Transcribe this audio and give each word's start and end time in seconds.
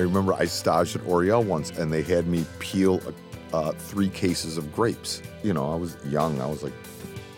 remember 0.00 0.34
I 0.34 0.44
staged 0.44 0.96
at 0.96 1.02
Aureole 1.06 1.42
once, 1.44 1.70
and 1.70 1.92
they 1.92 2.02
had 2.02 2.26
me 2.26 2.44
peel 2.58 3.00
uh, 3.52 3.72
three 3.72 4.08
cases 4.08 4.56
of 4.58 4.72
grapes. 4.72 5.22
You 5.42 5.52
know, 5.52 5.72
I 5.72 5.76
was 5.76 5.96
young. 6.06 6.40
I 6.40 6.46
was 6.46 6.62
like 6.62 6.72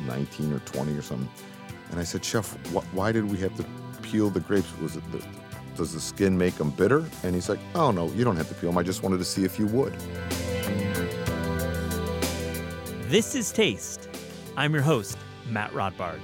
19 0.06 0.52
or 0.52 0.58
20 0.60 0.96
or 0.96 1.02
something. 1.02 1.28
And 1.90 2.00
I 2.00 2.04
said, 2.04 2.24
Chef, 2.24 2.52
wh- 2.68 2.94
why 2.94 3.12
did 3.12 3.30
we 3.30 3.38
have 3.38 3.54
to 3.56 3.64
peel 4.02 4.30
the 4.30 4.40
grapes? 4.40 4.68
Was 4.80 4.96
it 4.96 5.12
the, 5.12 5.24
does 5.76 5.92
the 5.94 6.00
skin 6.00 6.36
make 6.36 6.54
them 6.56 6.70
bitter? 6.70 7.04
And 7.22 7.34
he's 7.34 7.48
like, 7.48 7.60
Oh 7.74 7.90
no, 7.90 8.10
you 8.12 8.24
don't 8.24 8.36
have 8.36 8.48
to 8.48 8.54
peel 8.54 8.70
them. 8.70 8.78
I 8.78 8.82
just 8.82 9.02
wanted 9.02 9.18
to 9.18 9.24
see 9.24 9.44
if 9.44 9.58
you 9.58 9.66
would. 9.68 9.94
This 13.08 13.34
is 13.34 13.52
Taste. 13.52 14.08
I'm 14.56 14.72
your 14.72 14.82
host, 14.82 15.18
Matt 15.48 15.70
Rodbard. 15.72 16.20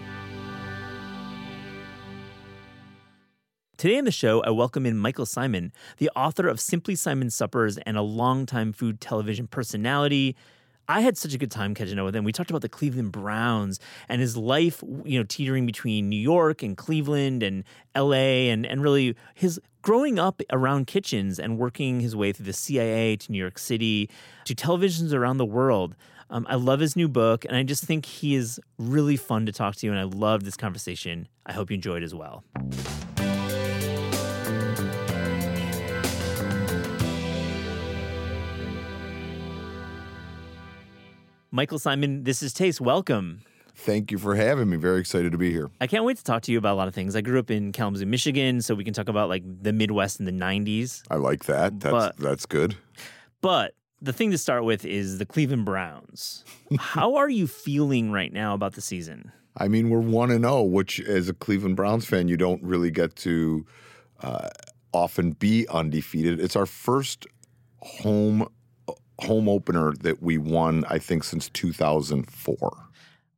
Today 3.78 3.96
on 3.96 4.04
the 4.04 4.10
show, 4.10 4.42
I 4.42 4.50
welcome 4.50 4.86
in 4.86 4.98
Michael 4.98 5.24
Symon, 5.24 5.70
the 5.98 6.10
author 6.16 6.48
of 6.48 6.58
Simply 6.58 6.94
Symon 6.94 7.30
Suppers 7.30 7.78
and 7.78 7.96
a 7.96 8.02
longtime 8.02 8.72
food 8.72 9.00
television 9.00 9.46
personality. 9.46 10.34
I 10.88 11.00
had 11.00 11.16
such 11.16 11.32
a 11.32 11.38
good 11.38 11.52
time 11.52 11.76
catching 11.76 11.96
up 11.96 12.04
with 12.04 12.16
him. 12.16 12.24
We 12.24 12.32
talked 12.32 12.50
about 12.50 12.62
the 12.62 12.68
Cleveland 12.68 13.12
Browns 13.12 13.78
and 14.08 14.20
his 14.20 14.36
life, 14.36 14.82
you 15.04 15.20
know, 15.20 15.24
teetering 15.28 15.64
between 15.64 16.08
New 16.08 16.18
York 16.18 16.64
and 16.64 16.76
Cleveland 16.76 17.44
and 17.44 17.62
LA 17.96 18.50
and, 18.50 18.66
and 18.66 18.82
really 18.82 19.14
his 19.36 19.60
growing 19.82 20.18
up 20.18 20.42
around 20.50 20.88
kitchens 20.88 21.38
and 21.38 21.56
working 21.56 22.00
his 22.00 22.16
way 22.16 22.32
through 22.32 22.46
the 22.46 22.52
CIA 22.52 23.14
to 23.14 23.30
New 23.30 23.38
York 23.38 23.60
City 23.60 24.10
to 24.46 24.56
televisions 24.56 25.12
around 25.12 25.36
the 25.36 25.46
world. 25.46 25.94
Um, 26.30 26.48
I 26.50 26.56
love 26.56 26.80
his 26.80 26.96
new 26.96 27.06
book, 27.06 27.44
and 27.44 27.56
I 27.56 27.62
just 27.62 27.84
think 27.84 28.06
he 28.06 28.34
is 28.34 28.58
really 28.76 29.16
fun 29.16 29.46
to 29.46 29.52
talk 29.52 29.76
to, 29.76 29.88
and 29.88 30.00
I 30.00 30.02
love 30.02 30.42
this 30.42 30.56
conversation. 30.56 31.28
I 31.46 31.52
hope 31.52 31.70
you 31.70 31.76
enjoyed 31.76 32.02
it 32.02 32.06
as 32.06 32.14
well. 32.14 32.42
Michael 41.50 41.78
Symon, 41.78 42.24
this 42.24 42.42
is 42.42 42.52
Taste. 42.52 42.80
Welcome. 42.80 43.42
Thank 43.74 44.10
you 44.10 44.18
for 44.18 44.34
having 44.34 44.68
me. 44.68 44.76
Very 44.76 45.00
excited 45.00 45.32
to 45.32 45.38
be 45.38 45.50
here. 45.52 45.70
I 45.80 45.86
can't 45.86 46.04
wait 46.04 46.16
to 46.18 46.24
talk 46.24 46.42
to 46.42 46.52
you 46.52 46.58
about 46.58 46.74
a 46.74 46.76
lot 46.76 46.88
of 46.88 46.94
things. 46.94 47.14
I 47.14 47.20
grew 47.20 47.38
up 47.38 47.50
in 47.50 47.72
Kalamazoo, 47.72 48.06
Michigan, 48.06 48.60
so 48.60 48.74
we 48.74 48.84
can 48.84 48.92
talk 48.92 49.08
about 49.08 49.28
like 49.28 49.44
the 49.62 49.72
Midwest 49.72 50.18
in 50.18 50.26
the 50.26 50.32
90s. 50.32 51.02
I 51.10 51.16
like 51.16 51.44
that. 51.44 51.80
That's 51.80 51.92
But- 51.92 52.16
that's 52.18 52.44
good. 52.46 52.76
But 53.40 53.74
the 54.02 54.12
thing 54.12 54.30
to 54.32 54.38
start 54.38 54.64
with 54.64 54.84
is 54.84 55.18
the 55.18 55.26
Cleveland 55.26 55.64
Browns. 55.64 56.44
How 56.78 57.14
are 57.16 57.28
you 57.30 57.46
feeling 57.46 58.10
right 58.10 58.32
now 58.32 58.52
about 58.54 58.74
the 58.74 58.80
season? 58.80 59.30
I 59.56 59.68
mean, 59.68 59.90
we're 59.90 60.00
one 60.00 60.30
and 60.30 60.44
zero, 60.44 60.62
which 60.62 61.00
as 61.00 61.28
a 61.28 61.34
Cleveland 61.34 61.76
Browns 61.76 62.04
fan, 62.04 62.28
you 62.28 62.36
don't 62.36 62.62
really 62.62 62.90
get 62.90 63.14
to 63.16 63.64
uh, 64.22 64.48
often 64.92 65.32
be 65.32 65.66
undefeated. 65.68 66.40
It's 66.40 66.56
our 66.56 66.66
first 66.66 67.26
home 67.80 68.46
home 69.20 69.48
opener 69.48 69.92
that 70.00 70.22
we 70.22 70.38
won, 70.38 70.84
I 70.88 70.98
think, 70.98 71.24
since 71.24 71.48
2004. 71.50 72.88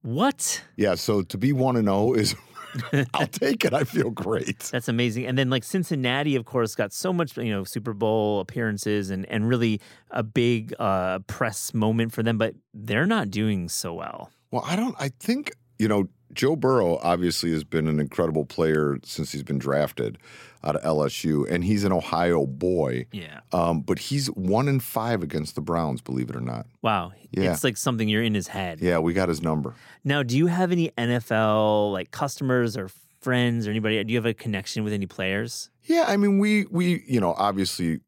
What? 0.03 0.63
Yeah, 0.77 0.95
so 0.95 1.23
to 1.23 1.39
be 1.39 1.53
one 1.53 1.77
and 1.77 1.87
zero 1.87 2.15
is, 2.15 2.35
I'll 3.15 3.27
take 3.27 3.65
it. 3.65 3.75
I 3.75 3.85
feel 3.85 4.11
great. 4.11 4.59
That's 4.61 4.89
amazing. 4.89 5.27
And 5.27 5.37
then 5.37 5.51
like 5.51 5.65
Cincinnati, 5.65 6.37
of 6.37 6.45
course, 6.45 6.75
got 6.75 6.93
so 6.93 7.13
much, 7.13 7.37
you 7.37 7.51
know, 7.51 7.65
Super 7.65 7.93
Bowl 7.93 8.41
appearances 8.41 9.11
and 9.11 9.27
and 9.27 9.49
really 9.49 9.81
a 10.11 10.23
big 10.23 10.75
uh, 10.79 11.21
press 11.21 11.75
moment 11.75 12.13
for 12.13 12.23
them, 12.23 12.39
but 12.39 12.55
they're 12.73 13.07
not 13.07 13.31
doing 13.31 13.69
so 13.69 13.95
well. 13.95 14.31
Well, 14.51 14.63
I 14.67 14.77
don't. 14.77 14.97
I 14.99 15.11
think 15.21 15.53
you 15.79 15.89
know 15.89 16.09
Joe 16.33 16.57
Burrow 16.57 16.99
obviously 17.03 17.53
has 17.53 17.65
been 17.65 17.89
an 17.89 18.01
incredible 18.01 18.45
player 18.45 18.99
since 19.05 19.33
he's 19.33 19.43
been 19.43 19.59
drafted 19.59 20.19
out 20.63 20.77
of 20.77 20.83
LSU, 20.83 21.51
and 21.51 21.65
he's 21.65 21.85
an 21.85 21.93
Ohio 21.93 22.47
boy. 22.47 23.07
Yeah. 23.13 23.41
Um, 23.53 23.81
but 23.81 23.99
he's 23.99 24.27
one 24.29 24.69
in 24.69 24.81
five 24.81 25.23
against 25.23 25.55
the 25.55 25.61
Browns, 25.61 26.01
believe 26.01 26.29
it 26.29 26.37
or 26.37 26.41
not. 26.41 26.67
Wow. 26.83 27.13
Yeah. 27.31 27.53
It's 27.53 27.65
like 27.65 27.77
something 27.77 28.09
you're 28.09 28.23
in 28.23 28.35
his 28.35 28.49
head. 28.49 28.81
Yeah, 28.81 28.99
we 28.99 29.13
got 29.13 29.29
his 29.29 29.43
number. 29.43 29.75
Now, 30.05 30.23
do 30.23 30.37
you 30.37 30.47
have 30.47 30.71
any 30.71 30.91
NFL 30.91 31.93
like 31.93 32.11
customers 32.11 32.77
or 32.77 32.91
friends 33.21 33.67
or 33.67 33.71
anybody? 33.71 34.03
Do 34.05 34.13
you 34.13 34.19
have 34.19 34.27
a 34.27 34.35
connection 34.35 34.85
with 34.85 34.93
any 34.93 35.07
players? 35.07 35.71
Yeah, 35.85 36.05
I 36.07 36.17
mean, 36.17 36.39
we 36.39 36.67
we 36.71 37.05
you 37.07 37.21
know 37.21 37.35
obviously 37.39 38.01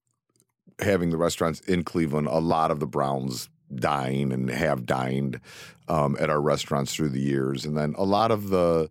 having 0.79 1.11
the 1.11 1.17
restaurants 1.17 1.61
in 1.61 1.85
Cleveland, 1.85 2.29
a 2.29 2.39
lot 2.39 2.71
of 2.71 2.81
the 2.81 2.87
Browns 2.87 3.49
dine 3.75 4.33
and 4.33 4.51
have 4.51 4.85
dined 4.85 5.41
um, 5.93 6.17
at 6.21 6.29
our 6.31 6.41
restaurants 6.41 6.95
through 6.95 7.11
the 7.11 7.21
years, 7.21 7.65
and 7.67 7.77
then 7.77 7.95
a 7.99 8.05
lot 8.05 8.31
of 8.31 8.49
the. 8.49 8.91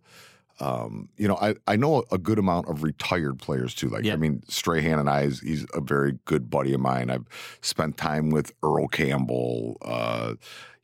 Um, 0.60 1.08
you 1.16 1.26
know, 1.26 1.38
I, 1.40 1.54
I 1.66 1.74
know 1.76 2.04
a 2.12 2.18
good 2.18 2.38
amount 2.38 2.68
of 2.68 2.84
retired 2.84 3.38
players 3.40 3.74
too. 3.74 3.88
Like, 3.88 4.04
Yeah. 4.04 4.12
I 4.12 4.16
mean, 4.16 4.42
Strahan 4.48 4.98
and 5.00 5.10
I, 5.10 5.22
is- 5.22 5.40
he's 5.40 5.66
a 5.74 5.80
very 5.80 6.18
good 6.24 6.50
buddy 6.50 6.72
of 6.72 6.80
mine. 6.80 7.10
I've 7.10 7.26
spent 7.62 7.96
time 7.96 8.30
with 8.30 8.52
Earl 8.62 8.86
Campbell, 8.86 9.78
uh, 9.82 10.34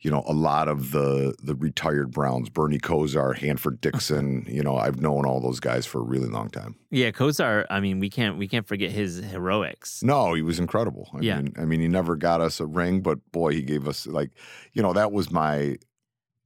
you 0.01 0.09
know, 0.11 0.23
a 0.27 0.33
lot 0.33 0.67
of 0.67 0.91
the 0.91 1.33
the 1.41 1.55
retired 1.55 2.11
Browns, 2.11 2.49
Bernie 2.49 2.79
Kosar, 2.79 3.37
Hanford 3.37 3.79
Dixon. 3.79 4.45
you 4.49 4.63
know, 4.63 4.75
I've 4.75 4.99
known 4.99 5.25
all 5.25 5.39
those 5.39 5.59
guys 5.61 5.85
for 5.85 5.99
a 5.99 6.03
really 6.03 6.29
long 6.29 6.49
time. 6.49 6.75
Yeah, 6.89 7.11
Kosar. 7.11 7.65
I 7.69 7.79
mean, 7.79 7.99
we 7.99 8.09
can't 8.09 8.37
we 8.37 8.47
can't 8.47 8.67
forget 8.67 8.91
his 8.91 9.17
heroics. 9.23 10.01
No, 10.03 10.33
he 10.33 10.41
was 10.41 10.57
incredible. 10.59 11.07
I 11.13 11.19
Yeah. 11.21 11.37
mean, 11.41 11.53
I 11.57 11.63
mean, 11.65 11.79
he 11.79 11.87
never 11.87 12.15
got 12.17 12.41
us 12.41 12.59
a 12.59 12.65
ring, 12.65 12.99
but 13.01 13.19
boy, 13.31 13.53
he 13.53 13.61
gave 13.61 13.87
us 13.87 14.07
like, 14.07 14.31
you 14.73 14.81
know, 14.81 14.93
that 14.93 15.11
was 15.13 15.31
my 15.31 15.77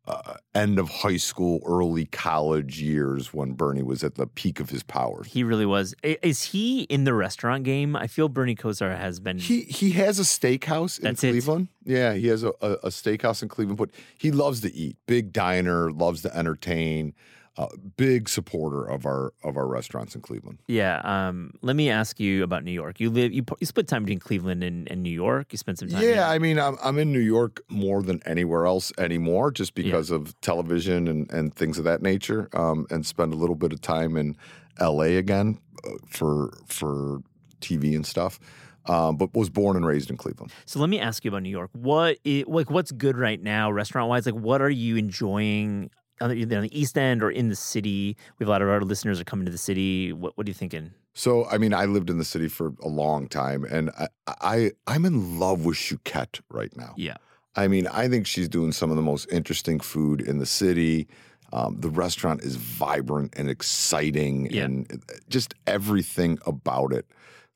uh, 0.06 0.36
end 0.53 0.80
of 0.80 0.90
high 0.90 1.18
school, 1.18 1.62
early 1.66 2.06
college 2.06 2.81
years 2.81 3.34
when 3.34 3.53
Bernie 3.53 3.84
was 3.84 4.03
at 4.03 4.16
the 4.16 4.28
peak 4.28 4.59
of 4.59 4.69
his 4.69 4.84
powers. 4.84 5.28
He 5.28 5.44
really 5.44 5.66
was. 5.66 5.96
Is 6.03 6.44
he 6.44 6.81
in 6.84 7.06
the 7.06 7.14
restaurant 7.14 7.64
game? 7.64 7.96
I 7.96 8.08
feel 8.08 8.28
Bernie 8.28 8.56
Kosar 8.56 8.97
has 8.97 9.19
been. 9.19 9.38
He 9.38 9.62
he 9.62 9.91
has 9.91 10.19
a 10.19 10.24
steakhouse 10.24 11.00
in 11.00 11.06
That's 11.06 11.24
it. 11.24 11.31
Cleveland. 11.31 11.69
Yeah, 11.86 12.14
he 12.14 12.28
has 12.28 12.44
a, 12.44 12.53
a, 12.62 12.72
a 12.72 12.90
steakhouse 12.90 13.41
in 13.41 13.50
Cleveland, 13.50 13.78
but 13.78 13.91
he 14.18 14.31
loves 14.31 14.62
to 14.62 14.74
eat. 14.74 14.97
Big 15.06 15.31
diner, 15.31 15.91
loves 15.91 16.22
to 16.24 16.35
entertain. 16.35 17.14
Uh, 17.56 17.68
big 17.97 18.28
supporter 18.28 18.84
of 18.84 19.06
our 19.06 19.31
of 19.44 19.58
our 19.58 19.68
restaurants 19.68 20.16
in 20.16 20.22
Cleveland. 20.22 20.58
yeah. 20.66 21.02
Um. 21.03 21.53
Let 21.62 21.75
me 21.75 21.88
ask 21.88 22.19
you 22.19 22.44
about 22.44 22.64
New 22.64 22.72
York. 22.72 23.00
You 23.00 23.12
live. 23.12 23.31
You, 23.31 23.44
you 23.59 23.68
split 23.68 23.88
time 23.88 24.06
between 24.06 24.18
Cleveland 24.18 24.64
and, 24.64 24.90
and 24.90 25.03
New 25.03 25.12
York. 25.12 25.52
You 25.52 25.59
spent 25.59 25.78
some 25.78 25.88
time. 25.88 26.02
Yeah, 26.02 26.16
there. 26.16 26.25
I 26.25 26.40
mean, 26.40 26.58
I'm 26.58 26.78
I'm 26.84 26.97
in 26.97 27.12
New 27.12 27.19
York 27.19 27.62
more 27.69 28.02
than 28.02 28.24
anywhere 28.25 28.66
else 28.66 28.91
anymore, 28.97 29.52
just 29.52 29.75
because 29.75 30.09
of 30.09 30.40
television 30.41 31.08
and, 31.08 31.31
and 31.31 31.53
things 31.53 31.78
of 31.78 31.84
that 31.84 32.02
nature. 32.02 32.50
Um, 32.53 32.88
and 32.90 33.06
spend 33.06 33.34
a 33.34 33.36
little 33.36 33.56
bit 33.56 33.72
of 33.72 33.81
time 33.81 34.18
in 34.18 34.35
L.A. 34.80 35.18
again 35.18 35.59
uh, 35.85 35.91
for 36.08 36.58
for 36.66 37.22
TV 37.62 37.96
and 37.96 38.06
stuff. 38.06 38.40
Um, 38.85 39.16
but 39.16 39.34
was 39.34 39.50
born 39.50 39.78
and 39.78 39.85
raised 39.85 40.09
in 40.09 40.18
Cleveland. 40.18 40.52
So 40.66 40.80
let 40.80 40.90
me 40.90 41.00
ask 41.00 41.24
you 41.24 41.30
about 41.30 41.44
New 41.44 41.50
York. 41.50 41.70
What 41.74 42.18
like 42.25 42.70
what's 42.70 42.91
good 42.91 43.16
right 43.16 43.41
now, 43.41 43.72
restaurant 43.72 44.09
wise? 44.09 44.25
Like, 44.25 44.35
what 44.35 44.62
are 44.62 44.70
you 44.70 44.97
enjoying? 44.97 45.91
On 46.22 46.29
the, 46.29 46.35
either 46.35 46.57
on 46.57 46.63
the 46.63 46.79
East 46.79 46.97
End 46.97 47.24
or 47.24 47.31
in 47.31 47.50
the 47.50 47.56
city, 47.56 48.16
we 48.38 48.44
have 48.44 48.47
a 48.47 48.51
lot 48.51 48.62
of 48.62 48.69
our 48.69 48.81
listeners 48.81 49.19
are 49.19 49.24
coming 49.24 49.46
to 49.46 49.51
the 49.51 49.57
city. 49.57 50.13
What, 50.13 50.38
what 50.38 50.47
are 50.47 50.50
you 50.50 50.53
thinking? 50.53 50.91
So, 51.13 51.46
I 51.46 51.57
mean, 51.57 51.74
I 51.74 51.85
lived 51.85 52.09
in 52.09 52.18
the 52.18 52.25
city 52.25 52.47
for 52.47 52.74
a 52.81 52.88
long 52.88 53.28
time, 53.28 53.63
and 53.66 53.90
I, 54.00 54.07
I 54.28 54.72
I'm 54.88 55.06
in 55.06 55.40
love 55.40 55.66
with 55.66 55.78
Shukette 55.78 56.40
right 56.50 56.75
now. 56.78 56.94
Yeah, 56.97 57.18
I 57.56 57.68
mean, 57.68 57.88
I 57.88 58.07
think 58.07 58.25
she's 58.28 58.50
doing 58.50 58.72
some 58.72 58.90
of 58.90 58.96
the 58.96 59.03
most 59.03 59.31
interesting 59.31 59.79
food 59.79 60.22
in 60.22 60.40
the 60.40 60.46
city. 60.46 61.07
Um, 61.52 61.78
the 61.79 61.90
restaurant 61.90 62.41
is 62.41 62.56
vibrant 62.56 63.34
and 63.38 63.47
exciting, 63.50 64.50
Yeah. 64.50 64.63
and 64.63 65.03
just 65.29 65.53
everything 65.68 66.40
about 66.47 66.94
it. 66.94 67.06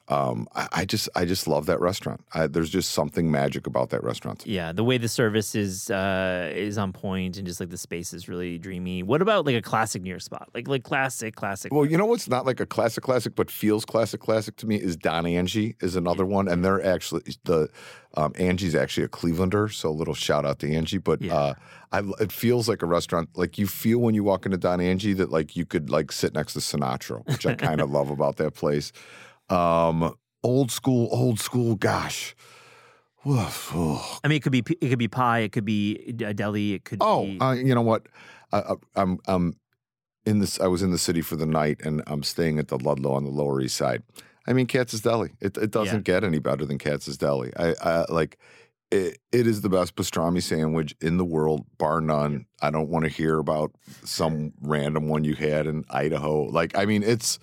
Um, 0.09 0.47
I, 0.55 0.67
I 0.71 0.85
just, 0.85 1.09
I 1.15 1.25
just 1.25 1.47
love 1.47 1.65
that 1.65 1.81
restaurant. 1.81 2.21
I, 2.33 2.47
there's 2.47 2.69
just 2.69 2.91
something 2.91 3.29
magic 3.29 3.67
about 3.67 3.89
that 3.89 4.03
restaurant. 4.03 4.45
yeah. 4.47 4.71
The 4.71 4.83
way 4.83 4.97
the 4.97 5.09
service 5.09 5.53
is 5.55 5.89
uh, 5.91 6.49
is 6.53 6.77
on 6.77 6.93
point, 6.93 7.37
and 7.37 7.45
just 7.45 7.59
like 7.59 7.69
the 7.69 7.77
space 7.77 8.13
is 8.13 8.29
really 8.29 8.57
dreamy. 8.57 9.03
What 9.03 9.21
about 9.21 9.45
like 9.45 9.55
a 9.55 9.61
classic 9.61 10.01
New 10.03 10.09
York 10.09 10.21
spot? 10.21 10.49
Like 10.53 10.67
like 10.67 10.83
classic, 10.83 11.35
classic. 11.35 11.73
Well, 11.73 11.85
you 11.85 11.97
know 11.97 12.05
what's 12.05 12.29
not 12.29 12.45
like 12.45 12.59
a 12.59 12.65
classic 12.65 13.03
classic, 13.03 13.35
but 13.35 13.51
feels 13.51 13.83
classic 13.85 14.21
classic 14.21 14.55
to 14.57 14.67
me 14.67 14.77
is 14.77 14.95
Don 14.95 15.25
Angie 15.25 15.75
is 15.81 15.95
another 15.95 16.25
one, 16.25 16.47
and 16.47 16.63
they're 16.63 16.83
actually 16.85 17.23
the 17.43 17.69
um, 18.15 18.31
Angie's 18.37 18.75
actually 18.75 19.03
a 19.03 19.09
Clevelander, 19.09 19.71
so 19.73 19.89
a 19.89 19.91
little 19.91 20.13
shout 20.13 20.45
out 20.45 20.59
to 20.59 20.73
Angie. 20.73 20.97
But 20.99 21.21
Yeah. 21.21 21.35
uh, 21.35 21.53
I, 21.91 22.01
it 22.19 22.31
feels 22.31 22.67
like 22.67 22.81
a 22.81 22.85
restaurant, 22.85 23.29
like 23.35 23.57
you 23.57 23.67
feel 23.67 23.99
when 23.99 24.13
you 24.15 24.23
walk 24.23 24.45
into 24.45 24.57
Don 24.57 24.79
Angie 24.81 25.13
that 25.13 25.31
like 25.31 25.55
you 25.55 25.65
could 25.65 25.89
like 25.89 26.11
sit 26.11 26.33
next 26.33 26.53
to 26.53 26.59
Sinatra, 26.59 27.25
which 27.27 27.45
I 27.45 27.55
kind 27.55 27.79
of 27.81 27.89
love 27.97 28.09
about 28.09 28.37
that 28.37 28.53
place. 28.55 28.91
Um, 29.49 30.13
old 30.43 30.71
school, 30.71 31.09
old 31.11 31.39
school. 31.39 31.75
Gosh, 31.75 32.35
Woof, 33.23 33.71
oh. 33.75 34.19
I 34.23 34.27
mean, 34.27 34.37
it 34.37 34.43
could 34.43 34.51
be 34.51 34.63
it 34.81 34.89
could 34.89 34.99
be 34.99 35.07
pie, 35.07 35.39
it 35.39 35.51
could 35.51 35.65
be 35.65 36.15
a 36.19 36.33
deli, 36.33 36.73
it 36.73 36.85
could 36.85 36.99
Oh, 37.01 37.23
be 37.23 37.39
uh, 37.39 37.51
you 37.53 37.75
know 37.75 37.81
what? 37.81 38.07
I, 38.51 38.59
I, 38.59 38.73
I'm 38.95 39.19
I'm 39.27 39.55
in 40.25 40.39
this. 40.39 40.59
I 40.59 40.67
was 40.67 40.81
in 40.81 40.91
the 40.91 40.97
city 40.97 41.21
for 41.21 41.35
the 41.35 41.45
night, 41.45 41.81
and 41.83 42.01
I'm 42.07 42.23
staying 42.23 42.59
at 42.59 42.69
the 42.69 42.77
Ludlow 42.77 43.11
on 43.13 43.23
the 43.23 43.29
Lower 43.29 43.61
East 43.61 43.75
Side. 43.75 44.03
I 44.47 44.53
mean, 44.53 44.65
Katz's 44.65 45.01
Deli. 45.01 45.31
It 45.41 45.57
it 45.57 45.71
doesn't 45.71 46.03
get 46.03 46.23
any 46.23 46.39
better 46.39 46.65
than 46.65 46.77
Katz's 46.77 47.17
Deli. 47.17 47.51
I, 47.57 47.75
I 47.83 48.05
like. 48.09 48.37
It, 48.89 49.17
it 49.33 49.45
is 49.45 49.59
the 49.59 49.67
best 49.67 49.97
pastrami 49.97 50.41
sandwich 50.41 50.95
in 51.01 51.17
the 51.17 51.25
world, 51.25 51.65
bar 51.77 51.99
none. 51.99 52.45
I 52.61 52.71
don't 52.71 52.87
want 52.87 53.03
to 53.03 53.09
hear 53.09 53.37
about 53.37 53.73
some 54.05 54.53
random 54.61 55.09
one 55.09 55.25
you 55.25 55.35
had 55.35 55.67
in 55.67 55.83
Idaho. 55.89 56.43
Like, 56.43 56.77
I 56.77 56.85
mean, 56.85 57.03
it's 57.03 57.37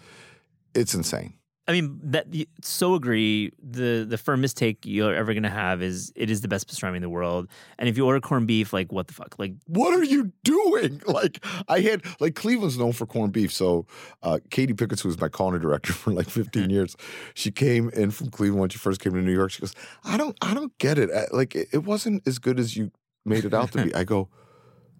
it's 0.74 0.94
insane. 0.94 1.34
I 1.66 1.72
mean, 1.72 1.98
that 2.04 2.26
so 2.62 2.94
agree. 2.94 3.50
The 3.62 4.04
the 4.06 4.18
firmest 4.18 4.56
take 4.58 4.84
you're 4.84 5.14
ever 5.14 5.32
gonna 5.32 5.48
have 5.48 5.80
is 5.82 6.12
it 6.14 6.28
is 6.30 6.42
the 6.42 6.48
best 6.48 6.68
pastrami 6.68 6.96
in 6.96 7.02
the 7.02 7.08
world. 7.08 7.48
And 7.78 7.88
if 7.88 7.96
you 7.96 8.04
order 8.04 8.20
corned 8.20 8.46
beef, 8.46 8.72
like 8.74 8.92
what 8.92 9.06
the 9.06 9.14
fuck? 9.14 9.36
Like 9.38 9.54
what 9.66 9.94
are 9.94 10.04
you 10.04 10.30
doing? 10.44 11.00
Like 11.06 11.42
I 11.68 11.80
had 11.80 12.02
like 12.20 12.34
Cleveland's 12.34 12.76
known 12.76 12.92
for 12.92 13.06
corned 13.06 13.32
beef. 13.32 13.50
So 13.52 13.86
uh, 14.22 14.40
Katie 14.50 14.74
Pickens, 14.74 15.00
who 15.00 15.08
was 15.08 15.18
my 15.18 15.28
culinary 15.30 15.62
director 15.62 15.92
for 16.02 16.12
like 16.12 16.28
15 16.28 16.68
years, 16.76 16.96
she 17.34 17.50
came 17.50 17.88
in 17.90 18.10
from 18.10 18.30
Cleveland 18.30 18.60
when 18.60 18.68
she 18.70 18.78
first 18.78 19.00
came 19.00 19.12
to 19.14 19.22
New 19.22 19.32
York. 19.32 19.50
She 19.50 19.60
goes, 19.60 19.74
I 20.04 20.16
don't 20.18 20.36
I 20.42 20.52
don't 20.52 20.76
get 20.78 20.98
it. 20.98 21.08
I- 21.10 21.34
Like 21.34 21.54
it, 21.54 21.68
it 21.72 21.84
wasn't 21.84 22.26
as 22.28 22.38
good 22.38 22.58
as 22.60 22.76
you 22.76 22.90
made 23.24 23.44
it 23.46 23.54
out 23.54 23.72
to 23.72 23.84
be. 23.84 23.94
I 23.94 24.04
go, 24.04 24.28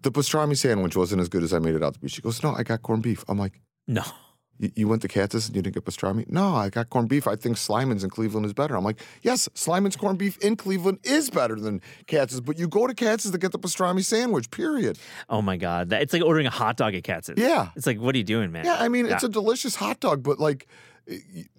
the 0.01 0.11
pastrami 0.11 0.57
sandwich 0.57 0.95
wasn't 0.95 1.21
as 1.21 1.29
good 1.29 1.43
as 1.43 1.53
I 1.53 1.59
made 1.59 1.75
it 1.75 1.83
out 1.83 1.93
to 1.93 1.99
be. 1.99 2.07
She 2.07 2.21
goes, 2.23 2.41
No, 2.41 2.55
I 2.55 2.63
got 2.63 2.81
corned 2.81 3.03
beef. 3.03 3.23
I'm 3.27 3.37
like, 3.37 3.61
no. 3.87 4.01
You, 4.59 4.71
you 4.75 4.87
went 4.87 5.01
to 5.01 5.07
Katz's 5.07 5.47
and 5.47 5.55
you 5.55 5.61
didn't 5.61 5.75
get 5.75 5.85
pastrami? 5.85 6.29
No, 6.29 6.55
I 6.55 6.69
got 6.69 6.89
corned 6.89 7.09
beef. 7.09 7.27
I 7.27 7.35
think 7.35 7.57
Slyman's 7.57 8.03
in 8.03 8.09
Cleveland 8.09 8.45
is 8.45 8.53
better. 8.53 8.75
I'm 8.75 8.83
like, 8.83 9.01
yes, 9.21 9.47
Slyman's 9.55 9.95
corned 9.95 10.17
beef 10.17 10.37
in 10.39 10.55
Cleveland 10.55 10.99
is 11.03 11.29
better 11.29 11.55
than 11.55 11.81
Katz's, 12.07 12.41
but 12.41 12.57
you 12.57 12.67
go 12.67 12.87
to 12.87 12.93
Katz's 12.93 13.31
to 13.31 13.37
get 13.37 13.51
the 13.51 13.59
pastrami 13.59 14.03
sandwich, 14.03 14.51
period. 14.51 14.97
Oh 15.29 15.41
my 15.41 15.57
god, 15.57 15.89
that, 15.89 16.01
it's 16.01 16.13
like 16.13 16.23
ordering 16.23 16.47
a 16.47 16.51
hot 16.51 16.77
dog 16.77 16.95
at 16.95 17.03
Katz's. 17.03 17.37
Yeah. 17.37 17.69
It's 17.75 17.85
like, 17.85 17.99
what 17.99 18.15
are 18.15 18.17
you 18.17 18.23
doing, 18.23 18.51
man? 18.51 18.65
Yeah, 18.65 18.77
I 18.79 18.87
mean, 18.87 19.05
it's 19.05 19.23
a 19.23 19.29
delicious 19.29 19.75
hot 19.75 19.99
dog, 19.99 20.23
but 20.23 20.39
like 20.39 20.67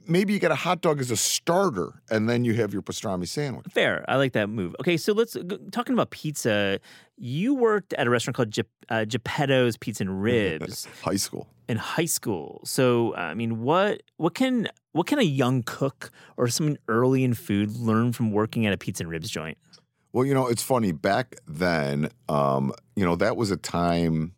maybe 0.08 0.32
you 0.32 0.38
get 0.38 0.50
a 0.50 0.55
hot 0.56 0.81
dog 0.81 1.00
as 1.00 1.11
a 1.11 1.17
starter 1.17 2.00
and 2.11 2.29
then 2.29 2.44
you 2.44 2.55
have 2.55 2.73
your 2.73 2.82
pastrami 2.82 3.26
sandwich. 3.29 3.67
Fair. 3.70 4.05
I 4.08 4.17
like 4.17 4.32
that 4.32 4.49
move. 4.49 4.75
Okay, 4.81 4.97
so 4.97 5.12
let's 5.12 5.37
talking 5.73 5.93
about 5.93 6.11
pizza. 6.11 6.81
You 7.17 7.55
worked 7.55 7.93
at 7.94 8.06
a 8.06 8.11
restaurant 8.11 8.37
called 8.37 8.50
Gep- 8.50 8.67
uh, 8.88 9.05
Geppetto's 9.05 9.76
Pizza 9.76 10.03
and 10.05 10.23
Ribs 10.23 10.87
High 11.03 11.17
school. 11.17 11.49
in 11.69 11.76
high 11.76 12.05
school. 12.05 12.61
So, 12.64 13.14
I 13.17 13.35
mean, 13.35 13.61
what 13.61 14.03
what 14.17 14.35
can 14.35 14.69
what 14.93 15.06
can 15.06 15.19
a 15.19 15.23
young 15.23 15.62
cook 15.62 16.11
or 16.37 16.49
someone 16.49 16.79
early 16.88 17.25
in 17.25 17.35
food 17.35 17.76
learn 17.76 18.12
from 18.12 18.31
working 18.32 18.67
at 18.67 18.73
a 18.73 18.79
pizza 18.79 19.03
and 19.03 19.11
ribs 19.11 19.31
joint? 19.31 19.58
Well, 20.12 20.25
you 20.25 20.32
know, 20.32 20.47
it's 20.47 20.62
funny. 20.62 20.93
Back 20.93 21.37
then, 21.47 22.08
um, 22.29 22.73
you 22.94 23.05
know, 23.05 23.17
that 23.17 23.37
was 23.37 23.50
a 23.50 23.56
time. 23.56 24.35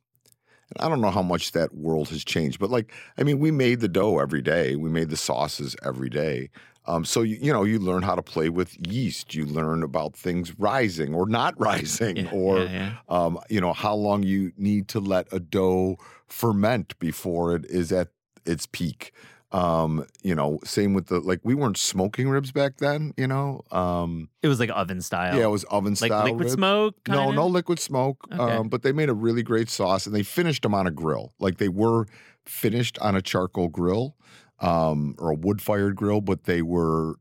And 0.71 0.85
I 0.85 0.89
don't 0.89 1.01
know 1.01 1.11
how 1.11 1.23
much 1.23 1.53
that 1.53 1.75
world 1.75 2.09
has 2.11 2.25
changed, 2.25 2.59
but 2.59 2.71
like, 2.71 2.93
I 3.17 3.23
mean, 3.23 3.39
we 3.39 3.51
made 3.51 3.81
the 3.81 3.89
dough 3.89 4.19
every 4.19 4.43
day. 4.43 4.77
We 4.77 4.91
made 4.91 5.11
the 5.11 5.17
sauces 5.17 5.75
every 5.83 6.11
day. 6.11 6.51
Um, 6.87 7.05
so 7.05 7.21
you, 7.23 7.37
you 7.41 7.53
know, 7.53 7.65
you 7.65 7.79
learn 7.79 8.03
how 8.03 8.15
to 8.15 8.23
play 8.23 8.49
with 8.49 8.75
yeast. 8.87 9.35
You 9.35 9.45
learn 9.45 9.83
about 9.83 10.17
things 10.17 10.59
rising 10.59 11.15
or 11.15 11.29
not 11.29 11.59
rising, 11.61 12.17
Yeah, 12.17 12.31
or 12.31 12.61
yeah, 12.61 12.71
yeah. 12.71 12.93
Um, 13.09 13.39
you 13.51 13.61
know 13.61 13.73
how 13.75 13.95
long 13.95 14.23
you 14.23 14.53
need 14.57 14.89
to 14.89 15.01
let 15.01 15.31
a 15.33 15.39
dough 15.39 15.99
ferment 16.27 16.99
before 16.99 17.55
it 17.55 17.67
is 17.67 17.93
at 17.93 18.09
its 18.47 18.67
peak. 18.67 19.13
Um, 19.51 20.05
you 20.23 20.35
know, 20.35 20.59
same 20.65 20.93
with 20.93 21.07
the 21.07 21.21
like 21.21 21.41
we 21.43 21.55
weren't 21.55 21.79
smoking 21.79 22.29
ribs 22.29 22.53
back 22.53 22.77
then. 22.79 23.15
You 23.17 23.27
know, 23.27 23.63
um, 23.71 24.29
It 24.43 24.49
was 24.49 24.61
like 24.61 24.69
oven 24.71 25.01
style. 25.01 25.37
yeah, 25.39 25.45
it 25.45 25.51
was 25.51 25.65
oven 25.65 25.93
like 25.93 26.11
style 26.13 26.25
liquid 26.25 26.41
ribs. 26.41 26.53
smoke. 26.53 26.97
No, 27.09 27.17
kinda? 27.21 27.35
no 27.35 27.47
liquid 27.47 27.79
smoke. 27.79 28.19
Okay. 28.31 28.43
Um, 28.57 28.69
but 28.69 28.83
they 28.83 28.93
made 28.93 29.09
a 29.09 29.15
really 29.15 29.43
great 29.43 29.71
sauce 29.71 30.05
and 30.07 30.15
they 30.15 30.23
finished 30.23 30.63
them 30.65 30.75
on 30.75 30.87
a 30.87 30.91
grill. 30.91 31.33
Like 31.39 31.57
they 31.57 31.69
were 31.71 32.07
finished 32.45 32.99
on 33.01 33.17
a 33.17 33.23
charcoal 33.23 33.69
grill 33.69 34.17
um, 34.61 35.15
or 35.19 35.31
a 35.31 35.35
wood 35.35 35.63
fired 35.63 35.97
grill, 35.97 36.21
but 36.21 36.45
they 36.45 36.61
were 36.61 37.15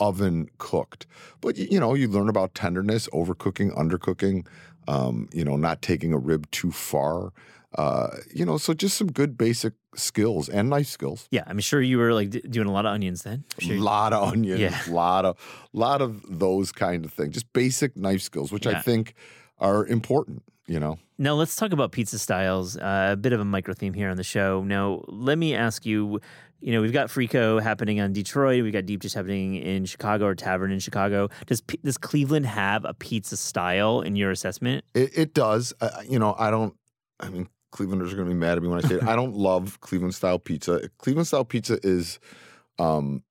oven 0.00 0.48
cooked. 0.58 1.06
But 1.40 1.56
y- 1.58 1.68
you 1.70 1.80
know, 1.80 1.94
you 1.94 2.08
learn 2.08 2.28
about 2.28 2.54
tenderness, 2.54 3.06
overcooking, 3.08 3.76
undercooking, 3.76 4.46
um, 4.88 5.28
you 5.32 5.44
know, 5.44 5.56
not 5.56 5.82
taking 5.82 6.12
a 6.12 6.18
rib 6.18 6.50
too 6.50 6.70
far. 6.70 7.32
Uh, 7.76 8.08
you 8.34 8.44
know, 8.44 8.56
so 8.56 8.72
just 8.72 8.96
some 8.96 9.08
good 9.12 9.36
basic 9.36 9.74
skills 9.94 10.48
and 10.48 10.70
knife 10.70 10.86
skills. 10.86 11.28
Yeah, 11.30 11.44
I'm 11.46 11.58
sure 11.60 11.80
you 11.82 11.98
were 11.98 12.14
like 12.14 12.30
d- 12.30 12.40
doing 12.40 12.66
a 12.68 12.72
lot 12.72 12.86
of 12.86 12.92
onions 12.92 13.22
then. 13.22 13.44
A 13.58 13.60
sure 13.60 13.76
lot 13.78 14.12
of 14.14 14.32
onions, 14.32 14.60
Yeah. 14.60 14.80
lot 14.88 15.24
of 15.26 15.36
lot 15.72 16.00
of 16.00 16.22
those 16.38 16.72
kind 16.72 17.04
of 17.04 17.12
things. 17.12 17.34
Just 17.34 17.52
basic 17.52 17.96
knife 17.96 18.22
skills, 18.22 18.50
which 18.50 18.66
I 18.66 18.80
think 18.80 19.14
are 19.58 19.86
important. 19.86 20.42
You 20.66 20.80
know. 20.80 20.98
Now 21.18 21.34
let's 21.34 21.54
talk 21.54 21.72
about 21.72 21.92
pizza 21.92 22.18
styles. 22.18 22.76
Uh, 22.76 23.10
a 23.12 23.16
bit 23.16 23.32
of 23.32 23.40
a 23.40 23.44
micro 23.44 23.72
theme 23.74 23.94
here 23.94 24.10
on 24.10 24.16
the 24.16 24.24
show. 24.24 24.62
Now 24.64 25.04
let 25.08 25.38
me 25.38 25.54
ask 25.54 25.84
you. 25.86 26.20
You 26.58 26.72
know, 26.72 26.80
we've 26.80 26.92
got 26.92 27.08
Frico 27.08 27.62
happening 27.62 28.00
on 28.00 28.14
Detroit. 28.14 28.62
We've 28.62 28.72
got 28.72 28.86
Deep 28.86 29.02
Dish 29.02 29.12
happening 29.12 29.56
in 29.56 29.84
Chicago 29.84 30.24
or 30.24 30.34
Tavern 30.34 30.72
in 30.72 30.78
Chicago. 30.80 31.28
Does 31.46 31.60
does 31.84 31.98
Cleveland 31.98 32.46
have 32.46 32.86
a 32.86 32.94
pizza 32.94 33.36
style 33.36 34.00
in 34.00 34.16
your 34.16 34.30
assessment? 34.30 34.82
It, 34.94 35.10
it 35.16 35.34
does. 35.34 35.74
Uh, 35.82 35.90
you 36.08 36.18
know, 36.18 36.34
I 36.38 36.50
don't. 36.50 36.74
I 37.20 37.28
mean, 37.28 37.48
Clevelanders 37.76 38.12
are 38.12 38.16
going 38.16 38.28
to 38.28 38.34
be 38.34 38.34
mad 38.34 38.56
at 38.56 38.62
me 38.62 38.68
when 38.68 38.78
I 38.82 38.88
say 38.88 38.94
it. 38.96 39.02
I 39.06 39.14
don't 39.16 39.34
love 39.48 39.80
Cleveland 39.80 40.14
style 40.14 40.38
pizza. 40.38 40.88
Cleveland 40.98 41.26
style 41.26 41.44
pizza 41.44 41.78
is, 41.82 42.18
um, 42.78 43.22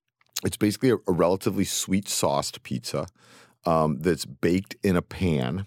it's 0.43 0.57
basically 0.57 0.91
a, 0.91 0.95
a 1.07 1.11
relatively 1.11 1.63
sweet 1.65 2.07
sauced 2.07 2.61
pizza 2.63 3.07
um, 3.65 3.97
that's 3.99 4.25
baked 4.25 4.75
in 4.83 4.95
a 4.95 5.01
pan 5.01 5.65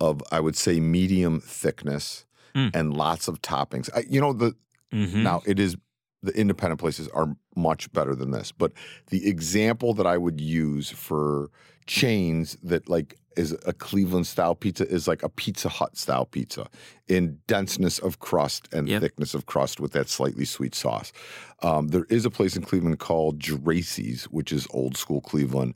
of, 0.00 0.22
I 0.30 0.40
would 0.40 0.56
say, 0.56 0.80
medium 0.80 1.40
thickness 1.40 2.26
Mm. 2.54 2.70
and 2.72 2.96
lots 2.96 3.26
of 3.26 3.42
toppings. 3.42 3.88
I, 3.96 4.04
you 4.08 4.20
know, 4.20 4.32
the 4.32 4.54
Mm-hmm. 4.92 5.24
now 5.24 5.42
it 5.44 5.58
is 5.58 5.76
the 6.24 6.32
independent 6.38 6.80
places 6.80 7.08
are 7.08 7.36
much 7.56 7.92
better 7.92 8.14
than 8.14 8.30
this, 8.30 8.52
but 8.52 8.72
the 9.10 9.28
example 9.28 9.94
that 9.94 10.06
I 10.06 10.18
would 10.18 10.40
use 10.40 10.90
for 10.90 11.50
chains 11.86 12.56
that 12.62 12.88
like 12.88 13.18
is 13.36 13.56
a 13.66 13.72
Cleveland 13.72 14.26
style 14.26 14.54
pizza 14.54 14.88
is 14.88 15.08
like 15.08 15.22
a 15.22 15.28
Pizza 15.28 15.68
Hut 15.68 15.96
style 15.96 16.24
pizza 16.24 16.68
in 17.08 17.38
denseness 17.48 17.98
of 17.98 18.20
crust 18.20 18.68
and 18.72 18.88
Yep. 18.88 19.02
thickness 19.02 19.34
of 19.34 19.46
crust 19.46 19.80
with 19.80 19.92
that 19.92 20.08
slightly 20.08 20.44
sweet 20.44 20.74
sauce. 20.74 21.12
Um, 21.62 21.88
there 21.88 22.06
is 22.08 22.24
a 22.24 22.30
place 22.30 22.56
in 22.56 22.62
Cleveland 22.62 23.00
called 23.00 23.40
Geraci's, 23.40 24.24
which 24.24 24.52
is 24.52 24.66
old 24.70 24.96
school 24.96 25.20
Cleveland 25.20 25.74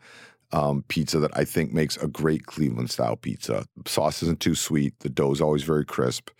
um, 0.53 0.85
pizza 0.89 1.19
that 1.19 1.37
I 1.37 1.45
think 1.45 1.73
makes 1.73 1.97
a 1.97 2.07
great 2.07 2.47
Cleveland 2.47 2.91
style 2.91 3.17
pizza. 3.17 3.67
Sauce 3.87 4.23
isn't 4.23 4.41
too 4.41 4.55
sweet. 4.55 4.99
The 5.01 5.11
dough 5.11 5.33
is 5.33 5.41
always 5.41 5.65
very 5.65 5.85
crisp. 5.85 6.31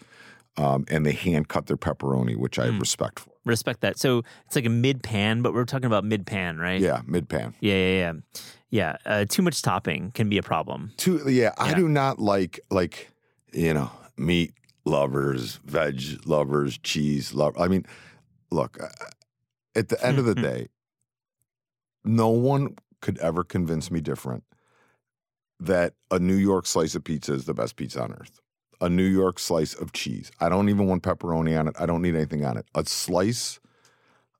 Um, 0.57 0.87
and 0.89 1.07
they 1.07 1.13
hand 1.13 1.49
cut 1.49 1.67
their 1.67 1.77
pepperoni, 1.77 2.37
which 2.37 2.59
I 2.59 2.67
have 2.67 2.81
respect 2.81 3.21
for. 3.21 3.31
Respect 3.49 3.81
that. 3.81 3.99
So 3.99 4.23
it's 4.47 4.57
like 4.57 4.67
a 4.67 4.71
mid 4.71 5.03
pan, 5.03 5.43
but 5.43 5.55
we're 5.55 5.65
talking 5.65 5.87
about 5.87 6.05
mid 6.05 6.27
pan, 6.27 6.59
right? 6.59 6.81
Yeah, 6.81 7.03
mid 7.07 7.29
pan. 7.29 7.55
Yeah, 7.61 7.75
yeah, 7.75 7.99
yeah. 7.99 8.13
Yeah. 8.71 8.97
Uh, 9.07 9.25
too 9.25 9.43
much 9.43 9.63
topping 9.63 10.11
can 10.13 10.29
be 10.29 10.39
a 10.39 10.43
problem. 10.43 10.93
Too, 10.99 11.23
yeah, 11.29 11.53
I 11.59 11.75
do 11.75 11.89
not 11.89 12.19
like 12.19 12.61
like 12.71 13.11
you 13.53 13.75
know 13.75 13.91
meat 14.17 14.53
lovers, 14.85 15.61
veg 15.65 16.27
lovers, 16.27 16.79
cheese 16.79 17.35
lovers. 17.35 17.61
I 17.61 17.69
mean, 17.69 17.87
look, 18.51 18.83
uh, 18.83 18.89
at 19.75 19.89
the 19.89 20.05
end 20.05 20.19
of 20.19 20.25
the 20.25 20.35
day, 20.35 20.69
no 22.05 22.29
one 22.29 22.77
could 23.01 23.19
ever 23.19 23.45
convince 23.45 23.91
me 23.91 24.01
different 24.01 24.45
that 25.61 25.95
a 26.11 26.19
New 26.19 26.37
York 26.37 26.67
slice 26.67 26.95
of 26.95 27.05
pizza 27.05 27.33
is 27.33 27.45
the 27.45 27.55
best 27.55 27.77
pizza 27.77 28.03
on 28.03 28.13
earth. 28.13 28.41
A 28.81 28.89
New 28.89 29.05
York 29.05 29.39
slice 29.39 29.75
of 29.75 29.93
cheese. 29.93 30.31
I 30.41 30.49
don't 30.49 30.69
even 30.69 30.87
want 30.87 31.03
pepperoni 31.03 31.59
on 31.59 31.69
it. 31.69 31.75
I 31.79 31.87
don't 31.87 32.03
need 32.03 32.15
anything 32.15 32.45
on 32.45 32.57
it. 32.57 32.67
A 32.75 32.85
slice 32.85 33.59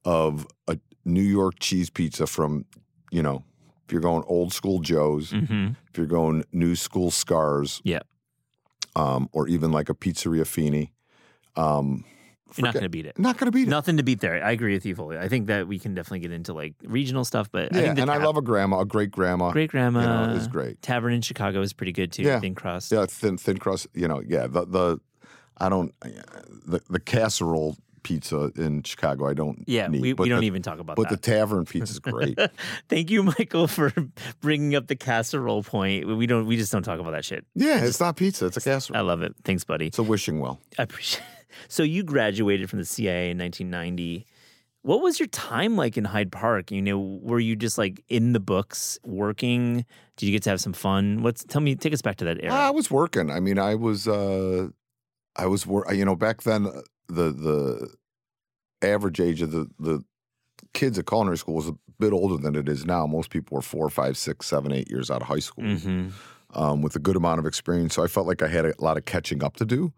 of 0.05 0.47
a 0.69 0.79
New 1.05 1.23
York 1.23 1.55
cheese 1.59 1.91
pizza 1.91 2.27
from, 2.27 2.65
you 3.11 3.23
know, 3.23 3.43
if 3.87 3.93
you're 3.93 4.01
going 4.01 4.23
old 4.27 4.53
school 4.53 4.79
Joe's, 4.81 5.33
Mm-hmm. 5.33 5.69
if 5.91 5.97
you're 5.99 6.07
going 6.07 6.45
new 6.53 6.77
school 6.77 7.11
Scarr's, 7.11 7.81
Yeah. 7.85 8.01
um, 8.95 9.29
or 9.33 9.49
even 9.49 9.73
like 9.73 9.89
a 9.89 9.95
Pizzeria 9.95 10.47
Fini, 10.47 10.93
um, 11.57 12.05
You're 12.57 12.67
not 12.67 12.75
going 12.75 12.85
to 12.85 12.89
beat 12.89 13.07
it. 13.07 13.19
not 13.19 13.37
gonna 13.37 13.51
beat 13.51 13.69
it. 13.69 13.71
Nothing 13.71 13.97
to 13.99 14.03
beat 14.03 14.21
there. 14.21 14.43
I 14.45 14.53
agree 14.53 14.75
with 14.75 14.87
you 14.87 14.95
fully. 14.95 15.19
I 15.19 15.29
think 15.29 15.47
that 15.49 15.69
we 15.69 15.79
can 15.79 15.95
definitely 15.95 16.21
get 16.21 16.33
into 16.33 16.55
like 16.55 16.75
regional 16.83 17.25
stuff, 17.25 17.51
but 17.51 17.75
I 17.75 17.79
yeah, 17.79 17.83
think 17.83 17.97
the 17.97 18.03
and 18.03 18.11
I 18.11 18.19
love 18.19 18.37
a 18.37 18.43
grandma, 18.43 18.81
a 18.81 18.85
great 18.85 19.11
grandma. 19.11 19.51
great 19.51 19.71
grandma 19.71 20.01
you 20.01 20.07
know, 20.07 20.35
is 20.35 20.49
great. 20.49 20.81
Tavern 20.83 21.13
in 21.13 21.21
Chicago 21.21 21.61
is 21.61 21.73
pretty 21.73 21.93
good 21.93 22.13
too. 22.13 22.23
Yeah. 22.23 22.41
Thin 22.41 22.55
crust. 22.55 22.93
Yeah, 22.93 23.07
thin 23.07 23.37
thin 23.37 23.59
crust. 23.59 23.87
You 23.95 24.09
know, 24.09 24.23
yeah. 24.27 24.47
The 24.47 24.65
the 24.65 25.01
I 25.59 25.69
don't 25.69 25.95
uh, 26.03 26.09
the 26.67 26.81
the 26.89 27.01
casserole 27.01 27.77
pizza 28.03 28.51
in 28.57 28.83
Chicago. 28.83 29.27
I 29.27 29.35
don't. 29.35 29.65
Yeah, 29.67 29.87
need, 29.89 30.01
we, 30.01 30.13
but 30.15 30.23
we 30.25 30.29
don't 30.31 30.41
the, 30.41 30.47
even 30.47 30.63
talk 30.63 30.79
about 30.79 30.97
that. 30.97 31.03
But 31.03 31.11
the 31.11 31.17
tavern 31.17 31.65
pizza 31.67 31.93
is 31.93 31.99
great. 31.99 32.39
Thank 32.89 33.11
you, 33.11 33.23
Michael, 33.23 33.67
for 33.69 33.93
bringing 34.41 34.75
up 34.75 34.87
the 34.87 34.97
casserole 34.97 35.63
point. 35.63 36.07
We 36.07 36.27
don't. 36.27 36.47
We 36.47 36.57
just 36.57 36.73
don't 36.73 36.83
talk 36.83 37.01
about 37.01 37.13
that 37.13 37.25
shit. 37.25 37.45
yeah, 37.55 37.85
it's 37.85 38.01
not 38.01 38.17
pizza. 38.17 38.47
It's 38.47 38.57
a 38.57 38.61
casserole. 38.61 38.99
I 38.99 39.03
love 39.03 39.23
it. 39.23 39.35
Thanks, 39.45 39.65
buddy. 39.65 39.89
It's 39.89 39.99
a 39.99 40.03
wishing 40.03 40.41
well. 40.41 40.61
I 40.79 40.85
appreciate. 40.85 41.23
So 41.69 41.83
you 41.83 42.03
graduated 42.03 42.69
from 42.71 42.79
the 42.79 42.85
CIA 42.85 43.31
in 43.31 43.39
1990. 43.39 44.27
What 44.83 45.03
was 45.03 45.19
your 45.21 45.27
time 45.29 45.77
like 45.77 45.97
in 45.99 46.05
Hyde 46.05 46.31
Park? 46.33 46.71
You 46.71 46.81
know, 46.81 46.99
were 47.23 47.41
you 47.41 47.57
just 47.57 47.79
like 47.79 48.03
in 48.09 48.33
the 48.33 48.41
books 48.41 48.99
working? 49.05 49.85
Did 50.17 50.27
you 50.27 50.33
get 50.33 50.43
to 50.45 50.51
have 50.51 50.61
some 50.61 50.73
fun? 50.73 51.23
What's 51.23 51.45
tell 51.45 51.61
me? 51.61 51.75
Take 51.75 51.93
us 51.93 52.01
back 52.03 52.17
to 52.19 52.25
that 52.27 52.43
era. 52.43 52.53
I 52.55 52.71
was 52.71 52.91
working. 52.91 53.31
I 53.31 53.41
mean, 53.41 53.59
I 53.59 53.75
was. 53.75 54.07
uh 54.09 54.69
I 55.37 55.47
was. 55.47 55.67
wor- 55.67 55.93
You 55.93 56.05
know, 56.05 56.17
back 56.17 56.43
then 56.43 56.67
uh, 56.67 56.81
the 57.09 57.33
the 57.33 57.89
average 58.83 59.21
age 59.21 59.43
of 59.43 59.51
the 59.51 59.69
the 59.79 60.03
kids 60.75 60.99
at 60.99 61.07
culinary 61.07 61.39
school 61.39 61.55
was 61.55 61.69
a 61.69 61.75
bit 61.99 62.13
older 62.13 62.37
than 62.41 62.55
it 62.55 62.69
is 62.69 62.85
now. 62.87 63.07
Most 63.07 63.31
people 63.31 63.57
were 63.57 63.63
four, 63.63 63.89
five, 63.91 64.17
six, 64.17 64.47
seven, 64.47 64.73
eight 64.73 64.89
years 64.91 65.11
out 65.11 65.23
of 65.23 65.29
high 65.29 65.39
school. 65.41 65.65
hmm 65.65 66.09
um, 66.55 66.81
with 66.81 66.97
a 66.97 66.99
good 66.99 67.15
amount 67.15 67.39
of 67.39 67.45
experience. 67.45 67.95
So 67.95 68.03
I 68.03 68.07
felt 68.07 68.27
like 68.27 68.41
I 68.41 68.49
had 68.49 68.65
a 68.65 68.73
lot 68.79 68.97
of 68.97 69.05
catching 69.05 69.45
up 69.45 69.57
to 69.57 69.67
do. 69.67 69.93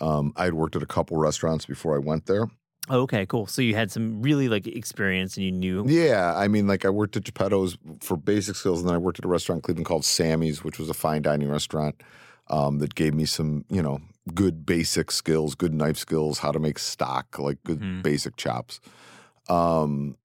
Um, 0.00 0.32
I 0.36 0.44
had 0.44 0.54
worked 0.54 0.76
at 0.76 0.82
a 0.82 0.86
couple 0.86 1.16
restaurants 1.16 1.66
before 1.66 1.94
I 1.94 1.98
went 1.98 2.26
there. 2.26 2.46
Oh, 2.90 3.00
okay, 3.02 3.24
cool. 3.24 3.46
So 3.46 3.62
you 3.62 3.74
had 3.74 3.90
some 3.90 4.20
really 4.20 4.48
like 4.48 4.66
experience 4.66 5.36
and 5.36 5.46
you 5.46 5.52
knew. 5.52 5.86
Yeah, 5.88 6.34
I 6.36 6.48
mean, 6.48 6.66
like 6.66 6.84
I 6.84 6.90
worked 6.90 7.16
at 7.16 7.24
Geppetto's 7.24 7.78
for 8.00 8.16
basic 8.16 8.56
skills, 8.56 8.80
and 8.80 8.88
then 8.88 8.94
I 8.94 8.98
worked 8.98 9.18
at 9.18 9.24
a 9.24 9.28
restaurant 9.28 9.58
in 9.58 9.62
Cleveland 9.62 9.86
called 9.86 10.04
Sammy's, 10.04 10.62
which 10.62 10.78
was 10.78 10.90
a 10.90 10.94
fine 10.94 11.22
dining 11.22 11.48
restaurant 11.48 12.02
um, 12.48 12.78
that 12.80 12.94
gave 12.94 13.14
me 13.14 13.24
some, 13.24 13.64
you 13.70 13.80
know, 13.80 14.00
good 14.34 14.66
basic 14.66 15.10
skills, 15.10 15.54
good 15.54 15.72
knife 15.72 15.96
skills, 15.96 16.40
how 16.40 16.52
to 16.52 16.58
make 16.58 16.78
stock, 16.78 17.38
like 17.38 17.62
good 17.64 17.80
Mhm. 17.80 18.02
basic 18.02 18.36
chops. 18.36 18.80
Um, 19.48 20.16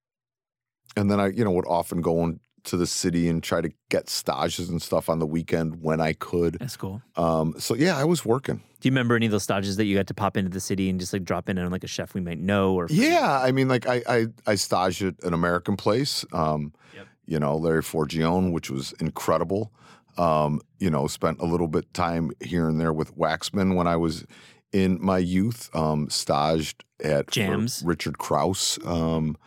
and 0.98 1.10
then 1.10 1.20
I, 1.20 1.28
you 1.28 1.44
know, 1.46 1.52
would 1.52 1.68
often 1.68 2.02
go 2.02 2.20
on 2.22 2.40
to 2.70 2.78
the 2.78 2.88
city 2.88 3.28
and 3.30 3.44
try 3.44 3.62
to 3.62 3.70
get 3.90 4.10
stages 4.10 4.70
and 4.70 4.82
stuff 4.82 5.10
on 5.10 5.20
the 5.20 5.26
weekend 5.26 5.82
when 5.82 6.00
I 6.02 6.14
could. 6.14 6.58
That's 6.60 6.78
cool. 6.78 7.02
Um, 7.16 7.56
so 7.60 7.76
yeah, 7.76 7.98
I 7.98 8.04
was 8.06 8.26
working. 8.26 8.58
Do 8.80 8.88
you 8.88 8.92
remember 8.92 9.16
any 9.16 9.26
of 9.26 9.32
those 9.32 9.44
stages 9.44 9.76
that 9.78 9.86
you 9.86 9.96
got 9.96 10.08
to 10.08 10.14
pop 10.14 10.38
into 10.38 10.50
the 10.50 10.60
city 10.60 10.90
and 10.90 11.00
just 11.00 11.12
like 11.12 11.24
drop 11.24 11.50
in 11.50 11.58
on 11.58 11.70
like 11.70 11.84
a 11.84 11.88
chef 11.88 12.14
we 12.14 12.22
might 12.22 12.40
know 12.40 12.76
or 12.76 12.88
Yeah, 12.90 13.40
I 13.44 13.52
mean, 13.52 13.68
like 13.68 13.88
I 13.88 14.02
I, 14.08 14.26
I 14.48 14.56
staged 14.56 15.04
at 15.04 15.16
an 15.24 15.34
American 15.34 15.76
place. 15.76 16.26
Um, 16.32 16.74
Yep. 16.96 17.08
You 17.26 17.40
know, 17.40 17.58
Larry 17.58 17.84
Forgione, 17.84 18.52
which 18.52 18.70
was 18.70 18.94
incredible. 18.94 19.72
Um, 20.18 20.60
you 20.80 20.90
know, 20.90 21.08
spent 21.08 21.40
a 21.40 21.46
little 21.46 21.68
bit 21.68 21.94
time 21.94 22.32
here 22.42 22.68
and 22.68 22.80
there 22.80 22.92
with 22.92 23.16
Waxman 23.16 23.76
when 23.76 23.88
I 23.88 23.96
was 23.96 24.26
in 24.72 24.98
my 25.02 25.18
youth. 25.18 25.70
Um, 25.74 26.10
staged 26.10 26.84
at 27.04 27.30
Jams. 27.32 27.84
Richard 27.86 28.18
Krause, 28.18 28.80
um, 28.86 29.38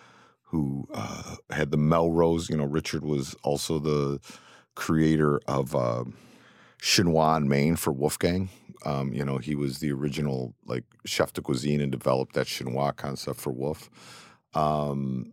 who 0.52 0.86
uh, 0.92 1.36
had 1.50 1.70
the 1.70 1.78
Melrose. 1.78 2.50
You 2.50 2.58
know, 2.58 2.64
Richard 2.64 3.04
was 3.04 3.34
also 3.42 3.78
the 3.78 4.20
creator 4.74 5.40
of 5.48 5.74
uh, 5.74 6.04
Chinois 6.80 7.38
in 7.38 7.48
Main 7.48 7.74
for 7.76 7.90
Wolfgang. 7.90 8.50
Um, 8.84 9.14
you 9.14 9.24
know, 9.24 9.38
he 9.38 9.54
was 9.54 9.78
the 9.78 9.90
original 9.92 10.54
like 10.66 10.84
chef 11.06 11.32
de 11.32 11.40
cuisine 11.40 11.80
and 11.80 11.90
developed 11.90 12.34
that 12.34 12.46
chinois 12.46 12.92
concept 12.92 13.40
for 13.40 13.50
Wolf. 13.50 13.88
Um, 14.54 15.32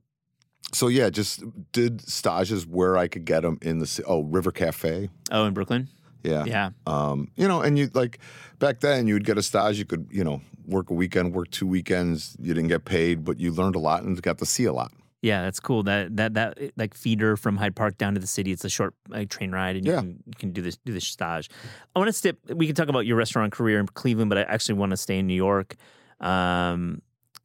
so 0.71 0.87
yeah, 0.87 1.09
just 1.09 1.43
did 1.73 1.99
stages 2.07 2.65
where 2.65 2.95
I 2.95 3.07
could 3.07 3.25
get 3.25 3.41
them 3.41 3.57
in 3.61 3.79
the 3.79 4.03
oh 4.07 4.23
River 4.23 4.51
Cafe. 4.51 5.09
Oh, 5.31 5.45
in 5.45 5.53
Brooklyn? 5.53 5.89
Yeah. 6.23 6.45
Yeah. 6.45 6.69
Um, 6.85 7.31
you 7.35 7.47
know, 7.47 7.61
and 7.61 7.77
you 7.77 7.89
like 7.93 8.19
back 8.59 8.79
then 8.79 9.07
you 9.07 9.15
would 9.15 9.25
get 9.25 9.37
a 9.37 9.43
stage. 9.43 9.79
You 9.79 9.85
could 9.85 10.07
you 10.11 10.23
know 10.23 10.41
work 10.65 10.91
a 10.91 10.93
weekend, 10.93 11.33
work 11.33 11.49
two 11.51 11.67
weekends. 11.67 12.37
You 12.39 12.53
didn't 12.53 12.69
get 12.69 12.85
paid, 12.85 13.25
but 13.25 13.37
you 13.39 13.51
learned 13.51 13.75
a 13.75 13.79
lot 13.79 14.03
and 14.03 14.21
got 14.21 14.37
to 14.37 14.45
see 14.45 14.63
a 14.63 14.73
lot. 14.73 14.93
Yeah, 15.21 15.43
that's 15.43 15.59
cool. 15.59 15.83
That 15.83 16.15
that 16.15 16.33
that 16.35 16.57
like 16.77 16.93
feeder 16.93 17.35
from 17.35 17.57
Hyde 17.57 17.75
Park 17.75 17.97
down 17.97 18.13
to 18.13 18.21
the 18.21 18.27
city. 18.27 18.51
It's 18.53 18.63
a 18.63 18.69
short 18.69 18.93
like, 19.09 19.29
train 19.29 19.51
ride, 19.51 19.75
and 19.75 19.85
you 19.85 19.91
Yeah. 19.91 19.99
can 19.99 20.23
you 20.25 20.33
can 20.37 20.51
do 20.51 20.61
this 20.61 20.77
do 20.85 20.93
this 20.93 21.05
stage. 21.05 21.49
I 21.95 21.99
want 21.99 22.07
to 22.07 22.13
step. 22.13 22.37
We 22.53 22.65
can 22.67 22.75
talk 22.75 22.87
about 22.87 23.05
your 23.05 23.17
restaurant 23.17 23.51
career 23.51 23.79
in 23.79 23.87
Cleveland, 23.87 24.29
but 24.29 24.37
I 24.37 24.43
actually 24.43 24.75
want 24.75 24.91
to 24.91 24.97
stay 24.97 25.19
in 25.19 25.27
New 25.27 25.33
York, 25.35 25.75
um, 26.21 27.01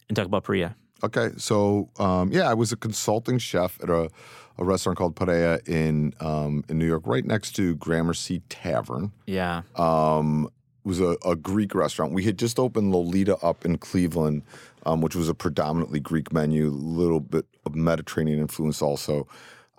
and 0.08 0.14
talk 0.16 0.26
about 0.26 0.44
Parea. 0.44 0.74
Okay, 1.02 1.30
so 1.36 1.90
um, 1.98 2.30
yeah, 2.32 2.48
I 2.48 2.54
was 2.54 2.72
a 2.72 2.76
consulting 2.76 3.38
chef 3.38 3.78
at 3.82 3.90
a, 3.90 4.08
a 4.56 4.64
restaurant 4.64 4.96
called 4.96 5.16
Parea 5.16 5.58
in 5.68 6.14
um, 6.20 6.62
in 6.68 6.78
New 6.78 6.86
York, 6.86 7.02
right 7.06 7.24
next 7.24 7.52
to 7.56 7.74
Gramercy 7.74 8.40
Tavern. 8.48 9.10
Yeah, 9.26 9.62
um, 9.76 10.48
was 10.84 11.00
a, 11.00 11.16
a 11.24 11.36
Greek 11.36 11.74
restaurant. 11.74 12.12
We 12.12 12.24
had 12.24 12.38
just 12.38 12.58
opened 12.58 12.92
Lolita 12.92 13.36
up 13.38 13.64
in 13.64 13.78
Cleveland, 13.78 14.42
um, 14.86 15.00
which 15.00 15.16
was 15.16 15.28
a 15.28 15.34
predominantly 15.34 16.00
Greek 16.00 16.32
menu, 16.32 16.68
a 16.68 16.70
little 16.70 17.20
bit 17.20 17.46
of 17.64 17.74
Mediterranean 17.74 18.38
influence 18.38 18.82
also. 18.82 19.26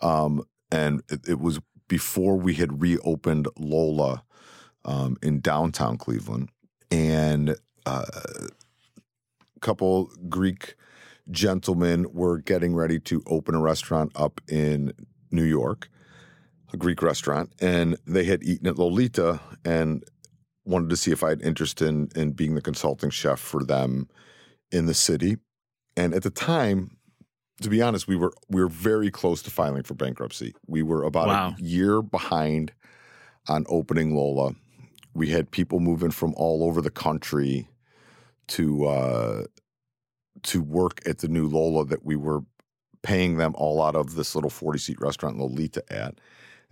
Um, 0.02 0.44
and 0.72 1.02
it, 1.10 1.28
it 1.28 1.40
was 1.40 1.60
before 1.88 2.36
we 2.36 2.56
had 2.56 2.82
reopened 2.82 3.48
Lola 3.58 4.24
um, 4.84 5.18
in 5.22 5.40
downtown 5.40 5.98
Cleveland. 5.98 6.50
And 6.92 7.56
uh, 7.86 8.06
a 8.12 9.60
couple 9.62 10.12
Greek 10.28 10.76
gentlemen 11.32 12.08
were 12.14 12.40
getting 12.40 12.76
ready 12.76 13.00
to 13.02 13.24
open 13.28 13.56
a 13.56 13.60
restaurant 13.60 14.12
up 14.16 14.42
in 14.48 14.94
New 15.32 15.44
York 15.44 15.90
a 16.76 16.78
Greek 16.78 17.02
restaurant, 17.02 17.52
and 17.60 17.98
they 18.06 18.26
had 18.26 18.44
eaten 18.44 18.68
at 18.68 18.78
Lolita 18.78 19.40
and 19.64 20.04
wanted 20.65 20.89
to 20.89 20.98
see 20.98 21.12
if 21.12 21.24
I 21.24 21.29
had 21.29 21.41
interest 21.41 21.81
in 21.81 22.10
in 22.15 22.31
being 22.31 22.55
the 22.55 22.62
consulting 22.62 23.10
chef 23.10 23.39
for 23.39 23.63
them 23.63 24.10
in 24.72 24.86
the 24.86 24.93
city. 24.93 25.38
And 25.95 26.13
at 26.13 26.24
the 26.24 26.29
time, 26.29 26.98
to 27.62 27.69
be 27.69 27.81
honest, 27.81 28.07
we 28.07 28.15
were 28.15 28.34
we 28.50 28.62
were 28.62 28.69
very 28.69 29.12
close 29.12 29.41
to 29.43 29.51
filing 29.51 29.84
for 29.84 29.93
bankruptcy. 29.93 30.53
We 30.67 30.84
were 30.84 31.03
about 31.03 31.27
Wow. 31.27 31.55
a 31.57 31.62
year 31.62 32.01
behind 32.01 32.74
on 33.48 33.65
opening 33.69 34.15
Lola. 34.15 34.55
We 35.13 35.29
had 35.29 35.51
people 35.51 35.79
moving 35.79 36.12
from 36.12 36.34
all 36.36 36.63
over 36.63 36.81
the 36.81 36.91
country 36.91 37.69
to 38.50 38.86
uh, 38.86 39.43
to 40.43 40.62
work 40.62 41.01
at 41.07 41.19
the 41.19 41.27
new 41.27 41.48
Lola 41.48 41.86
that 41.86 42.05
we 42.05 42.15
were 42.15 42.41
paying 43.01 43.38
them 43.38 43.53
all 43.55 43.81
out 43.81 43.95
of 43.95 44.15
this 44.15 44.36
little 44.36 44.50
forty 44.50 44.79
seat 44.79 45.00
restaurant 45.00 45.38
Lolita 45.38 45.84
at 45.89 46.15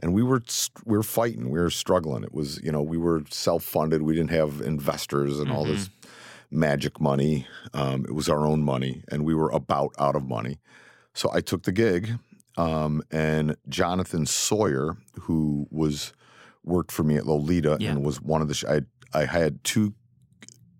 and 0.03 0.13
we 0.13 0.21
were 0.21 0.41
we 0.85 0.97
were 0.97 1.03
fighting 1.03 1.49
we 1.49 1.59
were 1.59 1.69
struggling. 1.71 2.23
It 2.23 2.33
was 2.33 2.59
you 2.61 2.71
know 2.73 2.81
we 2.83 2.97
were 2.97 3.23
self-funded. 3.29 4.01
We 4.01 4.13
didn't 4.17 4.31
have 4.41 4.61
investors 4.61 5.39
and 5.39 5.49
all 5.51 5.63
this 5.65 5.89
magic 6.51 6.99
money. 7.01 7.47
Um, 7.73 8.05
it 8.05 8.13
was 8.13 8.27
our 8.29 8.45
own 8.45 8.61
money 8.63 9.03
and 9.11 9.23
we 9.25 9.33
were 9.33 9.49
about 9.49 9.91
out 9.97 10.15
of 10.15 10.23
money. 10.27 10.59
So 11.15 11.29
i 11.33 11.41
took 11.41 11.63
the 11.63 11.71
gig 11.71 12.03
um, 12.57 13.01
and 13.11 13.55
jonathan 13.69 14.25
sawyer 14.25 14.97
who 15.21 15.67
was 15.71 16.13
worked 16.63 16.91
for 16.91 17.03
me 17.03 17.15
at 17.17 17.25
lolita 17.25 17.77
Yeah. 17.79 17.91
and 17.91 18.03
was 18.05 18.21
one 18.21 18.41
of 18.43 18.47
the 18.49 18.53
sh- 18.53 18.65
I, 18.75 18.81
I 19.13 19.25
had 19.25 19.63
two 19.63 19.93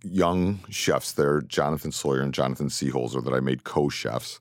young 0.03 0.60
chefs 0.70 1.12
there 1.13 1.42
jonathan 1.42 1.92
sawyer 1.92 2.22
and 2.22 2.34
jonathan 2.34 2.68
seeholzer 2.70 3.24
that 3.24 3.34
i 3.34 3.39
made 3.39 3.63
co-chefs. 3.63 4.39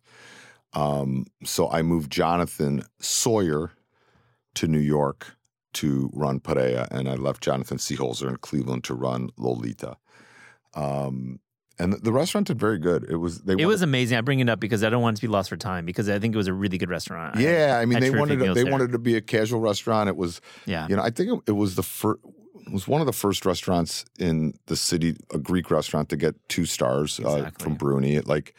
Um, 0.75 1.27
so 1.45 1.71
i 1.71 1.83
moved 1.83 2.11
jonathan 2.11 2.85
sawyer 3.01 3.71
to 4.55 4.67
New 4.69 4.79
York 4.79 5.37
to 5.75 6.11
run 6.13 6.39
Parea, 6.41 6.87
and 6.91 7.09
I 7.09 7.15
left 7.15 7.43
Jonathan 7.43 7.79
Seeholzer 7.79 8.29
in 8.29 8.37
Cleveland 8.37 8.85
to 8.85 8.95
run 8.95 9.31
Lolita. 9.39 9.97
Um, 10.75 11.41
and 11.79 11.95
the 11.95 12.13
restaurant 12.13 12.47
did 12.49 12.59
very 12.61 12.79
good. 12.79 13.05
It 13.09 13.17
was 13.17 13.41
they 13.43 13.55
it 13.55 13.57
wanted- 13.57 13.67
was 13.67 13.83
amazing. 13.83 14.19
I 14.19 14.21
bring 14.21 14.41
it 14.41 14.49
up 14.49 14.61
because 14.61 14.85
I 14.85 14.91
don't 14.91 15.03
want 15.03 15.17
it 15.17 15.21
to 15.23 15.27
be 15.27 15.33
lost 15.33 15.49
for 15.49 15.57
time 15.57 15.87
because 15.87 16.09
I 16.09 16.19
think 16.19 16.35
it 16.35 16.37
was 16.39 16.47
a 16.47 16.53
really 16.53 16.79
good 16.79 16.91
restaurant. 16.91 17.37
yeah. 17.41 17.79
I 17.81 17.87
mean, 17.87 18.01
they 18.01 18.11
wanted 18.11 18.39
to, 18.41 18.53
they 18.55 18.63
there. 18.65 18.73
wanted 18.73 18.93
to 18.93 18.99
be 18.99 19.17
a 19.17 19.21
casual 19.21 19.61
restaurant. 19.61 20.09
It 20.09 20.17
was 20.17 20.41
yeah, 20.67 20.87
you 20.89 20.95
know 20.97 21.03
I 21.03 21.11
think 21.11 21.33
it, 21.33 21.41
it 21.49 21.53
was 21.53 21.75
the 21.75 21.83
first. 21.83 22.21
It 22.67 22.73
was 22.73 22.87
one 22.87 23.01
of 23.01 23.07
the 23.07 23.13
first 23.13 23.45
restaurants 23.45 24.05
in 24.21 24.55
the 24.67 24.77
city, 24.77 25.17
a 25.35 25.39
Greek 25.39 25.69
restaurant, 25.71 26.09
to 26.11 26.17
get 26.17 26.37
two 26.49 26.65
stars 26.65 27.19
uh, 27.19 27.29
Exactly. 27.29 27.65
from 27.65 27.75
Bruni. 27.75 28.15
It 28.15 28.29
like 28.29 28.55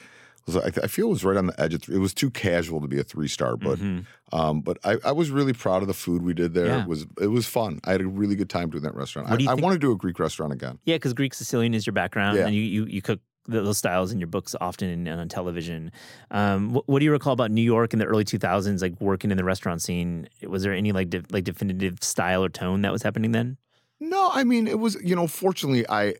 was, 0.46 0.58
I, 0.58 0.68
I 0.84 0.88
feel 0.88 1.08
it 1.08 1.10
was 1.10 1.24
right 1.24 1.38
on 1.38 1.48
the 1.48 1.60
edge 1.62 1.74
of. 1.74 1.84
Three. 1.84 1.96
It 1.96 2.00
was 2.00 2.14
too 2.14 2.30
casual 2.30 2.82
to 2.82 2.88
be 2.88 3.00
a 3.00 3.04
three 3.04 3.28
star, 3.28 3.56
but 3.58 3.80
Mhm. 3.80 4.06
Um, 4.32 4.62
but 4.62 4.80
I, 4.84 4.98
I 5.06 5.12
was 5.12 5.30
really 5.30 5.54
proud 5.54 5.84
of 5.84 5.88
the 5.88 5.94
food 5.94 6.24
we 6.24 6.34
did 6.34 6.56
there. 6.56 6.66
Yeah. 6.66 6.82
It 6.82 6.88
was 6.88 7.06
it 7.22 7.28
was 7.28 7.46
fun. 7.48 7.80
I 7.84 7.92
had 7.92 8.02
a 8.02 8.08
really 8.08 8.36
good 8.36 8.50
time 8.50 8.70
doing 8.72 8.84
that 8.84 8.96
restaurant. 8.96 9.30
I, 9.30 9.52
I 9.52 9.54
want 9.54 9.74
to 9.74 9.80
do 9.80 9.92
a 9.92 9.96
Greek 9.96 10.18
restaurant 10.20 10.52
again. 10.54 10.80
yeah, 10.86 10.96
because 10.96 11.14
Greek 11.14 11.34
Sicilian 11.36 11.74
is 11.76 11.86
your 11.86 11.94
background, 11.94 12.38
Yeah. 12.38 12.46
and 12.48 12.56
you 12.56 12.62
you, 12.62 12.86
you 12.86 13.02
cook 13.02 13.20
those 13.46 13.78
styles 13.78 14.12
in 14.14 14.20
your 14.20 14.28
books 14.28 14.56
often 14.62 14.90
and, 14.90 15.08
on 15.20 15.28
television. 15.28 15.92
Um, 16.32 16.72
what, 16.74 16.88
what 16.88 17.00
do 17.00 17.06
you 17.06 17.12
recall 17.12 17.34
about 17.34 17.52
New 17.52 17.62
York 17.62 17.92
in 17.94 18.00
the 18.00 18.06
early 18.06 18.24
two 18.24 18.40
thousands, 18.40 18.82
like 18.82 19.00
working 19.00 19.30
in 19.32 19.38
the 19.38 19.44
restaurant 19.44 19.82
scene? 19.82 20.28
Was 20.48 20.64
there 20.64 20.74
any 20.74 20.92
like 20.94 21.10
de- 21.10 21.24
like 21.30 21.44
definitive 21.44 22.02
style 22.02 22.44
or 22.44 22.50
tone 22.50 22.82
that 22.82 22.92
was 22.92 23.04
happening 23.04 23.34
then? 23.34 23.58
No, 24.00 24.32
I 24.34 24.44
mean 24.44 24.68
it 24.68 24.80
was 24.80 24.98
you 25.04 25.16
know 25.16 25.28
fortunately 25.28 25.86
I 25.88 26.16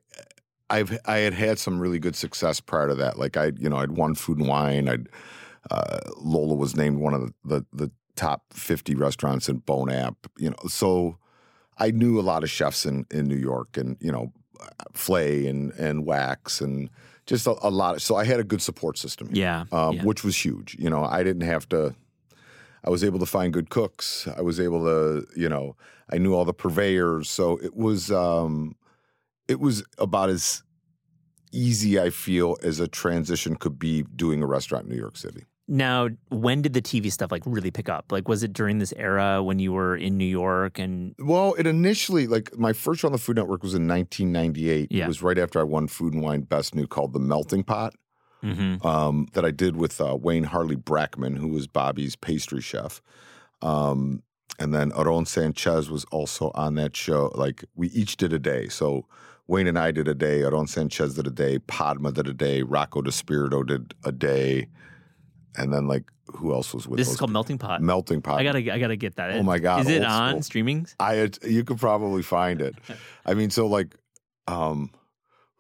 I've 0.74 0.98
I 1.06 1.18
had 1.18 1.34
had 1.34 1.60
some 1.60 1.80
really 1.80 2.00
good 2.00 2.16
success 2.16 2.60
prior 2.60 2.88
to 2.88 2.96
that. 2.96 3.20
Like 3.20 3.38
I 3.38 3.52
you 3.58 3.70
know 3.70 3.78
I'd 3.78 3.92
won 3.92 4.16
Food 4.16 4.40
and 4.40 4.48
Wine. 4.48 4.90
I'd 4.90 5.08
uh, 5.72 6.00
Lola 6.18 6.56
was 6.56 6.76
named 6.76 7.00
one 7.00 7.14
of 7.14 7.22
the, 7.22 7.34
the 7.46 7.66
the 7.74 7.92
top 8.16 8.42
fifty 8.52 8.96
restaurants 8.96 9.48
in 9.50 9.58
Bon 9.58 9.90
App. 9.92 10.16
You 10.38 10.50
know 10.50 10.58
so 10.68 11.18
I 11.78 11.92
knew 11.92 12.20
a 12.20 12.22
lot 12.22 12.44
of 12.44 12.50
chefs 12.50 12.86
in 12.86 13.06
in 13.12 13.28
New 13.28 13.38
York 13.38 13.78
and 13.78 13.98
you 14.00 14.12
know 14.12 14.34
Flay 14.94 15.48
and 15.48 15.72
and 15.74 16.06
Wax 16.06 16.62
and 16.62 16.90
just 17.26 17.48
a, 17.48 17.56
a 17.62 17.70
lot. 17.70 17.96
Of, 17.96 18.02
so 18.02 18.16
I 18.16 18.26
had 18.26 18.40
a 18.40 18.44
good 18.44 18.62
support 18.62 18.98
system. 18.98 19.28
here. 19.28 19.44
Yeah, 19.44 19.66
um, 19.72 19.96
yeah. 19.96 20.04
which 20.04 20.24
was 20.24 20.36
huge. 20.44 20.76
You 20.80 20.90
know, 20.90 21.04
I 21.04 21.24
didn't 21.24 21.48
have 21.48 21.68
to. 21.70 21.96
I 22.86 22.90
was 22.90 23.04
able 23.04 23.20
to 23.20 23.26
find 23.26 23.54
good 23.54 23.70
cooks. 23.70 24.28
I 24.38 24.42
was 24.42 24.60
able 24.60 24.84
to, 24.84 25.26
you 25.38 25.48
know, 25.48 25.78
I 26.12 26.18
knew 26.18 26.34
all 26.34 26.44
the 26.44 26.54
purveyors, 26.54 27.30
so 27.30 27.58
it 27.64 27.78
was, 27.78 28.12
um, 28.12 28.76
it 29.54 29.60
was 29.60 29.84
about 29.98 30.30
as 30.30 30.64
easy 31.52 32.00
I 32.00 32.10
feel 32.10 32.58
as 32.64 32.80
a 32.80 32.88
transition 32.88 33.56
could 33.56 33.78
be 33.78 34.04
doing 34.16 34.42
a 34.42 34.48
restaurant 34.48 34.86
in 34.86 34.90
New 34.92 34.98
York 35.00 35.18
City. 35.18 35.44
Now, 35.68 36.10
when 36.30 36.62
did 36.62 36.74
the 36.74 36.82
TV 36.82 37.10
stuff 37.12 37.32
like 37.32 37.44
really 37.46 37.72
pick 37.72 37.88
up? 37.88 38.12
Like, 38.12 38.28
was 38.28 38.44
it 38.44 38.52
during 38.52 38.80
this 38.80 38.94
era 38.98 39.42
when 39.42 39.60
you 39.60 39.72
were 39.72 39.96
in 39.96 40.18
New 40.18 40.26
York 40.44 40.78
and 40.78 41.16
Well, 41.20 41.54
it 41.58 41.66
initially 41.68 42.28
like 42.28 42.58
my 42.58 42.74
first 42.74 43.00
show 43.02 43.08
on 43.08 43.12
the 43.14 43.18
Food 43.18 43.38
Network 43.38 43.64
was 43.64 43.74
in 43.74 43.88
1998. 43.88 44.92
Yeah. 44.92 45.06
It 45.06 45.08
was 45.08 45.22
right 45.22 45.38
after 45.38 45.60
I 45.60 45.64
won 45.64 45.88
Food 45.88 46.14
and 46.14 46.22
Wine 46.24 46.42
Best 46.42 46.76
New 46.76 46.88
called 46.88 47.14
The 47.14 47.20
Melting 47.20 47.64
Pot. 47.64 47.94
Mhm. 48.44 48.84
um, 48.84 49.28
that 49.34 49.46
I 49.46 49.52
did 49.52 49.78
with 49.78 50.02
uh, 50.02 50.18
Wayne 50.20 50.44
Harley 50.44 50.76
Brachman, 50.76 51.38
who 51.38 51.48
was 51.48 51.66
Bobby's 51.66 52.18
pastry 52.18 52.60
chef. 52.60 53.02
Um, 53.62 54.22
and 54.60 54.74
then 54.74 54.92
Aarón 54.92 55.26
Sanchez 55.26 55.90
was 55.90 56.04
also 56.12 56.52
on 56.54 56.76
that 56.76 56.94
show. 56.94 57.32
Like 57.36 57.64
we 57.74 57.88
each 57.92 58.18
did 58.18 58.34
a 58.34 58.40
day. 58.40 58.68
So 58.68 59.06
Wayne 59.48 59.68
and 59.68 59.78
I 59.78 59.92
did 59.92 60.08
a 60.08 60.14
day. 60.16 60.40
Aarón 60.42 60.70
Sanchez 60.70 61.16
did 61.16 61.28
a 61.28 61.32
day. 61.32 61.60
Padma 61.60 62.12
did 62.12 62.28
a 62.28 62.34
day. 62.34 62.62
Rocco 62.62 63.02
DiSpirito 63.02 63.66
did 63.68 63.94
a 64.06 64.12
day, 64.12 64.68
and 65.58 65.74
then 65.74 65.88
like 65.88 66.06
who 66.28 66.54
else 66.54 66.74
was 66.74 66.88
with 66.88 66.98
This 66.98 67.10
is 67.10 67.18
called 67.18 67.32
Melting 67.32 67.58
Pot. 67.58 67.82
Melting 67.82 68.22
Pot. 68.22 68.40
I 68.40 68.44
gotta 68.44 68.74
I 68.74 68.80
gotta 68.80 68.96
get 68.96 69.18
that. 69.18 69.32
Oh 69.32 69.44
my 69.44 69.60
God, 69.60 69.82
Is 69.82 69.90
it 69.90 70.04
on 70.04 70.32
school. 70.32 70.42
streaming? 70.44 70.88
I 71.00 71.30
you 71.46 71.64
could 71.66 71.78
probably 71.80 72.24
find 72.24 72.62
it. 72.62 72.76
I 73.26 73.34
mean, 73.34 73.50
so 73.50 73.68
like, 73.68 73.96
um, 74.48 74.92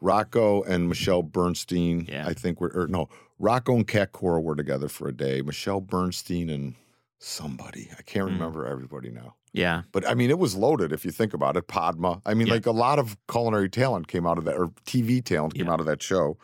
Rocco 0.02 0.64
and 0.64 0.88
Michelle 0.90 1.22
Bernstein. 1.24 2.06
Yeah. 2.10 2.26
I 2.28 2.34
think 2.34 2.62
we're 2.62 2.72
or 2.72 2.88
no, 2.88 3.10
Rocco 3.40 3.76
and 3.76 3.88
Cat 3.88 4.14
Cora 4.14 4.40
were 4.42 4.56
together 4.56 4.88
for 4.88 5.08
a 5.10 5.14
day. 5.14 5.42
Michelle 5.42 5.82
Bernstein 5.82 6.50
and 6.50 6.76
somebody. 7.20 7.90
I 7.98 8.02
can't 8.04 8.28
Hmm. 8.30 8.34
remember 8.36 8.66
everybody 8.66 9.10
now. 9.12 9.36
Yeah. 9.54 9.84
But 9.92 10.08
I 10.08 10.16
mean, 10.16 10.30
it 10.32 10.40
was 10.40 10.56
loaded 10.56 10.92
if 10.92 11.06
you 11.06 11.12
think 11.12 11.34
about 11.34 11.56
it. 11.58 11.68
Padma. 11.68 12.22
I 12.26 12.34
mean, 12.34 12.48
Yeah. 12.48 12.54
like 12.54 12.66
a 12.66 12.72
lot 12.72 12.98
of 13.00 13.16
culinary 13.32 13.70
talent 13.70 14.08
came 14.08 14.26
out 14.26 14.38
of 14.40 14.46
that, 14.46 14.56
or 14.58 14.70
TV 14.86 15.22
talent 15.24 15.54
came 15.54 15.68
Yeah. 15.68 15.74
out 15.74 15.80
of 15.80 15.86
that 15.86 16.02
show. 16.02 16.38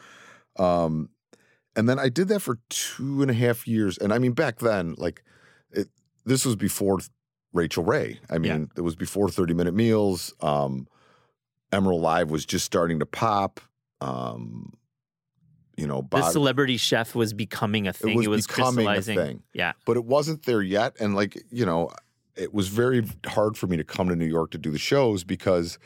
Um, 0.57 1.09
and 1.75 1.89
then 1.89 1.97
I 1.99 2.09
did 2.09 2.27
that 2.27 2.41
for 2.41 2.59
two 2.69 3.21
and 3.21 3.31
a 3.31 3.33
half 3.33 3.67
years. 3.67 3.97
And 3.97 4.13
I 4.13 4.19
mean, 4.19 4.33
back 4.33 4.59
then, 4.59 4.93
like, 4.97 5.23
it, 5.71 5.87
this 6.25 6.45
was 6.45 6.55
before 6.55 6.99
Rachael 7.53 7.83
Ray. 7.83 8.19
I 8.29 8.33
Yeah. 8.35 8.39
mean, 8.39 8.71
it 8.77 8.81
was 8.81 8.95
before 8.95 9.29
30 9.29 9.53
Minute 9.55 9.73
Meals. 9.73 10.33
Um, 10.41 10.87
Emeril 11.71 11.99
Live 11.99 12.29
was 12.29 12.45
just 12.45 12.65
starting 12.65 12.99
to 12.99 13.05
pop. 13.05 13.59
Um, 14.01 14.73
you 15.77 15.87
know, 15.87 16.05
The 16.11 16.29
celebrity 16.31 16.77
chef 16.77 17.15
was 17.15 17.33
becoming 17.33 17.87
a 17.87 17.93
thing. 17.93 18.17
was 18.17 18.25
It 18.25 18.29
was, 18.29 18.47
becoming 18.47 18.85
a 18.85 18.91
crystallizing. 18.93 19.17
thing. 19.17 19.43
Yeah. 19.53 19.73
but 19.85 19.97
it 19.97 20.03
wasn't 20.05 20.43
there 20.43 20.61
yet. 20.61 20.95
And 20.99 21.15
like, 21.15 21.41
you 21.51 21.65
know, 21.65 21.89
it 22.35 22.53
was 22.53 22.67
very 22.69 23.05
hard 23.25 23.57
for 23.57 23.67
me 23.67 23.77
to 23.77 23.83
come 23.83 24.07
to 24.09 24.15
New 24.15 24.25
York 24.25 24.51
to 24.51 24.57
do 24.57 24.71
the 24.71 24.79
shows 24.79 25.23
because 25.23 25.77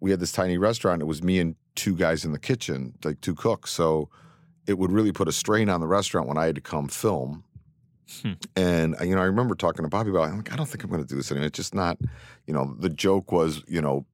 we 0.00 0.10
had 0.10 0.20
this 0.20 0.32
tiny 0.32 0.58
restaurant. 0.58 1.00
It 1.00 1.06
was 1.06 1.22
me 1.22 1.38
and 1.38 1.54
two 1.74 1.96
guys 1.96 2.24
in 2.24 2.32
the 2.32 2.38
kitchen, 2.38 2.94
like 3.04 3.20
two 3.20 3.34
cooks. 3.34 3.70
So 3.70 4.08
it 4.66 4.78
would 4.78 4.90
really 4.90 5.12
put 5.12 5.28
a 5.28 5.32
strain 5.32 5.68
on 5.68 5.80
the 5.80 5.86
restaurant 5.86 6.28
when 6.28 6.38
I 6.38 6.46
had 6.46 6.54
to 6.56 6.60
come 6.60 6.88
film. 6.88 7.44
Hmm. 8.22 8.32
And 8.56 8.96
uh, 9.00 9.04
you 9.04 9.14
know, 9.14 9.22
I 9.22 9.26
remember 9.26 9.54
talking 9.54 9.84
to 9.84 9.88
Bobby 9.88 10.10
about. 10.10 10.24
it. 10.24 10.32
I'm 10.32 10.36
like, 10.38 10.52
I 10.52 10.56
don't 10.56 10.66
think 10.66 10.84
I'm 10.84 10.90
going 10.90 11.02
to 11.02 11.08
do 11.08 11.16
this 11.16 11.30
anymore. 11.30 11.46
It's 11.46 11.56
just 11.56 11.74
not. 11.74 11.98
You 12.46 12.52
know, 12.52 12.76
the 12.78 12.90
joke 12.90 13.32
was, 13.32 13.62
you 13.66 13.80
know, 13.80 14.04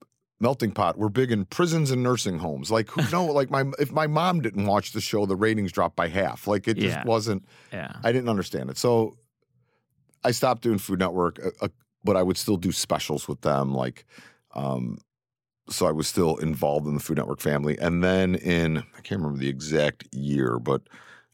melting 0.40 0.72
pot. 0.72 0.98
We're 0.98 1.08
big 1.08 1.32
in 1.32 1.46
prisons 1.46 1.90
and 1.90 2.02
nursing 2.02 2.38
homes. 2.38 2.70
Like, 2.70 2.90
who 2.90 3.10
know? 3.12 3.24
Like, 3.24 3.50
my 3.50 3.64
if 3.78 3.90
my 3.90 4.06
mom 4.06 4.40
didn't 4.40 4.66
watch 4.66 4.92
the 4.92 5.00
show, 5.00 5.26
the 5.26 5.36
ratings 5.36 5.72
dropped 5.72 5.96
by 5.96 6.08
half. 6.08 6.46
Like, 6.46 6.68
it 6.68 6.76
just 6.76 7.04
wasn't. 7.04 7.44
Yeah. 7.72 7.96
I 8.04 8.12
didn't 8.12 8.28
understand 8.28 8.70
it. 8.70 8.78
So 8.78 9.16
I 10.24 10.30
stopped 10.32 10.62
doing 10.62 10.78
Food 10.78 10.98
Network, 10.98 11.38
uh, 11.44 11.50
uh, 11.60 11.68
but 12.04 12.16
I 12.16 12.22
would 12.22 12.36
still 12.36 12.56
do 12.56 12.72
specials 12.72 13.28
with 13.28 13.40
them. 13.42 13.74
Like, 13.74 14.04
um, 14.54 14.98
so 15.68 15.86
I 15.86 15.92
was 15.92 16.08
still 16.08 16.36
involved 16.36 16.86
in 16.86 16.94
the 16.94 17.00
Food 17.00 17.18
Network 17.18 17.40
family. 17.40 17.78
And 17.78 18.02
then 18.02 18.34
in, 18.36 18.78
I 18.78 19.00
can't 19.02 19.20
remember 19.20 19.38
the 19.38 19.48
exact 19.48 20.06
year, 20.12 20.58
but, 20.58 20.82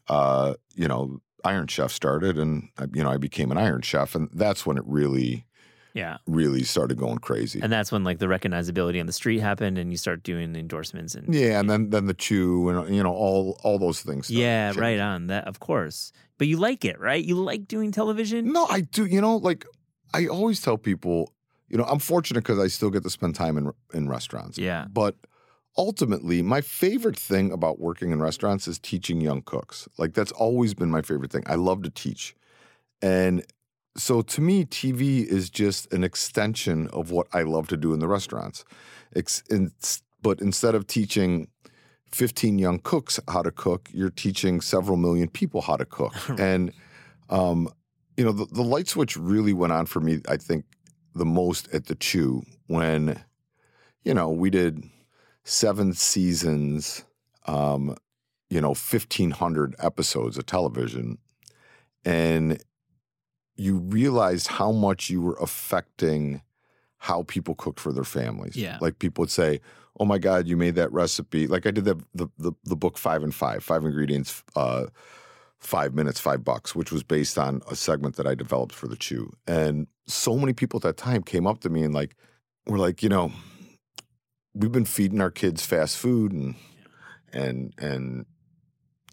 uh, 0.07 0.55
you 0.75 0.87
know, 0.87 1.21
Iron 1.43 1.67
Chef 1.67 1.91
started 1.91 2.37
and, 2.37 2.69
I- 2.77 2.87
you 2.93 3.03
know, 3.03 3.09
I 3.09 3.17
became 3.17 3.51
an 3.51 3.57
Iron 3.57 3.81
Chef. 3.81 4.15
And 4.15 4.29
that's 4.33 4.65
when 4.65 4.77
it 4.77 4.83
really, 4.85 5.45
Yeah. 5.93 6.17
really 6.27 6.63
started 6.63 6.97
going 6.97 7.19
crazy. 7.19 7.61
And 7.61 7.71
that's 7.71 7.91
when 7.91 8.03
like 8.03 8.19
the 8.19 8.25
recognizability 8.25 8.99
on 8.99 9.05
the 9.05 9.13
street 9.13 9.39
happened 9.39 9.77
and 9.77 9.91
you 9.91 9.97
start 9.97 10.23
doing 10.23 10.51
the 10.53 10.59
endorsements 10.59 11.15
and 11.15 11.33
yeah. 11.33 11.59
And 11.59 11.69
then, 11.69 11.91
then 11.91 12.07
the 12.07 12.13
chew 12.13 12.67
and, 12.69 12.93
you 12.93 13.01
know, 13.03 13.13
all, 13.13 13.59
all 13.63 13.79
those 13.79 14.01
things. 14.01 14.29
Yeah, 14.29 14.69
changing. 14.69 14.81
right 14.81 14.99
on. 14.99 15.27
That 15.27 15.47
of 15.47 15.59
course. 15.59 16.11
But 16.37 16.47
you 16.47 16.57
like 16.57 16.83
it, 16.83 16.99
right? 16.99 17.23
You 17.23 17.35
like 17.35 17.67
doing 17.67 17.91
television? 17.91 18.51
No, 18.51 18.65
I 18.65 18.81
do. 18.81 19.05
You 19.05 19.21
know, 19.21 19.37
like 19.37 19.65
I 20.13 20.27
always 20.27 20.61
tell 20.61 20.77
people, 20.77 21.31
you 21.69 21.77
know, 21.77 21.85
I'm 21.85 21.99
fortunate 21.99 22.41
because 22.41 22.59
I 22.59 22.67
still 22.67 22.89
get 22.89 23.03
to 23.03 23.09
spend 23.09 23.35
time 23.35 23.57
in 23.57 23.71
in 23.93 24.09
restaurants. 24.09 24.57
Yeah. 24.57 24.85
But 24.91 25.15
ultimately, 25.77 26.41
my 26.41 26.61
favorite 26.61 27.17
thing 27.17 27.51
about 27.51 27.79
working 27.79 28.11
in 28.11 28.21
restaurants 28.21 28.67
is 28.67 28.79
teaching 28.79 29.21
young 29.21 29.41
cooks. 29.41 29.87
Like 29.97 30.13
that's 30.13 30.31
always 30.33 30.73
been 30.73 30.89
my 30.89 31.01
favorite 31.01 31.31
thing. 31.31 31.43
I 31.45 31.55
love 31.55 31.83
to 31.83 31.89
teach, 31.89 32.35
and 33.01 33.45
so 33.97 34.21
to 34.21 34.41
me, 34.41 34.65
TV 34.65 35.25
is 35.25 35.49
just 35.49 35.91
an 35.93 36.03
extension 36.03 36.89
of 36.89 37.11
what 37.11 37.27
I 37.33 37.43
love 37.43 37.67
to 37.69 37.77
do 37.77 37.93
in 37.93 37.99
the 37.99 38.07
restaurants. 38.07 38.65
Ex- 39.15 39.43
in, 39.49 39.71
but 40.21 40.41
instead 40.41 40.75
of 40.75 40.87
teaching 40.87 41.47
15 42.11 42.59
young 42.59 42.79
cooks 42.79 43.19
how 43.27 43.41
to 43.41 43.51
cook, 43.51 43.89
you're 43.93 44.09
teaching 44.09 44.61
several 44.61 44.97
million 44.97 45.27
people 45.27 45.61
how 45.61 45.75
to 45.75 45.85
cook. 45.85 46.13
and, 46.39 46.71
um, 47.29 47.69
you 48.17 48.23
know, 48.23 48.31
the, 48.31 48.45
the 48.45 48.63
light 48.63 48.87
switch 48.87 49.17
really 49.17 49.53
went 49.53 49.73
on 49.73 49.85
for 49.85 49.99
me, 49.99 50.21
I 50.29 50.37
think, 50.37 50.65
the 51.13 51.25
most 51.25 51.73
at 51.73 51.85
the 51.85 51.95
Chew 51.95 52.43
when, 52.67 53.21
you 54.03 54.13
know, 54.13 54.29
we 54.29 54.49
did 54.49 54.83
seven 55.43 55.93
seasons, 55.93 57.05
um, 57.47 57.95
you 58.49 58.61
know, 58.61 58.69
1,500 58.69 59.75
episodes 59.79 60.37
of 60.37 60.45
television. 60.45 61.17
And 62.03 62.61
you 63.55 63.77
realized 63.77 64.47
how 64.47 64.71
much 64.71 65.09
you 65.09 65.21
were 65.21 65.37
affecting 65.41 66.41
how 66.97 67.23
people 67.23 67.55
cooked 67.55 67.79
for 67.79 67.93
their 67.93 68.03
families. 68.03 68.55
Yeah. 68.55 68.77
Like 68.81 68.99
people 68.99 69.23
would 69.23 69.31
say, 69.31 69.61
"Oh 69.99 70.05
my 70.05 70.17
God, 70.17 70.47
you 70.47 70.57
made 70.57 70.75
that 70.75 70.91
recipe!" 70.91 71.47
Like 71.47 71.65
I 71.65 71.71
did 71.71 71.85
the 71.85 71.95
the 72.13 72.27
the, 72.37 72.51
the 72.63 72.75
book 72.75 72.97
Five 72.97 73.23
and 73.23 73.33
Five, 73.33 73.63
five 73.63 73.83
ingredients, 73.83 74.43
uh, 74.55 74.87
five 75.57 75.93
minutes, 75.93 76.19
five 76.19 76.43
bucks, 76.43 76.75
which 76.75 76.91
was 76.91 77.03
based 77.03 77.37
on 77.37 77.61
a 77.69 77.75
segment 77.75 78.15
that 78.15 78.27
I 78.27 78.35
developed 78.35 78.73
for 78.73 78.87
the 78.87 78.95
Chew. 78.95 79.31
And 79.47 79.87
so 80.07 80.37
many 80.37 80.53
people 80.53 80.77
at 80.77 80.83
that 80.83 80.97
time 80.97 81.23
came 81.23 81.47
up 81.47 81.59
to 81.61 81.69
me 81.69 81.83
and 81.83 81.93
like 81.93 82.15
were 82.67 82.77
like, 82.77 83.01
you 83.03 83.09
know, 83.09 83.31
we've 84.53 84.71
been 84.71 84.85
feeding 84.85 85.21
our 85.21 85.31
kids 85.31 85.65
fast 85.65 85.97
food 85.97 86.31
and 86.31 86.55
and 87.33 87.73
and 87.77 88.25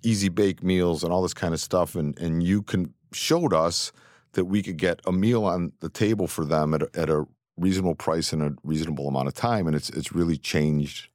easy 0.04 0.28
bake 0.28 0.62
meals 0.62 1.04
and 1.04 1.12
all 1.12 1.22
this 1.22 1.34
kind 1.34 1.54
of 1.54 1.60
stuff, 1.60 1.94
and 1.94 2.18
and 2.18 2.42
you 2.42 2.62
can 2.62 2.94
showed 3.12 3.52
us 3.52 3.92
that 4.32 4.46
we 4.46 4.62
could 4.62 4.78
get 4.78 5.00
a 5.06 5.12
meal 5.12 5.44
on 5.44 5.72
the 5.80 5.88
table 5.88 6.26
for 6.26 6.44
them 6.44 6.72
at 6.74 6.82
a, 6.82 6.90
at 6.94 7.10
a 7.10 7.26
reasonable 7.56 7.94
price 7.94 8.32
in 8.32 8.40
a 8.40 8.54
reasonable 8.64 9.08
amount 9.08 9.28
of 9.28 9.34
time, 9.34 9.66
and 9.66 9.76
it's 9.76 9.90
it's 9.90 10.12
really 10.12 10.36
changed 10.36 11.08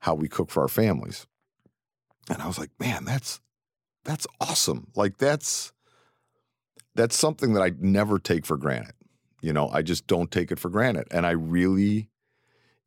how 0.00 0.14
we 0.14 0.28
cook 0.28 0.50
for 0.50 0.62
our 0.62 0.68
families. 0.68 1.26
And 2.30 2.40
I 2.40 2.46
was 2.46 2.58
like, 2.58 2.70
man, 2.78 3.04
that's 3.04 3.40
that's 4.04 4.26
awesome. 4.40 4.88
Like 4.94 5.18
that's 5.18 5.72
that's 6.94 7.16
something 7.16 7.54
that 7.54 7.62
I 7.62 7.72
never 7.78 8.18
take 8.18 8.44
for 8.46 8.56
granted. 8.56 8.94
You 9.40 9.52
know, 9.52 9.68
I 9.70 9.82
just 9.82 10.06
don't 10.06 10.30
take 10.30 10.52
it 10.52 10.58
for 10.58 10.68
granted, 10.68 11.08
and 11.10 11.26
I 11.26 11.32
really 11.32 12.08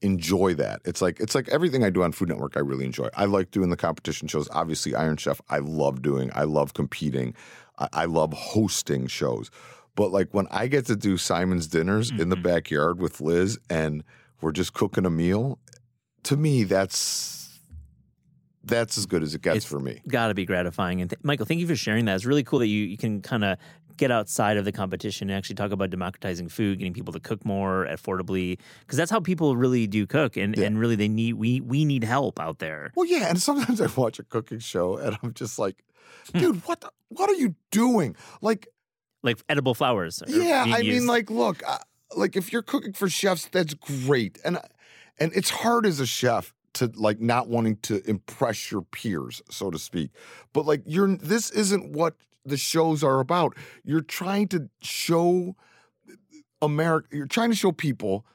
enjoy 0.02 0.54
that. 0.56 0.82
It's 0.86 1.02
like 1.02 1.20
it's 1.20 1.36
like 1.36 1.50
everything 1.50 1.84
I 1.84 1.90
do 1.90 2.04
on 2.04 2.12
Food 2.12 2.30
Network. 2.30 2.56
I 2.56 2.62
really 2.62 2.86
enjoy. 2.86 3.10
I 3.16 3.26
like 3.26 3.52
doing 3.52 3.70
the 3.70 3.78
competition 3.78 4.28
shows. 4.28 4.48
Obviously, 4.52 4.96
Iron 4.96 5.18
Chef. 5.18 5.42
I 5.50 5.60
love 5.60 6.02
doing. 6.02 6.32
I 6.34 6.44
love 6.44 6.74
competing. 6.74 7.34
I, 7.78 7.90
I 7.92 8.06
love 8.06 8.34
hosting 8.34 9.08
shows. 9.08 9.52
But 9.96 10.12
like 10.12 10.34
when 10.34 10.48
I 10.52 10.68
get 10.68 10.86
to 10.88 10.96
do 10.96 11.18
Symon's 11.18 11.68
dinners 11.68 12.12
in 12.12 12.30
the 12.30 12.36
Mhm. 12.38 12.44
backyard 12.44 13.00
with 13.00 13.22
Liz, 13.22 13.58
and 13.70 14.04
we're 14.42 14.52
just 14.52 14.74
cooking 14.74 15.06
a 15.06 15.10
meal, 15.10 15.60
to 16.24 16.36
me 16.38 16.64
that's 16.64 17.34
that's 18.64 18.98
as 18.98 19.06
good 19.06 19.22
as 19.22 19.36
it 19.36 19.42
gets 19.44 19.58
It's 19.58 19.66
for 19.66 19.80
me. 19.80 20.02
Got 20.08 20.30
to 20.30 20.34
be 20.34 20.44
gratifying. 20.44 21.00
And 21.00 21.10
th- 21.10 21.20
Michael, 21.24 21.46
thank 21.46 21.60
you 21.60 21.68
for 21.68 21.76
sharing 21.76 22.06
that. 22.06 22.16
It's 22.16 22.26
really 22.26 22.44
cool 22.44 22.58
that 22.60 22.68
you, 22.68 22.84
you 22.86 22.98
can 22.98 23.22
kind 23.22 23.44
of 23.44 23.60
get 23.96 24.10
outside 24.10 24.58
of 24.58 24.66
the 24.66 24.72
competition 24.72 25.30
and 25.30 25.38
actually 25.38 25.54
talk 25.56 25.72
about 25.72 25.92
democratizing 25.92 26.50
food, 26.50 26.80
getting 26.80 26.92
people 26.94 27.14
to 27.14 27.20
cook 27.20 27.46
more 27.46 27.86
affordably, 27.92 28.58
because 28.82 28.98
that's 28.98 29.12
how 29.12 29.20
people 29.20 29.56
really 29.56 29.86
do 29.86 30.08
cook. 30.08 30.36
And, 30.36 30.58
Yeah. 30.58 30.66
and 30.66 30.80
really, 30.80 30.96
they 30.96 31.08
need 31.08 31.34
we 31.36 31.62
we 31.62 31.86
need 31.86 32.04
help 32.04 32.40
out 32.40 32.58
there. 32.58 32.92
Well, 32.96 33.06
yeah, 33.06 33.30
and 33.30 33.40
sometimes 33.40 33.80
I 33.82 33.88
watch 33.96 34.18
a 34.18 34.24
cooking 34.24 34.60
show 34.60 34.98
and 34.98 35.16
I'm 35.22 35.34
just 35.36 35.60
like, 35.60 35.84
Hmm. 36.32 36.40
dude, 36.40 36.66
what 36.66 36.82
the, 36.82 36.90
what 37.10 37.30
are 37.30 37.36
you 37.36 37.54
doing? 37.72 38.16
Like, 38.42 38.68
Like 39.26 39.40
edible 39.50 39.74
flowers. 39.74 40.24
yeah, 40.28 40.64
I 40.68 40.82
mean, 40.84 41.08
like, 41.08 41.30
look, 41.30 41.64
uh, 41.68 41.80
like 42.16 42.36
if 42.36 42.54
you're 42.54 42.62
cooking 42.62 42.94
for 42.94 43.10
chefs, 43.10 43.48
that's 43.48 43.74
great, 43.74 44.40
and 44.46 44.60
and 45.18 45.34
it's 45.34 45.50
hard 45.50 45.86
as 45.86 46.00
a 46.00 46.06
chef 46.06 46.54
to 46.76 46.92
like 46.96 47.20
not 47.20 47.48
wanting 47.48 47.78
to 47.78 48.08
impress 48.10 48.72
your 48.72 48.84
peers, 48.84 49.42
so 49.50 49.72
to 49.72 49.80
speak. 49.80 50.12
But 50.54 50.66
like, 50.66 50.84
you're 50.86 51.18
this 51.18 51.50
isn't 51.52 51.92
what 51.92 52.16
the 52.46 52.58
shows 52.58 53.04
are 53.04 53.20
about. 53.20 53.56
You're 53.84 54.02
trying 54.02 54.48
to 54.50 54.70
show 54.82 55.56
America. 56.62 57.08
You're 57.12 57.26
trying 57.26 57.50
to 57.50 57.56
show 57.56 57.72
people 57.72 58.26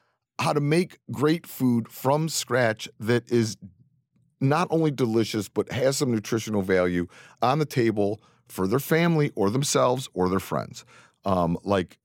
how 0.40 0.52
to 0.52 0.60
make 0.60 0.98
great 1.12 1.46
food 1.46 1.88
from 1.88 2.28
scratch 2.28 2.88
that 2.98 3.30
is 3.30 3.56
not 4.40 4.66
only 4.70 4.90
delicious 4.90 5.48
but 5.48 5.70
has 5.70 5.98
some 5.98 6.10
nutritional 6.10 6.62
value 6.62 7.06
on 7.42 7.58
the 7.58 7.66
table 7.66 8.22
for 8.50 8.66
their 8.66 8.80
family 8.80 9.32
or 9.34 9.50
themselves 9.50 10.08
or 10.14 10.28
their 10.28 10.40
friends. 10.40 10.84
Um, 11.24 11.58
like, 11.64 11.98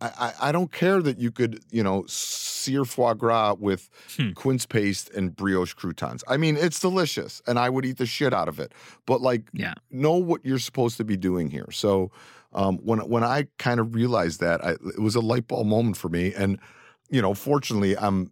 I, 0.00 0.34
I 0.40 0.52
don't 0.52 0.70
care 0.70 1.00
that 1.00 1.18
you 1.18 1.30
could, 1.30 1.64
you 1.70 1.82
know, 1.82 2.04
sear 2.06 2.84
foie 2.84 3.14
gras 3.14 3.54
with 3.58 3.88
Hmm. 4.16 4.32
quince 4.32 4.66
paste 4.66 5.08
and 5.10 5.34
brioche 5.34 5.72
croutons. 5.72 6.22
I 6.28 6.36
mean, 6.36 6.56
it's 6.56 6.78
delicious, 6.78 7.40
and 7.46 7.58
I 7.58 7.70
would 7.70 7.86
eat 7.86 7.96
the 7.96 8.04
shit 8.06 8.34
out 8.34 8.48
of 8.48 8.60
it. 8.60 8.72
But 9.06 9.22
like, 9.22 9.48
Yeah. 9.54 9.74
know 9.90 10.16
what 10.16 10.44
you're 10.44 10.58
supposed 10.58 10.98
to 10.98 11.04
be 11.04 11.16
doing 11.16 11.48
here. 11.48 11.70
So 11.70 12.10
um, 12.52 12.78
when 12.78 12.98
when 13.08 13.24
I 13.24 13.46
kind 13.58 13.80
of 13.80 13.94
realized 13.94 14.40
that, 14.40 14.62
I, 14.62 14.72
it 14.72 15.00
was 15.00 15.14
a 15.14 15.20
light 15.20 15.48
bulb 15.48 15.66
moment 15.66 15.96
for 15.96 16.10
me. 16.10 16.34
And 16.34 16.58
you 17.08 17.22
know, 17.22 17.32
fortunately, 17.32 17.96
I'm 17.96 18.30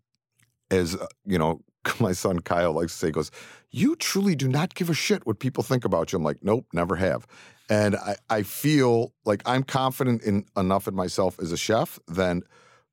as 0.70 0.94
uh, 0.96 1.06
you 1.24 1.38
know 1.38 1.62
my 2.00 2.12
son 2.12 2.40
Kyle 2.40 2.72
likes 2.72 2.92
to 2.92 2.98
say, 2.98 3.10
goes, 3.10 3.30
You 3.70 3.96
truly 3.96 4.34
do 4.34 4.48
not 4.48 4.74
give 4.74 4.90
a 4.90 4.94
shit 4.94 5.26
what 5.26 5.38
people 5.38 5.62
think 5.62 5.84
about 5.84 6.12
you. 6.12 6.16
I'm 6.16 6.22
like, 6.24 6.42
Nope, 6.42 6.66
never 6.72 6.96
have. 6.96 7.26
And 7.68 7.96
I, 7.96 8.16
I 8.28 8.42
feel 8.42 9.12
like 9.24 9.42
I'm 9.46 9.62
confident 9.62 10.22
in 10.22 10.44
enough 10.56 10.86
in 10.88 10.94
myself 10.94 11.38
as 11.40 11.52
a 11.52 11.56
chef. 11.56 11.98
Then 12.06 12.42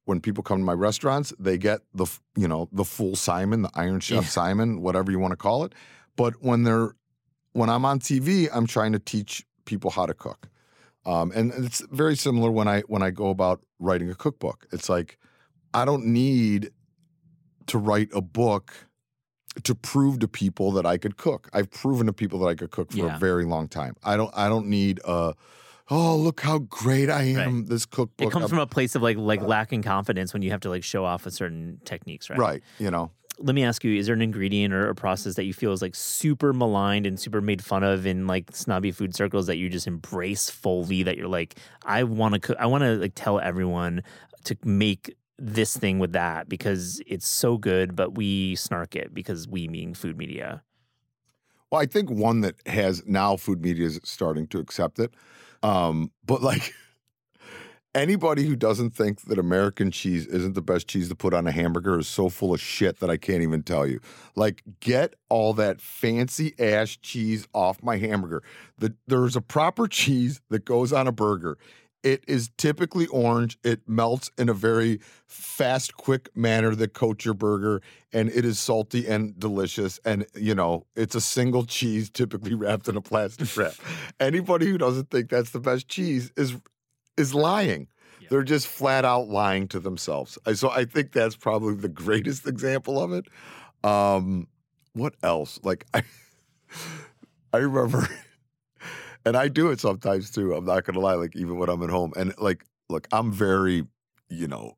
when 0.06 0.22
people 0.22 0.44
come 0.44 0.60
to 0.60 0.64
my 0.64 0.74
restaurants, 0.74 1.34
they 1.38 1.58
get 1.58 1.82
the 1.94 2.06
you 2.36 2.48
know 2.48 2.70
the 2.72 2.86
full 2.86 3.14
Symon, 3.14 3.64
the 3.64 3.72
Iron 3.80 4.00
Chef 4.00 4.24
Yeah. 4.24 4.30
Symon, 4.30 4.80
whatever 4.80 5.12
you 5.12 5.20
want 5.20 5.32
to 5.32 5.38
call 5.38 5.64
it. 5.66 5.74
But 6.16 6.42
when 6.42 6.64
they're 6.64 6.96
when 7.54 7.70
I'm 7.70 7.84
on 7.86 8.00
TV, 8.00 8.48
I'm 8.54 8.68
trying 8.68 8.94
to 8.94 9.00
teach 9.00 9.46
people 9.66 9.92
how 9.92 10.06
to 10.06 10.14
cook. 10.14 10.50
Um, 11.06 11.32
and 11.34 11.52
it's 11.66 11.82
very 11.92 12.16
similar 12.16 12.52
when 12.52 12.68
I 12.68 12.82
when 12.82 13.02
I 13.02 13.10
go 13.12 13.30
about 13.30 13.62
writing 13.80 14.10
a 14.10 14.16
cookbook. 14.16 14.68
It's 14.72 14.90
like 14.90 15.18
I 15.74 15.86
don't 15.86 16.06
need 16.06 16.72
to 17.70 17.78
write 17.78 18.10
a 18.14 18.22
book 18.22 18.88
to 19.64 19.74
prove 19.74 20.20
to 20.20 20.28
people 20.28 20.72
that 20.74 20.86
I 20.86 20.98
could 20.98 21.18
cook. 21.18 21.50
I've 21.54 21.72
proven 21.72 22.06
to 22.08 22.14
people 22.14 22.40
that 22.40 22.48
I 22.48 22.56
could 22.56 22.72
cook 22.72 22.92
for 22.92 22.98
Yeah. 22.98 23.16
a 23.16 23.20
very 23.20 23.46
long 23.46 23.68
time. 23.68 23.96
I 24.04 24.16
don't 24.16 24.32
I 24.36 24.48
don't 24.48 24.68
need 24.68 25.00
a 25.06 25.34
oh 25.90 26.16
look 26.16 26.42
how 26.42 26.60
great 26.60 27.10
I 27.10 27.24
am 27.24 27.66
this 27.66 27.86
cookbook. 27.86 28.28
It 28.28 28.32
comes 28.32 28.44
I'm- 28.44 28.50
from 28.50 28.60
a 28.60 28.68
place 28.68 28.96
of 28.96 29.02
like 29.02 29.18
like 29.18 29.42
uh, 29.42 29.46
lacking 29.46 29.82
confidence 29.82 30.34
when 30.34 30.44
you 30.44 30.52
have 30.52 30.62
to 30.62 30.70
like 30.70 30.84
show 30.84 31.04
off 31.04 31.26
with 31.26 31.34
certain 31.34 31.82
techniques, 31.84 32.30
right? 32.30 32.40
right, 32.40 32.64
you 32.78 32.92
know. 32.92 33.12
Let 33.42 33.56
me 33.56 33.64
ask 33.64 33.84
you: 33.86 33.98
Is 33.98 34.06
there 34.06 34.16
an 34.16 34.22
ingredient 34.22 34.74
or 34.74 34.90
a 34.90 34.96
process 34.96 35.36
that 35.36 35.46
you 35.46 35.54
feel 35.54 35.72
is 35.72 35.82
like 35.82 35.96
super 35.96 36.52
maligned 36.52 37.06
and 37.08 37.18
super 37.18 37.40
made 37.42 37.64
fun 37.64 37.84
of 37.84 38.06
in 38.06 38.28
like 38.28 38.54
snobby 38.54 38.92
food 38.92 39.16
circles 39.16 39.48
that 39.48 39.56
you 39.58 39.70
just 39.70 39.88
embrace 39.88 40.50
fully? 40.50 41.04
That 41.04 41.16
you're 41.18 41.30
like, 41.30 41.56
I 41.86 42.04
want 42.04 42.34
to 42.34 42.40
cook. 42.42 42.58
I 42.60 42.66
want 42.66 42.84
to 42.84 42.96
like 42.98 43.14
tell 43.16 43.40
everyone 43.40 44.04
to 44.44 44.58
make 44.66 45.16
this 45.40 45.78
thing 45.78 46.00
with 46.00 46.14
that 46.14 46.50
because 46.50 47.02
it's 47.08 47.28
so 47.28 47.58
good, 47.58 47.96
but 47.96 48.16
we 48.16 48.56
snark 48.56 48.96
it 48.96 49.14
because 49.14 49.48
we 49.48 49.68
mean 49.68 49.94
food 49.94 50.18
media. 50.18 50.64
Well, 51.72 51.82
I 51.82 51.86
think 51.86 52.10
one 52.10 52.42
that 52.42 52.56
has 52.66 53.04
now 53.06 53.38
food 53.38 53.62
media 53.62 53.86
is 53.86 54.00
starting 54.04 54.48
to 54.48 54.60
accept 54.60 55.00
it. 55.00 55.14
Um, 55.62 56.12
but 56.26 56.42
like 56.42 56.74
anybody 57.96 58.46
who 58.46 58.56
doesn't 58.56 58.92
think 58.92 59.22
that 59.22 59.40
American 59.40 59.92
cheese 59.92 60.26
isn't 60.28 60.54
the 60.54 60.62
best 60.62 60.88
cheese 60.88 61.10
to 61.10 61.16
put 61.16 61.34
on 61.34 61.48
a 61.48 61.52
hamburger 61.52 62.00
is 62.00 62.08
so 62.08 62.30
full 62.30 62.54
of 62.54 62.62
shit 62.62 63.00
that 63.00 63.10
I 63.10 63.18
can't 63.18 63.42
even 63.42 63.64
tell 63.64 63.88
you. 63.88 64.00
Like, 64.36 64.64
get 64.80 65.16
all 65.30 65.54
that 65.54 65.82
fancy 65.82 66.54
ass 66.60 66.98
cheese 67.02 67.48
off 67.54 67.82
my 67.84 67.98
hamburger. 67.98 68.44
The, 68.78 68.96
there's 69.08 69.36
a 69.36 69.42
proper 69.42 69.88
cheese 69.88 70.42
that 70.50 70.66
goes 70.66 70.94
on 70.94 71.08
a 71.08 71.12
burger. 71.12 71.58
It 72.02 72.24
is 72.28 72.50
typically 72.58 73.08
orange. 73.08 73.58
It 73.64 73.82
melts 73.88 74.32
in 74.38 74.48
a 74.48 74.54
very 74.54 75.00
fast, 75.28 75.98
quick 75.98 76.30
manner 76.36 76.74
that 76.76 76.94
coats 76.94 77.26
your 77.26 77.34
burger, 77.34 77.82
and 78.14 78.30
it 78.30 78.46
is 78.46 78.58
salty 78.60 79.08
and 79.08 79.38
delicious. 79.38 80.00
And 80.06 80.26
you 80.36 80.56
know, 80.56 80.86
it's 80.96 81.16
a 81.16 81.22
single 81.22 81.66
cheese, 81.66 82.10
typically 82.10 82.54
wrapped 82.56 82.88
in 82.88 82.96
a 82.96 83.02
plastic 83.02 83.56
wrap. 83.58 83.74
Anybody 84.20 84.68
who 84.68 84.78
doesn't 84.78 85.10
think 85.10 85.30
that's 85.30 85.52
the 85.52 85.60
best 85.60 85.88
cheese 85.88 86.32
is 86.38 86.56
is 87.18 87.34
lying. 87.34 87.88
They're 88.30 88.44
just 88.44 88.68
flat 88.68 89.06
out 89.06 89.28
lying 89.28 89.68
to 89.70 89.80
themselves. 89.80 90.38
So 90.54 90.70
I 90.70 90.86
think 90.86 91.12
that's 91.12 91.36
probably 91.36 91.76
the 91.76 91.90
greatest 91.90 92.48
example 92.48 93.02
of 93.02 93.12
it. 93.12 93.26
Um, 93.84 94.48
what 94.94 95.16
else? 95.24 95.60
Like 95.64 95.86
I, 95.94 96.04
I 97.54 97.58
remember, 97.58 98.08
and 99.26 99.36
I 99.36 99.48
do 99.48 99.70
it 99.72 99.80
sometimes 99.80 100.32
too. 100.32 100.54
I'm 100.54 100.66
not 100.66 100.84
gonna 100.86 101.00
lie. 101.00 101.14
Like 101.14 101.36
even 101.36 101.58
when 101.58 101.70
I'm 101.70 101.84
at 101.84 101.90
home, 101.90 102.14
and 102.16 102.34
like, 102.38 102.66
look, 102.90 103.08
I'm 103.12 103.32
very, 103.32 103.86
you 104.30 104.48
know, 104.48 104.78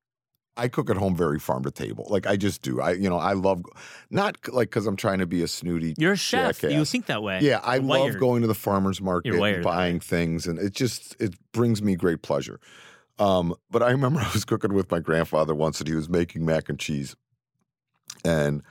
I 0.58 0.67
cook 0.67 0.89
at 0.89 0.97
home 0.97 1.15
very 1.15 1.39
farm 1.39 1.63
to 1.63 1.71
table. 1.71 2.06
Like 2.10 2.27
I 2.27 2.36
just 2.36 2.62
do. 2.62 2.82
I, 2.82 2.91
you 2.91 3.10
know, 3.10 3.17
I 3.17 3.34
love, 3.34 3.63
not 4.10 4.38
like 4.51 4.69
because 4.69 4.86
I'm 4.86 4.95
trying 4.97 5.19
to 5.19 5.25
be 5.25 5.43
a 5.43 5.47
snooty. 5.47 5.95
You're 5.97 6.13
a 6.13 6.17
chef. 6.17 6.62
You 6.63 6.84
think 6.86 7.06
that 7.08 7.23
way. 7.23 7.39
Yeah, 7.41 7.60
I 7.63 7.75
You're 7.75 7.84
love 7.84 7.99
wired. 8.01 8.19
going 8.19 8.41
to 8.41 8.47
the 8.47 8.56
farmers 8.56 9.01
market, 9.01 9.34
and 9.34 9.63
buying 9.63 9.99
things, 9.99 10.47
and 10.47 10.60
it 10.60 10.73
just 10.73 11.15
it 11.19 11.36
brings 11.51 11.82
me 11.82 11.95
great 11.95 12.21
pleasure. 12.21 12.60
Um, 13.17 13.56
but 13.69 13.82
I 13.82 13.91
remember 13.91 14.19
I 14.21 14.30
was 14.34 14.45
cooking 14.45 14.73
with 14.73 14.91
my 14.91 14.99
grandfather 14.99 15.56
once, 15.56 15.80
and 15.80 15.88
he 15.88 15.95
was 15.95 16.10
making 16.10 16.45
mac 16.45 16.69
and 16.69 16.80
cheese, 16.80 17.15
and 18.25 18.62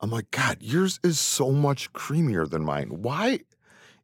I'm 0.00 0.10
like, 0.10 0.30
God, 0.30 0.58
yours 0.60 1.00
is 1.02 1.18
so 1.18 1.50
much 1.52 1.92
creamier 1.92 2.48
than 2.48 2.64
mine. 2.64 3.02
Why 3.02 3.40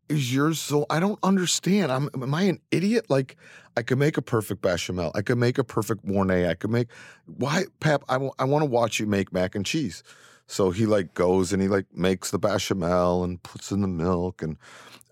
is 0.08 0.34
yours 0.34 0.58
so? 0.58 0.86
I 0.90 1.00
don't 1.00 1.18
understand. 1.22 1.90
I'm 1.90 2.08
am 2.14 2.34
I 2.34 2.42
an 2.42 2.60
idiot? 2.70 3.06
Like, 3.08 3.36
I 3.76 3.82
could 3.82 3.98
make 3.98 4.16
a 4.16 4.22
perfect 4.22 4.62
bechamel. 4.62 5.12
I 5.14 5.22
could 5.22 5.38
make 5.38 5.58
a 5.58 5.64
perfect 5.64 6.04
mornay. 6.04 6.48
I 6.48 6.54
could 6.54 6.70
make 6.70 6.88
why, 7.26 7.64
Pap? 7.80 8.04
I 8.08 8.16
want 8.16 8.38
to 8.38 8.66
watch 8.66 9.00
you 9.00 9.06
make 9.06 9.32
mac 9.32 9.54
and 9.54 9.66
cheese. 9.66 10.02
So 10.46 10.70
he 10.70 10.86
like 10.86 11.14
goes 11.14 11.52
and 11.52 11.60
he 11.60 11.68
like 11.68 11.86
makes 11.92 12.30
the 12.30 12.38
bechamel 12.38 13.24
and 13.24 13.42
puts 13.42 13.72
in 13.72 13.80
the 13.80 13.88
milk 13.88 14.42
and 14.42 14.56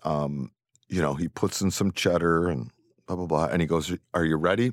um, 0.03 0.51
you 0.87 1.01
know, 1.01 1.15
he 1.15 1.27
puts 1.27 1.61
in 1.61 1.71
some 1.71 1.91
cheddar 1.91 2.47
and 2.47 2.71
blah 3.07 3.15
blah 3.15 3.25
blah. 3.25 3.45
And 3.45 3.61
he 3.61 3.67
goes, 3.67 3.95
Are 4.13 4.25
you 4.25 4.37
ready? 4.37 4.71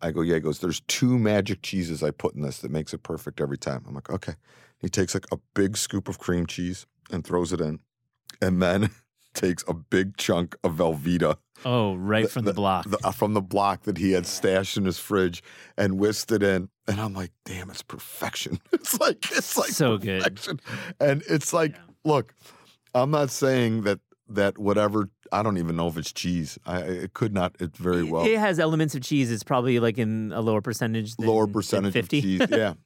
I 0.00 0.10
go, 0.10 0.20
Yeah. 0.20 0.34
He 0.34 0.40
goes, 0.40 0.60
There's 0.60 0.80
two 0.80 1.18
magic 1.18 1.62
cheeses 1.62 2.02
I 2.02 2.10
put 2.10 2.34
in 2.34 2.42
this 2.42 2.58
that 2.60 2.70
makes 2.70 2.94
it 2.94 3.02
perfect 3.02 3.40
every 3.40 3.58
time. 3.58 3.84
I'm 3.86 3.94
like, 3.94 4.10
okay. 4.10 4.34
He 4.78 4.88
takes 4.88 5.14
like 5.14 5.26
a 5.32 5.38
big 5.54 5.76
scoop 5.76 6.06
of 6.06 6.18
cream 6.18 6.46
cheese 6.46 6.86
and 7.10 7.24
throws 7.24 7.52
it 7.52 7.60
in, 7.60 7.80
and 8.42 8.60
then 8.60 8.90
takes 9.36 9.62
a 9.68 9.74
big 9.74 10.16
chunk 10.16 10.56
of 10.64 10.72
Velveeta 10.74 11.36
Oh, 11.64 11.94
right 11.94 12.28
from 12.28 12.44
the, 12.44 12.52
block. 12.52 12.84
the- 12.90 12.98
uh, 13.04 13.12
from 13.12 13.32
the 13.34 13.40
block 13.40 13.84
that 13.84 13.96
he 13.98 14.12
had 14.12 14.26
stashed 14.26 14.76
in 14.76 14.84
his 14.84 14.98
fridge 14.98 15.42
and 15.78 15.98
whisked 15.98 16.30
it 16.32 16.42
in. 16.42 16.68
And 16.88 17.00
I'm 17.00 17.14
like, 17.14 17.30
damn, 17.44 17.70
it's 17.70 17.82
perfection. 17.82 18.58
It's 18.72 18.98
like 19.00 19.18
it's 19.32 19.56
like 19.56 19.70
So 19.70 19.96
good. 19.98 20.38
And 21.00 21.22
it's 21.28 21.52
like, 21.52 21.72
Yeah. 21.72 21.80
look, 22.04 22.34
I'm 22.94 23.10
not 23.10 23.30
saying 23.30 23.82
that 23.82 24.00
that 24.28 24.58
whatever 24.58 25.08
I 25.32 25.42
don't 25.42 25.56
even 25.58 25.76
know 25.76 25.88
if 25.88 25.96
it's 25.96 26.12
cheese. 26.12 26.58
I 26.66 26.78
it 26.80 27.14
could 27.14 27.32
not. 27.34 27.56
It 27.60 27.76
very 27.76 28.04
well 28.04 28.24
It 28.26 28.38
has 28.38 28.58
elements 28.60 28.94
of 28.94 29.02
cheese. 29.02 29.30
It's 29.32 29.42
probably 29.42 29.80
like 29.80 29.98
in 29.98 30.32
a 30.32 30.40
lower 30.40 30.60
percentage. 30.60 31.16
Than, 31.16 31.26
lower 31.26 31.46
than 31.46 31.52
percentage 31.52 31.88
of 31.96 32.04
50. 32.08 32.22
cheese. 32.22 32.40
Yeah. 32.50 32.74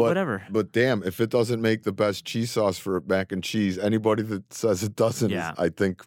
but, 0.00 0.08
whatever. 0.08 0.42
But 0.50 0.72
damn, 0.72 1.02
if 1.02 1.20
it 1.20 1.30
doesn't 1.30 1.60
make 1.62 1.82
the 1.84 1.92
best 1.92 2.24
cheese 2.24 2.50
sauce 2.52 2.78
for 2.78 3.00
mac 3.06 3.32
and 3.32 3.42
cheese, 3.42 3.78
anybody 3.78 4.22
that 4.24 4.52
says 4.52 4.82
it 4.82 4.94
doesn't 4.96 5.30
Yeah. 5.30 5.52
is, 5.52 5.58
I 5.58 5.68
think, 5.68 6.02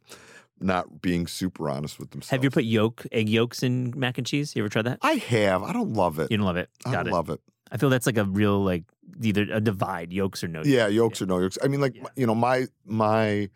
not 0.59 1.01
being 1.01 1.27
super 1.27 1.69
honest 1.69 1.99
with 1.99 2.11
themselves. 2.11 2.31
Have 2.31 2.43
you 2.43 2.49
put 2.49 2.63
yolk, 2.63 3.05
egg 3.11 3.29
yolks 3.29 3.61
in 3.63 3.93
mac 3.95 4.17
and 4.17 4.25
cheese? 4.25 4.55
You 4.55 4.63
ever 4.63 4.69
tried 4.69 4.85
that? 4.85 4.99
I 5.01 5.13
have. 5.13 5.63
I 5.63 5.71
don't 5.73 5.93
love 5.93 6.17
it. 6.19 6.31
You 6.31 6.37
don't 6.37 6.45
love 6.45 6.57
it. 6.57 6.69
I 6.85 6.91
don't 6.93 7.07
it. 7.07 7.11
love 7.13 7.29
it. 7.29 7.39
I 7.71 7.77
feel 7.77 7.89
that's 7.89 8.05
like 8.05 8.17
a 8.17 8.23
real 8.23 8.63
like 8.63 8.83
either 9.21 9.45
a 9.51 9.59
divide, 9.59 10.11
yolks 10.13 10.43
or 10.43 10.47
no. 10.47 10.59
yolks. 10.59 10.69
Yeah, 10.69 10.87
yolks 10.87 11.21
or 11.21 11.25
no 11.25 11.39
yolks. 11.39 11.57
I 11.63 11.67
mean, 11.67 11.81
like 11.81 11.95
Yeah. 11.95 12.03
you 12.15 12.25
know, 12.25 12.33
my 12.35 12.65
my 12.85 13.49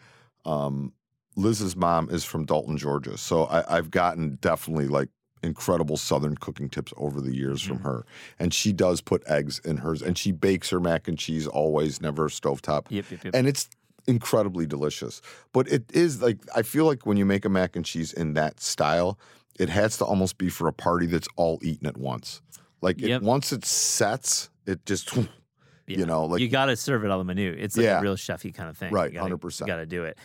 um, 0.45 0.93
Liz's 1.35 1.75
mom 1.75 2.09
is 2.09 2.23
from 2.25 2.45
Dalton, 2.45 2.77
Georgia, 2.77 3.17
so 3.17 3.45
I, 3.45 3.77
I've 3.77 3.89
gotten 3.89 4.37
definitely 4.41 4.87
like 4.87 5.09
incredible 5.43 5.97
Southern 5.97 6.35
cooking 6.37 6.69
tips 6.69 6.93
over 6.97 7.19
the 7.21 7.35
years 7.35 7.61
from 7.61 7.79
Mhm. 7.79 7.83
her, 7.83 8.05
and 8.39 8.53
she 8.53 8.71
does 8.73 9.01
put 9.01 9.23
eggs 9.27 9.59
in 9.65 9.77
hers, 9.77 10.01
and 10.01 10.17
she 10.17 10.31
bakes 10.31 10.69
her 10.69 10.79
mac 10.79 11.07
and 11.07 11.17
cheese 11.17 11.47
always, 11.47 12.01
never 12.01 12.29
stovetop, 12.29 12.85
Yep, 12.89 13.05
yep, 13.11 13.23
yep. 13.25 13.33
and 13.35 13.47
it's 13.47 13.69
incredibly 14.07 14.65
delicious. 14.65 15.21
But 15.53 15.67
it 15.71 15.83
is 15.93 16.21
like 16.21 16.37
I 16.55 16.61
feel 16.63 16.85
like 16.85 17.05
when 17.05 17.17
you 17.17 17.25
make 17.25 17.45
a 17.45 17.49
mac 17.49 17.75
and 17.75 17.85
cheese 17.85 18.13
in 18.13 18.33
that 18.33 18.59
style, 18.59 19.19
it 19.59 19.69
has 19.69 19.97
to 19.97 20.05
almost 20.05 20.37
be 20.37 20.49
for 20.49 20.67
a 20.67 20.73
party 20.73 21.05
that's 21.05 21.27
all 21.35 21.59
eaten 21.61 21.87
at 21.87 21.97
once. 21.97 22.41
Like 22.81 23.01
it, 23.01 23.21
once 23.21 23.51
it 23.51 23.63
sets, 23.65 24.49
it 24.65 24.85
just 24.85 25.11
you 25.87 26.05
know 26.05 26.25
like 26.25 26.41
you 26.41 26.49
got 26.49 26.65
to 26.65 26.75
serve 26.75 27.03
it 27.05 27.11
on 27.11 27.19
the 27.19 27.25
menu. 27.25 27.51
It's 27.57 27.77
like 27.77 27.83
Yeah. 27.85 27.99
a 27.99 28.01
real 28.01 28.15
chefy 28.15 28.53
kind 28.53 28.69
of 28.69 28.77
thing. 28.77 28.91
Right, 28.93 29.11
You 29.11 29.19
gotta- 29.19 29.35
100%. 29.37 29.61
You 29.61 29.67
got 29.67 29.77
to 29.77 29.85
do 29.85 30.03
it. 30.03 30.17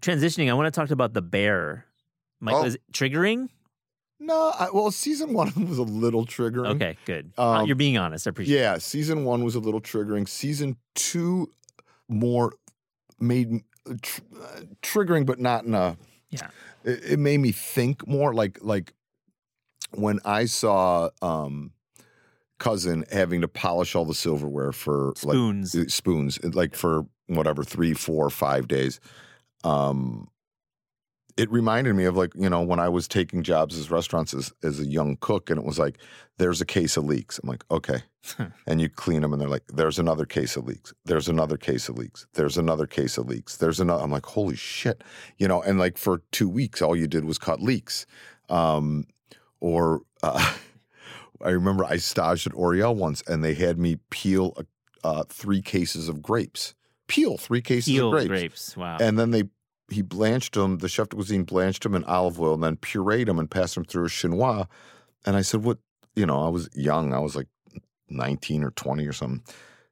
Transitioning, 0.00 0.48
I 0.48 0.54
want 0.54 0.72
to 0.72 0.80
talk 0.80 0.90
about 0.90 1.12
the 1.12 1.22
bear. 1.22 1.84
Michael, 2.40 2.62
Oh. 2.62 2.64
is 2.64 2.76
it 2.76 2.82
triggering? 2.92 3.48
No, 4.20 4.52
I, 4.58 4.68
well, 4.72 4.90
season 4.90 5.32
one 5.32 5.52
was 5.68 5.78
a 5.78 5.82
little 5.82 6.26
triggering. 6.26 6.74
Okay, 6.76 6.96
good. 7.06 7.32
Uh, 7.38 7.50
Um, 7.60 7.66
You're 7.66 7.74
being 7.76 7.96
honest. 7.98 8.26
I 8.26 8.30
appreciate. 8.30 8.58
Yeah, 8.60 8.78
season 8.78 9.24
one 9.24 9.42
was 9.44 9.54
a 9.54 9.60
little 9.60 9.80
triggering. 9.80 10.28
Season 10.28 10.76
two 10.94 11.50
more 12.08 12.52
made 13.18 13.62
tr- 14.02 14.20
uh, 14.40 14.60
triggering, 14.82 15.24
but 15.26 15.38
not 15.40 15.64
in 15.64 15.74
a. 15.74 15.96
Yeah. 16.30 16.48
It, 16.84 17.12
it 17.12 17.18
made 17.18 17.38
me 17.38 17.50
think 17.52 18.06
more. 18.06 18.34
Like 18.34 18.58
like 18.62 18.92
when 19.92 20.20
I 20.24 20.44
saw 20.44 21.08
um, 21.22 21.72
cousin 22.58 23.04
having 23.10 23.40
to 23.40 23.48
polish 23.48 23.94
all 23.96 24.04
the 24.04 24.14
silverware 24.14 24.72
for 24.72 25.06
like 25.24 25.34
Spoons. 25.34 25.74
uh, 25.74 25.84
spoons 25.88 26.38
uh, 26.44 26.50
like 26.52 26.76
for 26.76 27.06
whatever 27.26 27.64
three 27.64 27.94
four 27.94 28.28
five 28.28 28.68
days 28.68 29.00
um 29.64 30.28
it 31.36 31.50
reminded 31.50 31.94
me 31.94 32.04
of 32.04 32.16
like 32.16 32.32
you 32.34 32.48
know 32.48 32.62
when 32.62 32.78
i 32.78 32.88
was 32.88 33.08
taking 33.08 33.42
jobs 33.42 33.78
as 33.78 33.90
restaurants 33.90 34.34
as, 34.34 34.52
as 34.62 34.80
a 34.80 34.86
young 34.86 35.16
cook 35.20 35.50
and 35.50 35.58
it 35.58 35.64
was 35.64 35.78
like 35.78 35.98
there's 36.38 36.60
a 36.60 36.66
case 36.66 36.96
of 36.96 37.04
leaks 37.04 37.38
i'm 37.42 37.48
like 37.48 37.64
okay. 37.70 38.02
And 38.66 38.82
you 38.82 38.90
clean 38.90 39.22
them 39.22 39.32
and 39.32 39.40
they're 39.40 39.48
like 39.48 39.66
there's 39.68 39.98
another 39.98 40.26
case 40.26 40.54
of 40.54 40.66
leaks 40.66 40.92
there's 41.06 41.28
another 41.28 41.56
case 41.56 41.88
of 41.88 41.96
leaks 41.96 42.26
there's 42.34 42.58
another 42.58 42.86
case 42.86 43.16
of 43.16 43.26
leaks 43.26 43.56
there's 43.56 43.80
another 43.80 44.02
i'm 44.02 44.10
like 44.10 44.26
holy 44.26 44.56
shit. 44.56 45.02
You 45.38 45.48
know 45.48 45.62
and 45.62 45.78
like 45.78 45.96
for 45.96 46.22
two 46.30 46.48
weeks 46.48 46.82
all 46.82 46.94
you 46.94 47.06
did 47.06 47.24
was 47.24 47.38
cut 47.38 47.62
leaks 47.62 48.04
um 48.50 49.06
or 49.60 50.02
uh, 50.22 50.54
i 51.40 51.48
remember 51.48 51.84
i 51.86 51.96
staged 51.96 52.46
at 52.46 52.54
Aureole 52.54 52.94
once 52.94 53.22
and 53.26 53.42
they 53.42 53.54
had 53.54 53.78
me 53.78 53.96
peel 54.10 54.52
a 54.58 54.64
uh, 55.04 55.24
three 55.28 55.62
cases 55.62 56.08
of 56.08 56.22
grapes, 56.22 56.74
peel 57.08 57.36
three 57.36 57.62
cases 57.62 57.92
Peeled 57.92 58.14
of 58.14 58.26
grapes, 58.26 58.28
grapes. 58.28 58.76
Wow. 58.76 58.98
and 59.00 59.18
then 59.18 59.30
they 59.30 59.44
he 59.90 60.02
blanched 60.02 60.54
them. 60.54 60.78
The 60.78 60.88
chef 60.88 61.08
de 61.08 61.16
cuisine 61.16 61.44
blanched 61.44 61.82
them 61.82 61.94
in 61.94 62.04
olive 62.04 62.40
oil 62.40 62.54
and 62.54 62.62
then 62.62 62.76
pureed 62.76 63.26
them 63.26 63.38
and 63.38 63.50
passed 63.50 63.74
them 63.74 63.84
through 63.84 64.06
a 64.06 64.08
chinois. 64.08 64.66
And 65.26 65.36
I 65.36 65.42
said, 65.42 65.64
"What? 65.64 65.78
You 66.14 66.26
know, 66.26 66.44
I 66.44 66.48
was 66.48 66.68
young. 66.74 67.12
I 67.14 67.18
was 67.18 67.36
like 67.36 67.48
nineteen 68.08 68.64
or 68.64 68.70
twenty 68.72 69.06
or 69.06 69.12
something." 69.12 69.42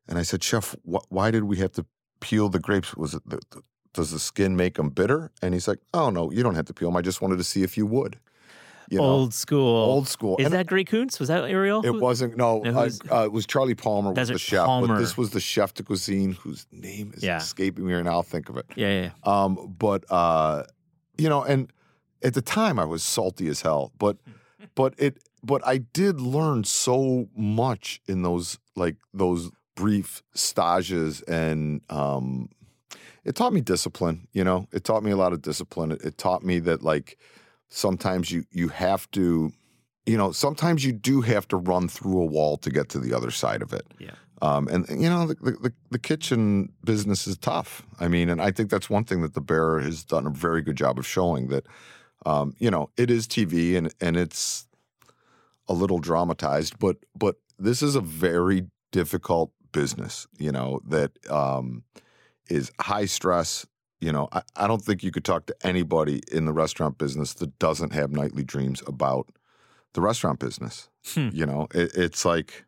And 0.07 0.19
I 0.19 0.23
said, 0.23 0.43
"Chef, 0.43 0.75
wh- 0.91 1.11
why 1.11 1.31
did 1.31 1.45
we 1.45 1.59
have 1.59 1.73
to 1.73 1.87
peel 2.21 2.49
the 2.49 2.59
grapes? 2.59 2.97
Was 2.97 3.15
it 3.15 3.23
the, 3.29 3.41
the, 3.51 3.63
does 3.95 4.11
the 4.11 4.19
skin 4.19 4.57
make 4.57 4.75
them 4.75 4.91
bitter?" 4.91 5.31
And 5.43 5.55
he's 5.55 5.69
like, 5.69 5.81
"Oh 5.93 6.11
no, 6.11 6.31
you 6.31 6.43
don't 6.43 6.55
have 6.55 6.67
to 6.67 6.75
peel 6.75 6.89
them. 6.89 6.97
I 6.97 7.03
just 7.03 7.21
wanted 7.23 7.39
to 7.39 7.45
see 7.45 7.63
if 7.63 7.77
you 7.77 7.87
would." 7.87 8.19
You 8.91 8.99
know, 8.99 9.05
old 9.05 9.35
school. 9.35 9.77
old 9.85 10.09
school. 10.09 10.37
Is 10.39 10.47
And 10.47 10.55
that 10.55 10.67
Gray 10.67 10.85
Kunz? 10.85 11.19
Was 11.21 11.29
that 11.29 11.45
Aureole? 11.45 11.85
it 11.85 11.91
wasn't 12.01 12.37
no. 12.37 12.61
No, 12.63 12.71
uh, 12.79 12.91
uh, 13.13 13.25
it 13.25 13.33
was 13.33 13.47
Charlie 13.47 13.75
Palmer 13.75 14.13
was 14.13 14.29
the 14.29 14.39
chef, 14.39 14.65
Palmer. 14.65 14.87
but 14.89 14.99
this 14.99 15.17
was 15.17 15.31
the 15.31 15.41
chef 15.41 15.75
de 15.75 15.83
cuisine 15.83 16.33
whose 16.33 16.67
name 16.73 17.13
is 17.15 17.23
Yeah. 17.23 17.37
escaping 17.37 17.87
me 17.87 17.93
right 17.95 18.05
now. 18.05 18.13
I'll 18.13 18.23
think 18.23 18.49
of 18.49 18.57
it. 18.57 18.67
Yeah, 18.77 18.89
yeah. 18.89 19.03
yeah. 19.03 19.11
Um, 19.45 19.75
but 19.79 20.05
uh, 20.11 20.63
you 21.19 21.29
know, 21.29 21.43
and 21.43 21.71
at 22.23 22.33
the 22.35 22.43
time 22.43 22.79
I 22.79 22.85
was 22.87 23.03
salty 23.03 23.49
as 23.49 23.61
hell. 23.63 23.93
But 23.99 24.17
but 24.75 24.95
it 24.97 25.19
but 25.45 25.61
I 25.67 25.79
did 25.79 26.21
learn 26.21 26.65
so 26.65 27.29
much 27.37 28.01
in 28.09 28.23
those 28.23 28.59
like 28.75 28.97
those 29.13 29.51
brief 29.75 30.23
stages 30.35 31.21
and 31.23 31.81
um 31.91 32.49
it 33.25 33.35
taught 33.35 33.53
me 33.53 33.61
discipline, 33.61 34.27
you 34.33 34.43
know. 34.43 34.67
It 34.73 34.85
taught 34.85 35.03
me 35.03 35.11
a 35.11 35.17
lot 35.17 35.33
of 35.35 35.43
discipline. 35.43 35.93
It, 35.93 36.01
it 36.03 36.17
taught 36.19 36.43
me 36.43 36.59
that 36.61 36.83
like 36.83 37.19
sometimes 37.69 38.31
you 38.31 38.45
you 38.51 38.69
have 38.69 39.11
to 39.13 39.53
you 40.09 40.17
know, 40.17 40.33
sometimes 40.33 40.87
you 40.87 40.93
do 40.93 41.21
have 41.21 41.47
to 41.49 41.59
run 41.59 41.87
through 41.87 42.23
a 42.23 42.25
wall 42.25 42.57
to 42.57 42.71
get 42.71 42.89
to 42.89 42.99
the 42.99 43.13
other 43.13 43.31
side 43.31 43.61
of 43.61 43.75
it. 43.75 43.87
Yeah. 43.99 44.13
Um, 44.41 44.67
and 44.69 44.87
you 44.89 45.09
know 45.11 45.27
the, 45.27 45.35
the 45.35 45.73
the 45.91 45.99
kitchen 45.99 46.73
business 46.83 47.27
is 47.27 47.37
tough. 47.37 47.85
I 48.01 48.09
mean, 48.09 48.31
and 48.31 48.41
I 48.41 48.51
think 48.53 48.71
that's 48.71 48.89
one 48.89 49.05
thing 49.05 49.21
that 49.23 49.35
the 49.35 49.41
Bear 49.41 49.81
has 49.81 50.05
done 50.05 50.27
a 50.27 50.31
very 50.31 50.63
good 50.63 50.77
job 50.77 50.99
of 50.99 51.07
showing 51.07 51.49
that, 51.49 51.67
um, 52.25 52.55
you 52.59 52.71
know, 52.71 52.89
it 52.97 53.11
is 53.11 53.27
TV 53.27 53.77
and 53.77 53.93
and 54.01 54.17
it's 54.17 54.67
a 55.67 55.75
little 55.75 55.99
dramatized, 55.99 56.79
but 56.79 56.97
but 57.17 57.37
this 57.59 57.83
is 57.83 57.97
a 57.97 58.01
very 58.01 58.67
difficult 58.93 59.53
business. 59.73 60.29
You 60.39 60.53
know 60.53 60.81
that 60.87 61.11
um, 61.29 61.83
is 62.49 62.71
high 62.81 63.07
stress. 63.07 63.67
You 64.01 64.13
know, 64.13 64.29
I, 64.33 64.43
I 64.57 64.67
don't 64.69 64.83
think 64.83 65.03
you 65.03 65.11
could 65.11 65.25
talk 65.25 65.47
to 65.47 65.57
anybody 65.63 66.23
in 66.31 66.45
the 66.45 66.53
restaurant 66.53 66.99
business 66.99 67.35
that 67.35 67.59
doesn't 67.59 67.93
have 67.93 68.13
nightly 68.13 68.45
dreams 68.45 68.83
about 68.87 69.29
the 69.95 70.01
restaurant 70.01 70.39
business. 70.39 70.89
Hmm. 71.15 71.31
You 71.33 71.47
know, 71.47 71.67
it, 71.75 71.93
it's 71.95 72.25
like, 72.25 72.65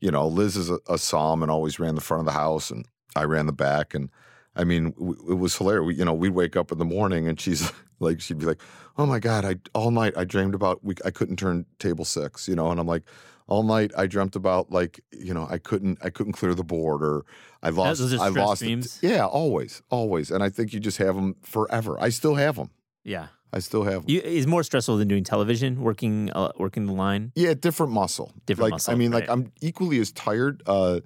you 0.00 0.10
know, 0.10 0.26
Liz 0.26 0.56
is 0.56 0.70
a, 0.70 0.74
a 0.86 0.96
somm 0.96 1.42
and 1.42 1.50
always 1.50 1.78
ran 1.78 1.94
the 1.94 2.00
front 2.00 2.20
of 2.20 2.26
the 2.26 2.38
house, 2.38 2.70
and 2.70 2.86
I 3.14 3.24
ran 3.24 3.46
the 3.46 3.52
back. 3.52 3.94
And 3.94 4.10
I 4.54 4.64
mean, 4.64 4.90
w- 4.92 5.16
it 5.30 5.34
was 5.34 5.56
hilarious. 5.56 5.86
We, 5.86 5.94
you 5.94 6.04
know, 6.04 6.14
we'd 6.14 6.30
wake 6.30 6.56
up 6.56 6.70
in 6.70 6.78
the 6.78 6.84
morning, 6.84 7.28
and 7.28 7.40
she's 7.40 7.72
like, 8.00 8.20
she'd 8.20 8.38
be 8.38 8.46
like, 8.46 8.60
"Oh 8.98 9.06
my 9.06 9.18
god, 9.18 9.44
I 9.44 9.56
all 9.74 9.90
night 9.90 10.14
I 10.16 10.24
dreamed 10.24 10.54
about 10.54 10.84
we 10.84 10.94
I 11.04 11.10
couldn't 11.10 11.36
turn 11.36 11.64
table 11.78 12.04
six, 12.04 12.46
you 12.48 12.54
know," 12.54 12.70
and 12.70 12.80
I'm 12.80 12.86
like. 12.86 13.04
All 13.48 13.62
night 13.62 13.92
I 13.96 14.06
dreamt 14.06 14.34
about 14.36 14.70
like 14.72 15.00
you 15.12 15.32
know 15.32 15.46
I 15.48 15.58
couldn't 15.58 15.98
I 16.02 16.10
couldn't 16.10 16.32
clear 16.32 16.54
the 16.54 16.64
board 16.64 17.02
or 17.02 17.24
I 17.62 17.70
lost 17.70 18.00
those 18.00 18.14
are 18.14 18.24
I 18.24 18.28
lost 18.28 18.62
it. 18.62 18.98
yeah 19.02 19.24
always 19.26 19.82
always 19.90 20.30
and 20.30 20.42
I 20.42 20.48
think 20.50 20.72
you 20.72 20.80
just 20.80 20.98
have 20.98 21.14
them 21.14 21.36
forever 21.42 21.96
I 22.00 22.08
still 22.10 22.34
have 22.34 22.56
them 22.56 22.70
Yeah. 23.04 23.28
I 23.52 23.60
still 23.60 23.84
have 23.84 24.02
them 24.02 24.10
You, 24.10 24.20
is 24.20 24.46
more 24.46 24.64
stressful 24.64 24.96
than 24.98 25.08
doing 25.08 25.22
television, 25.24 25.80
working 25.80 26.30
uh, 26.32 26.50
working 26.58 26.86
the 26.86 26.92
line. 26.92 27.30
Yeah, 27.36 27.54
different 27.54 27.92
muscle. 27.92 28.32
Different 28.44 28.64
like, 28.64 28.72
muscle, 28.72 28.92
I 28.92 28.96
mean, 28.96 29.12
like. 29.12 29.30
I'm 29.30 29.52
equally 29.60 29.98
as 30.00 30.10
tired, 30.10 30.62
uh, 30.66 31.00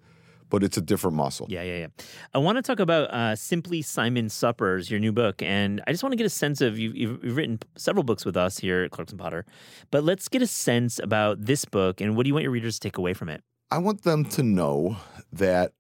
but 0.51 0.63
it's 0.63 0.77
a 0.77 0.81
different 0.81 1.17
muscle. 1.17 1.47
Yeah, 1.49 1.63
yeah, 1.63 1.79
yeah. 1.79 1.87
I 2.35 2.39
want 2.39 2.57
to 2.57 2.63
talk 2.63 2.81
about 2.81 3.11
uh, 3.11 3.37
Simply 3.37 3.83
Symon 3.83 4.31
Suppers, 4.31 4.91
your 4.91 5.01
new 5.01 5.13
book, 5.13 5.43
and 5.43 5.81
I 5.87 5.93
just 5.93 6.03
want 6.03 6.13
to 6.13 6.17
get 6.17 6.27
a 6.27 6.31
sense 6.31 6.61
of 6.61 6.79
you've, 6.79 6.97
you've, 6.97 7.37
written 7.37 7.61
several 7.77 8.03
books 8.03 8.25
with 8.25 8.37
us 8.37 8.59
here 8.59 8.83
at 8.83 8.91
Clarkson 8.91 9.17
Potter, 9.17 9.47
but 9.91 10.05
let's 10.05 10.29
get 10.29 10.43
a 10.43 10.47
sense 10.47 10.99
about 10.99 11.45
this 11.45 11.65
book 11.65 12.01
and 12.01 12.17
what 12.17 12.25
do 12.25 12.29
you 12.29 12.35
want 12.35 12.43
your 12.43 12.53
readers 12.53 12.79
to 12.79 12.89
take 12.89 12.99
away 12.99 13.15
from 13.15 13.29
it? 13.29 13.43
I 13.71 13.79
want 13.79 14.03
them 14.03 14.25
to 14.27 14.43
know 14.43 14.97
that 15.33 15.73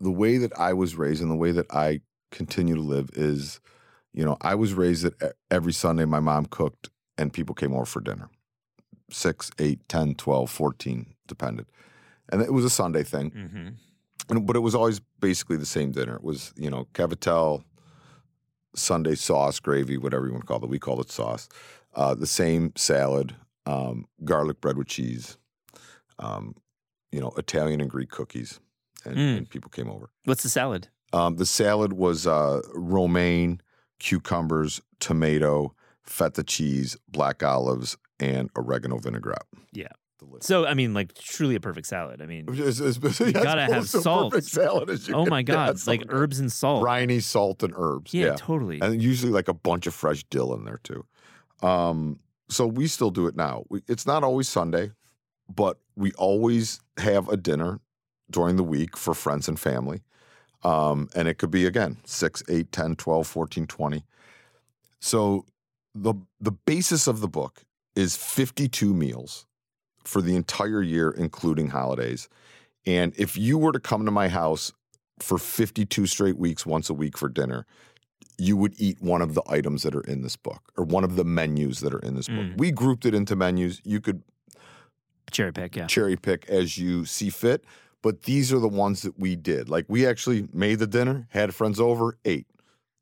the 0.00 0.10
way 0.10 0.38
that 0.38 0.52
I 0.58 0.72
was 0.72 0.96
raised 0.96 1.22
and 1.22 1.30
the 1.30 1.36
way 1.36 1.52
that 1.52 1.66
I 1.70 2.00
continue 2.32 2.74
to 2.74 2.80
live 2.80 3.10
is, 3.12 3.60
you 4.12 4.24
know, 4.24 4.36
I 4.40 4.54
was 4.54 4.74
raised 4.74 5.04
that 5.04 5.36
every 5.50 5.72
Sunday 5.72 6.04
my 6.04 6.20
mom 6.20 6.46
cooked 6.46 6.90
and 7.16 7.32
people 7.32 7.54
came 7.54 7.74
over 7.74 7.84
for 7.84 8.00
dinner. 8.00 8.28
Six, 9.12 9.50
eight, 9.58 9.80
10, 9.88 10.14
12, 10.14 10.50
14, 10.50 11.14
depended. 11.26 11.66
And 12.30 12.40
it 12.40 12.52
was 12.52 12.64
a 12.64 12.70
Sunday 12.70 13.02
thing. 13.02 13.30
Mm-hmm. 13.30 13.68
And, 14.30 14.46
but 14.46 14.56
it 14.56 14.60
was 14.60 14.74
always 14.74 15.00
basically 15.20 15.56
the 15.56 15.66
same 15.66 15.90
dinner. 15.92 16.14
It 16.14 16.22
was, 16.24 16.52
you 16.56 16.70
know, 16.70 16.86
cavatel, 16.94 17.64
Sunday 18.74 19.14
sauce, 19.16 19.58
gravy, 19.60 19.96
whatever 19.96 20.26
you 20.26 20.32
want 20.32 20.42
to 20.44 20.46
call 20.46 20.62
it. 20.62 20.68
We 20.70 20.78
call 20.78 21.00
it 21.00 21.10
sauce. 21.10 21.48
Uh, 21.94 22.14
the 22.14 22.26
same 22.26 22.72
salad, 22.76 23.34
um, 23.66 24.06
garlic 24.24 24.60
bread 24.60 24.76
with 24.78 24.86
cheese, 24.86 25.36
um, 26.20 26.54
you 27.10 27.20
know, 27.20 27.32
Italian 27.36 27.80
and 27.80 27.90
Greek 27.90 28.10
cookies. 28.10 28.60
And, 29.04 29.16
Mm. 29.16 29.36
and 29.38 29.50
people 29.50 29.70
came 29.70 29.88
over. 29.90 30.10
What's 30.24 30.42
the 30.42 30.48
salad? 30.50 30.88
Um, 31.12 31.36
the 31.36 31.46
salad 31.46 31.94
was 31.94 32.26
uh, 32.26 32.60
romaine, 32.74 33.60
cucumbers, 33.98 34.80
tomato, 35.00 35.74
feta 36.02 36.44
cheese, 36.44 36.96
black 37.08 37.42
olives, 37.42 37.96
and 38.20 38.50
oregano 38.56 38.98
vinaigrette. 38.98 39.46
Yeah. 39.72 39.88
Delicious. 40.20 40.46
So, 40.46 40.66
I 40.66 40.74
mean, 40.74 40.94
like 40.94 41.14
truly 41.14 41.56
a 41.56 41.60
perfect 41.60 41.86
salad. 41.88 42.22
I 42.22 42.26
mean, 42.26 42.46
It's, 42.52 42.78
it's, 42.78 42.98
it's, 43.02 43.20
you 43.20 43.32
gotta 43.32 43.62
have 43.64 43.88
salt. 43.88 44.32
Perfect 44.32 44.52
salad 44.52 44.88
as 44.90 45.08
you 45.08 45.14
oh 45.14 45.26
my. 45.26 45.42
God, 45.50 45.70
It's 45.70 45.86
like 45.86 46.02
herbs 46.10 46.38
and 46.38 46.52
salt. 46.52 46.82
briny 46.82 47.20
salt 47.20 47.62
and 47.62 47.74
herbs. 47.76 48.14
Yeah, 48.14 48.26
Yeah, 48.26 48.36
totally. 48.36 48.80
and 48.80 49.02
usually 49.02 49.32
like 49.32 49.48
a 49.48 49.54
bunch 49.54 49.86
of 49.86 49.94
fresh 49.94 50.22
dill 50.24 50.54
in 50.54 50.64
there 50.64 50.80
too. 50.84 51.04
Um, 51.62 52.20
so 52.48 52.66
we 52.66 52.86
still 52.86 53.10
do 53.10 53.26
it 53.26 53.34
now. 53.34 53.64
We, 53.68 53.82
it's 53.88 54.06
not 54.06 54.22
always 54.22 54.48
Sunday, 54.48 54.92
but 55.48 55.78
we 55.96 56.12
always 56.12 56.80
have 56.98 57.28
a 57.28 57.36
dinner 57.36 57.80
during 58.30 58.56
the 58.56 58.64
week 58.64 58.96
for 58.96 59.14
friends 59.14 59.48
and 59.48 59.58
family. 59.58 60.02
Um, 60.62 61.08
and 61.16 61.26
it 61.26 61.38
could 61.38 61.50
be 61.50 61.64
again 61.66 61.96
6, 62.04 62.42
8, 62.48 62.70
10, 62.70 62.96
12, 62.96 63.26
14, 63.26 63.66
20. 63.66 64.04
So 65.00 65.46
the 65.94 66.14
the 66.40 66.52
basis 66.52 67.06
of 67.06 67.20
the 67.20 67.28
book 67.28 67.62
is 67.96 68.16
52 68.16 68.92
meals 68.94 69.46
for 70.04 70.22
the 70.22 70.36
entire 70.36 70.82
year, 70.82 71.10
including 71.10 71.68
holidays. 71.68 72.28
And 72.86 73.12
if 73.16 73.36
you 73.36 73.58
were 73.58 73.72
to 73.72 73.80
come 73.80 74.04
to 74.04 74.10
my 74.10 74.28
house 74.28 74.72
for 75.18 75.38
52 75.38 76.06
straight 76.06 76.38
weeks, 76.38 76.64
once 76.64 76.88
a 76.88 76.94
week 76.94 77.18
for 77.18 77.28
dinner, 77.28 77.66
you 78.38 78.56
would 78.56 78.74
eat 78.78 79.00
one 79.02 79.20
of 79.20 79.34
the 79.34 79.42
items 79.48 79.82
that 79.82 79.94
are 79.94 80.00
in 80.02 80.22
this 80.22 80.36
book 80.36 80.72
or 80.76 80.84
one 80.84 81.04
of 81.04 81.16
the 81.16 81.24
menus 81.24 81.80
that 81.80 81.92
are 81.92 81.98
in 81.98 82.14
this 82.14 82.26
book. 82.26 82.38
Mm. 82.38 82.58
We 82.58 82.70
grouped 82.70 83.04
it 83.04 83.14
into 83.14 83.36
menus. 83.36 83.80
You 83.84 84.00
could 84.00 84.22
Cherry 85.30 85.52
pick, 85.52 85.76
yeah. 85.76 85.86
cherry 85.86 86.16
pick 86.16 86.48
as 86.48 86.76
you 86.76 87.04
see 87.04 87.30
fit, 87.30 87.64
but 88.02 88.22
these 88.22 88.52
are 88.52 88.58
the 88.58 88.68
ones 88.68 89.02
that 89.02 89.18
we 89.18 89.36
did. 89.36 89.68
Like 89.68 89.84
we 89.88 90.06
actually 90.06 90.48
made 90.52 90.80
the 90.80 90.86
dinner, 90.86 91.28
had 91.30 91.54
friends 91.54 91.78
over, 91.78 92.18
ate. 92.24 92.46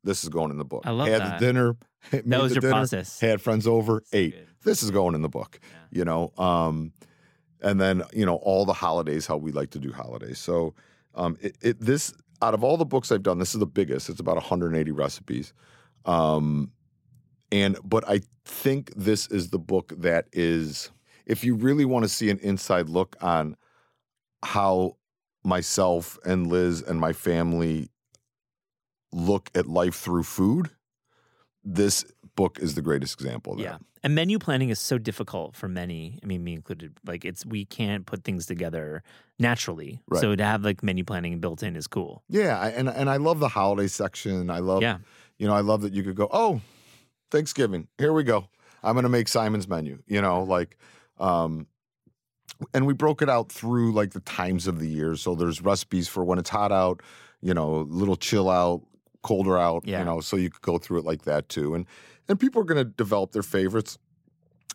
This 0.03 0.23
is 0.23 0.29
going 0.29 0.51
in 0.51 0.57
the 0.57 0.65
book. 0.65 0.83
I 0.85 0.91
love 0.91 1.07
had 1.07 1.21
that. 1.21 1.39
the 1.39 1.45
dinner. 1.45 1.77
That 2.11 2.41
was 2.41 2.53
your 2.53 2.61
dinner, 2.61 2.73
process. 2.73 3.19
Had 3.19 3.41
friends 3.41 3.67
over, 3.67 4.01
So 4.05 4.17
ate. 4.17 4.33
good. 4.33 4.47
This 4.63 4.83
is 4.83 4.91
going 4.91 5.15
in 5.15 5.21
the 5.21 5.29
book. 5.29 5.59
Yeah. 5.61 5.99
You 5.99 6.05
know, 6.05 6.31
um, 6.37 6.93
and 7.61 7.79
then 7.79 8.03
you 8.13 8.25
know 8.25 8.35
all 8.37 8.65
the 8.65 8.73
holidays, 8.73 9.27
how 9.27 9.37
we 9.37 9.51
like 9.51 9.71
to 9.71 9.79
do 9.79 9.91
holidays. 9.91 10.39
So 10.39 10.73
um, 11.15 11.37
it, 11.41 11.57
it 11.61 11.79
this 11.79 12.13
out 12.41 12.53
of 12.53 12.63
all 12.63 12.77
the 12.77 12.85
books 12.85 13.11
I've 13.11 13.23
done, 13.23 13.39
this 13.39 13.53
is 13.53 13.59
the 13.59 13.65
biggest. 13.65 14.09
It's 14.09 14.19
about 14.19 14.35
180 14.35 14.91
recipes. 14.91 15.53
Um, 16.05 16.71
and 17.51 17.77
but 17.83 18.07
I 18.07 18.21
think 18.45 18.93
this 18.95 19.27
is 19.27 19.49
the 19.49 19.59
book 19.59 19.93
that 19.97 20.27
is, 20.31 20.91
if 21.25 21.43
you 21.43 21.55
really 21.55 21.85
want 21.85 22.03
to 22.03 22.09
see 22.09 22.29
an 22.29 22.39
inside 22.39 22.89
look 22.89 23.15
on 23.21 23.55
how 24.43 24.95
myself 25.43 26.17
and 26.25 26.47
Liz 26.47 26.81
and 26.81 26.99
my 26.99 27.13
family 27.13 27.89
look 29.11 29.49
at 29.55 29.67
life 29.67 29.95
through 29.95 30.23
food, 30.23 30.69
this 31.73 32.05
book 32.35 32.59
is 32.59 32.75
the 32.75 32.81
greatest 32.81 33.19
example 33.19 33.53
of 33.53 33.59
that. 33.59 33.63
Yeah. 33.63 33.77
And 34.01 34.15
menu 34.15 34.39
planning 34.39 34.69
is 34.69 34.79
so 34.79 34.97
difficult 34.97 35.55
for 35.57 35.67
many, 35.67 36.19
I 36.23 36.25
mean, 36.25 36.41
me 36.43 36.53
included. 36.53 36.97
Like, 37.05 37.25
it's, 37.25 37.45
we 37.45 37.65
can't 37.65 38.05
put 38.05 38.23
things 38.23 38.45
together 38.45 39.03
naturally. 39.37 40.01
Right. 40.07 40.21
So 40.21 40.35
to 40.35 40.43
have 40.43 40.63
like 40.63 40.81
menu 40.81 41.03
planning 41.03 41.39
built 41.39 41.63
in 41.63 41.75
is 41.75 41.85
cool. 41.85 42.23
Yeah, 42.29 42.57
I, 42.57 42.69
and 42.69 42.87
and 42.87 43.09
I 43.09 43.17
love 43.17 43.39
the 43.39 43.49
holiday 43.49 43.87
section. 43.87 44.49
I 44.49 44.59
love, 44.59 44.81
Yeah. 44.81 44.99
you 45.37 45.47
know, 45.47 45.53
I 45.53 45.59
love 45.59 45.81
that 45.81 45.93
you 45.93 46.01
could 46.01 46.15
go, 46.15 46.29
oh, 46.31 46.61
Thanksgiving, 47.29 47.87
here 47.97 48.13
we 48.13 48.23
go. 48.23 48.47
I'm 48.83 48.93
going 48.93 49.03
to 49.03 49.09
make 49.09 49.27
Symon's 49.27 49.67
menu. 49.67 50.01
You 50.07 50.21
know, 50.21 50.43
like, 50.43 50.77
um, 51.19 51.67
and 52.73 52.87
we 52.87 52.93
broke 52.93 53.21
it 53.21 53.29
out 53.29 53.51
through 53.51 53.91
like 53.91 54.11
the 54.11 54.21
times 54.21 54.65
of 54.65 54.79
the 54.79 54.87
year. 54.87 55.15
So 55.17 55.35
there's 55.35 55.61
recipes 55.61 56.07
for 56.07 56.23
when 56.23 56.39
it's 56.39 56.49
hot 56.49 56.71
out, 56.71 57.01
you 57.41 57.53
know, 57.53 57.81
little 57.89 58.15
chill 58.15 58.49
out, 58.49 58.81
colder 59.21 59.57
out. 59.57 59.83
Yeah. 59.85 59.99
You 59.99 60.05
know, 60.05 60.19
so 60.21 60.35
you 60.37 60.49
could 60.49 60.61
go 60.61 60.77
through 60.77 60.99
it 60.99 61.05
like 61.05 61.23
that 61.23 61.49
too. 61.49 61.75
And 61.75 61.85
and 62.27 62.39
people 62.39 62.61
are 62.61 62.65
going 62.65 62.77
to 62.77 62.89
develop 62.91 63.31
their 63.31 63.43
favorites. 63.43 63.97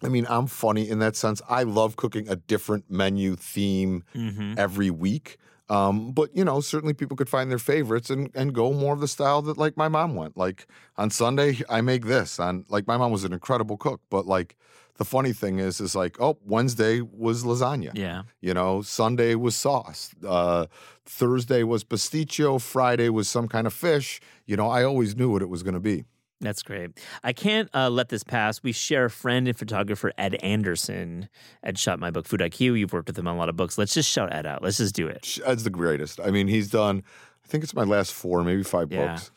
I 0.02 0.08
mean, 0.08 0.26
I'm 0.28 0.46
funny 0.48 0.88
in 0.88 0.98
that 0.98 1.14
sense. 1.16 1.40
I 1.48 1.62
love 1.62 1.96
cooking 1.96 2.28
a 2.28 2.36
different 2.36 2.90
menu 2.90 3.36
theme 3.36 4.02
Mm-hmm. 4.14 4.54
every 4.58 4.90
week. 4.90 5.38
Um, 5.70 6.12
but 6.12 6.34
you 6.36 6.44
know, 6.44 6.60
certainly 6.60 6.92
people 6.92 7.16
could 7.16 7.28
find 7.28 7.50
their 7.50 7.58
favorites 7.58 8.10
and 8.10 8.30
and 8.34 8.52
go 8.54 8.72
more 8.72 8.92
of 8.92 9.00
the 9.00 9.08
style 9.08 9.40
that 9.42 9.56
like 9.56 9.76
my 9.78 9.88
mom 9.88 10.14
went. 10.14 10.36
Like 10.36 10.66
on 10.98 11.08
Sunday, 11.10 11.60
I 11.70 11.80
make 11.80 12.04
this. 12.04 12.38
On 12.38 12.64
like 12.68 12.86
my 12.86 12.96
mom 12.98 13.12
was 13.12 13.24
an 13.24 13.32
incredible 13.32 13.78
cook, 13.78 14.02
but 14.10 14.26
like 14.26 14.56
the 14.96 15.04
funny 15.04 15.32
thing 15.32 15.58
is, 15.58 15.80
is 15.80 15.94
like 15.96 16.20
oh 16.20 16.38
Wednesday 16.44 17.00
was 17.00 17.44
lasagna. 17.44 17.90
Yeah. 17.94 18.22
You 18.40 18.54
know, 18.54 18.82
Sunday 18.82 19.34
was 19.34 19.56
sauce. 19.56 20.10
Uh, 20.26 20.66
Thursday 21.04 21.62
was 21.62 21.84
pasticcio. 21.84 22.60
Friday 22.60 23.08
was 23.08 23.28
some 23.28 23.48
kind 23.48 23.66
of 23.66 23.72
fish. 23.72 24.20
You 24.46 24.56
know, 24.56 24.68
I 24.68 24.84
always 24.84 25.16
knew 25.16 25.30
what 25.30 25.42
it 25.42 25.48
was 25.48 25.62
going 25.62 25.74
to 25.74 25.80
be. 25.80 26.04
That's 26.40 26.62
great. 26.62 26.90
I 27.22 27.32
can't 27.32 27.70
uh, 27.74 27.88
let 27.88 28.08
this 28.10 28.22
pass. 28.22 28.62
We 28.62 28.72
share 28.72 29.06
a 29.06 29.10
friend 29.10 29.48
and 29.48 29.56
photographer, 29.56 30.12
Ed 30.18 30.34
Anderson. 30.36 31.28
Ed 31.62 31.78
shot 31.78 31.98
my 31.98 32.10
book, 32.10 32.26
Food 32.26 32.40
IQ. 32.40 32.78
You've 32.78 32.92
worked 32.92 33.08
with 33.08 33.18
him 33.18 33.26
on 33.28 33.36
a 33.36 33.38
lot 33.38 33.48
of 33.48 33.56
books. 33.56 33.78
Let's 33.78 33.94
just 33.94 34.10
shout 34.10 34.32
Ed 34.32 34.44
out. 34.44 34.62
Let's 34.62 34.76
just 34.76 34.94
do 34.94 35.06
it. 35.06 35.38
Ed's 35.46 35.64
the 35.64 35.70
greatest. 35.70 36.20
I 36.20 36.30
mean, 36.30 36.48
he's 36.48 36.68
done, 36.68 37.02
I 37.44 37.48
think 37.48 37.64
it's 37.64 37.72
my 37.74 37.84
last 37.84 38.12
four, 38.12 38.42
maybe 38.44 38.62
five 38.62 38.92
Yeah. 38.92 39.12
books. 39.14 39.30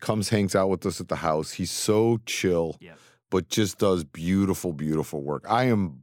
Comes, 0.00 0.30
hangs 0.30 0.54
out 0.54 0.70
with 0.70 0.86
us 0.86 0.98
at 0.98 1.08
the 1.08 1.16
house. 1.16 1.52
He's 1.52 1.70
so 1.70 2.20
chill, 2.24 2.76
Yep. 2.80 2.98
But 3.30 3.48
just 3.48 3.78
does 3.78 4.04
beautiful, 4.04 4.72
beautiful 4.72 5.22
work. 5.22 5.44
I 5.48 5.64
am, 5.64 6.02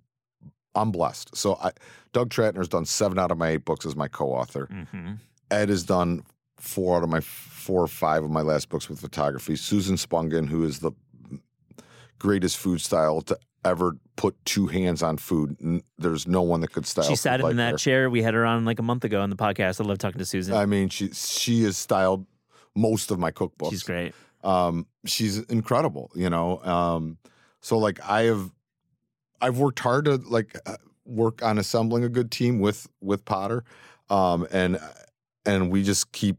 I'm 0.75 0.91
blessed. 0.91 1.35
So 1.35 1.55
I, 1.61 1.71
Doug 2.13 2.29
Trattner's 2.29 2.69
done 2.69 2.85
seven 2.85 3.19
out 3.19 3.31
of 3.31 3.37
my 3.37 3.49
eight 3.49 3.65
books 3.65 3.85
as 3.85 3.95
my 3.95 4.07
co-author. 4.07 4.67
hmm 4.91 5.13
Ed 5.49 5.69
has 5.69 5.83
done 5.83 6.23
four 6.57 6.97
out 6.97 7.03
of 7.03 7.09
my 7.09 7.21
four 7.21 7.81
or 7.83 7.87
five 7.87 8.23
of 8.23 8.29
my 8.31 8.41
last 8.41 8.67
books 8.67 8.89
with 8.89 8.99
photography. 8.99 9.55
Susan 9.55 9.95
Spungen, 9.95 10.47
who 10.49 10.63
is 10.65 10.79
the 10.79 10.91
greatest 12.19 12.57
food 12.57 12.81
style 12.81 13.21
to 13.21 13.37
ever 13.63 13.97
put 14.15 14.35
two 14.45 14.67
hands 14.67 15.03
on 15.03 15.17
food. 15.17 15.81
There's 15.97 16.27
no 16.27 16.41
one 16.41 16.61
that 16.61 16.71
could 16.71 16.85
style. 16.85 17.05
She 17.05 17.15
sat 17.15 17.41
like 17.41 17.51
in 17.51 17.57
that 17.57 17.71
her. 17.71 17.77
chair. 17.77 18.09
We 18.09 18.21
had 18.21 18.33
her 18.33 18.45
on 18.45 18.65
like 18.65 18.79
a 18.79 18.83
month 18.83 19.03
ago 19.03 19.21
on 19.21 19.29
the 19.29 19.35
podcast. 19.35 19.79
I 19.79 19.83
love 19.87 19.97
talking 19.97 20.19
to 20.19 20.25
Susan. 20.25 20.55
I 20.55 20.65
mean, 20.65 20.89
she 20.89 21.09
she 21.11 21.63
has 21.63 21.77
styled 21.77 22.25
most 22.75 23.11
of 23.11 23.19
my 23.19 23.31
cookbooks. 23.31 23.69
She's 23.71 23.83
great. 23.83 24.13
Um, 24.43 24.87
she's 25.05 25.39
incredible. 25.39 26.11
You 26.15 26.29
know. 26.29 26.63
Um, 26.63 27.17
so 27.61 27.77
like 27.77 27.99
I 28.07 28.23
have, 28.23 28.51
I've 29.41 29.57
worked 29.57 29.79
hard 29.79 30.05
to 30.05 30.15
like 30.15 30.57
uh, 30.65 30.77
work 31.05 31.43
on 31.43 31.57
assembling 31.57 32.03
a 32.03 32.09
good 32.09 32.31
team 32.31 32.59
with 32.59 32.87
with 33.01 33.25
Potter, 33.25 33.63
um, 34.09 34.47
and 34.51 34.79
and 35.45 35.71
we 35.71 35.83
just 35.83 36.11
keep 36.11 36.37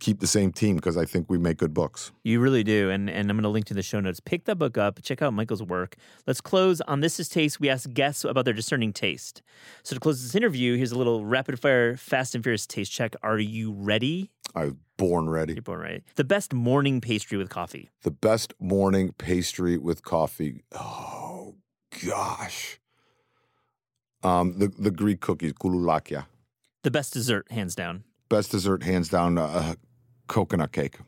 keep 0.00 0.18
the 0.18 0.26
same 0.26 0.50
team 0.50 0.76
because 0.76 0.96
I 0.96 1.04
think 1.04 1.30
we 1.30 1.38
make 1.38 1.58
good 1.58 1.74
books. 1.74 2.10
You 2.24 2.40
really 2.40 2.64
do. 2.64 2.90
And 2.90 3.08
and 3.08 3.30
I'm 3.30 3.36
going 3.36 3.44
to 3.44 3.48
link 3.48 3.66
to 3.66 3.74
the 3.74 3.82
show 3.82 4.00
notes. 4.00 4.18
Pick 4.18 4.44
that 4.46 4.56
book 4.56 4.76
up. 4.76 5.00
Check 5.02 5.22
out 5.22 5.32
Michael's 5.32 5.62
work. 5.62 5.96
Let's 6.26 6.40
close 6.40 6.80
on 6.82 7.00
This 7.00 7.20
is 7.20 7.28
Taste. 7.28 7.60
We 7.60 7.68
ask 7.68 7.88
guests 7.92 8.24
about 8.24 8.44
their 8.44 8.54
discerning 8.54 8.92
taste. 8.92 9.42
So 9.84 9.94
to 9.94 10.00
close 10.00 10.22
this 10.22 10.34
interview, 10.34 10.76
here's 10.76 10.92
a 10.92 10.98
little 10.98 11.24
rapid 11.24 11.60
fire, 11.60 11.96
fast 11.96 12.34
and 12.34 12.42
furious 12.42 12.66
taste 12.66 12.90
check. 12.90 13.14
Are 13.22 13.38
you 13.38 13.72
ready? 13.72 14.30
I 14.54 14.64
was 14.64 14.74
born 14.96 15.28
ready. 15.28 15.54
You're 15.54 15.62
born 15.62 15.80
ready. 15.80 16.02
The 16.16 16.24
best 16.24 16.52
morning 16.52 17.00
pastry 17.00 17.38
with 17.38 17.48
coffee. 17.48 17.90
The 18.02 18.10
best 18.10 18.54
morning 18.60 19.12
pastry 19.16 19.78
with 19.78 20.02
coffee. 20.02 20.64
Oh 20.72 21.54
gosh. 22.06 22.78
Um, 24.22 24.58
the 24.58 24.68
the 24.68 24.90
Greek 24.90 25.20
cookies, 25.20 25.52
koulourakia. 25.52 26.26
The 26.82 26.90
best 26.90 27.12
dessert, 27.12 27.50
hands 27.50 27.74
down. 27.74 28.04
Best 28.28 28.50
dessert, 28.52 28.82
hands 28.82 29.08
down, 29.08 29.38
uh, 29.38 29.74
coconut 30.28 30.72
cake. 30.72 30.98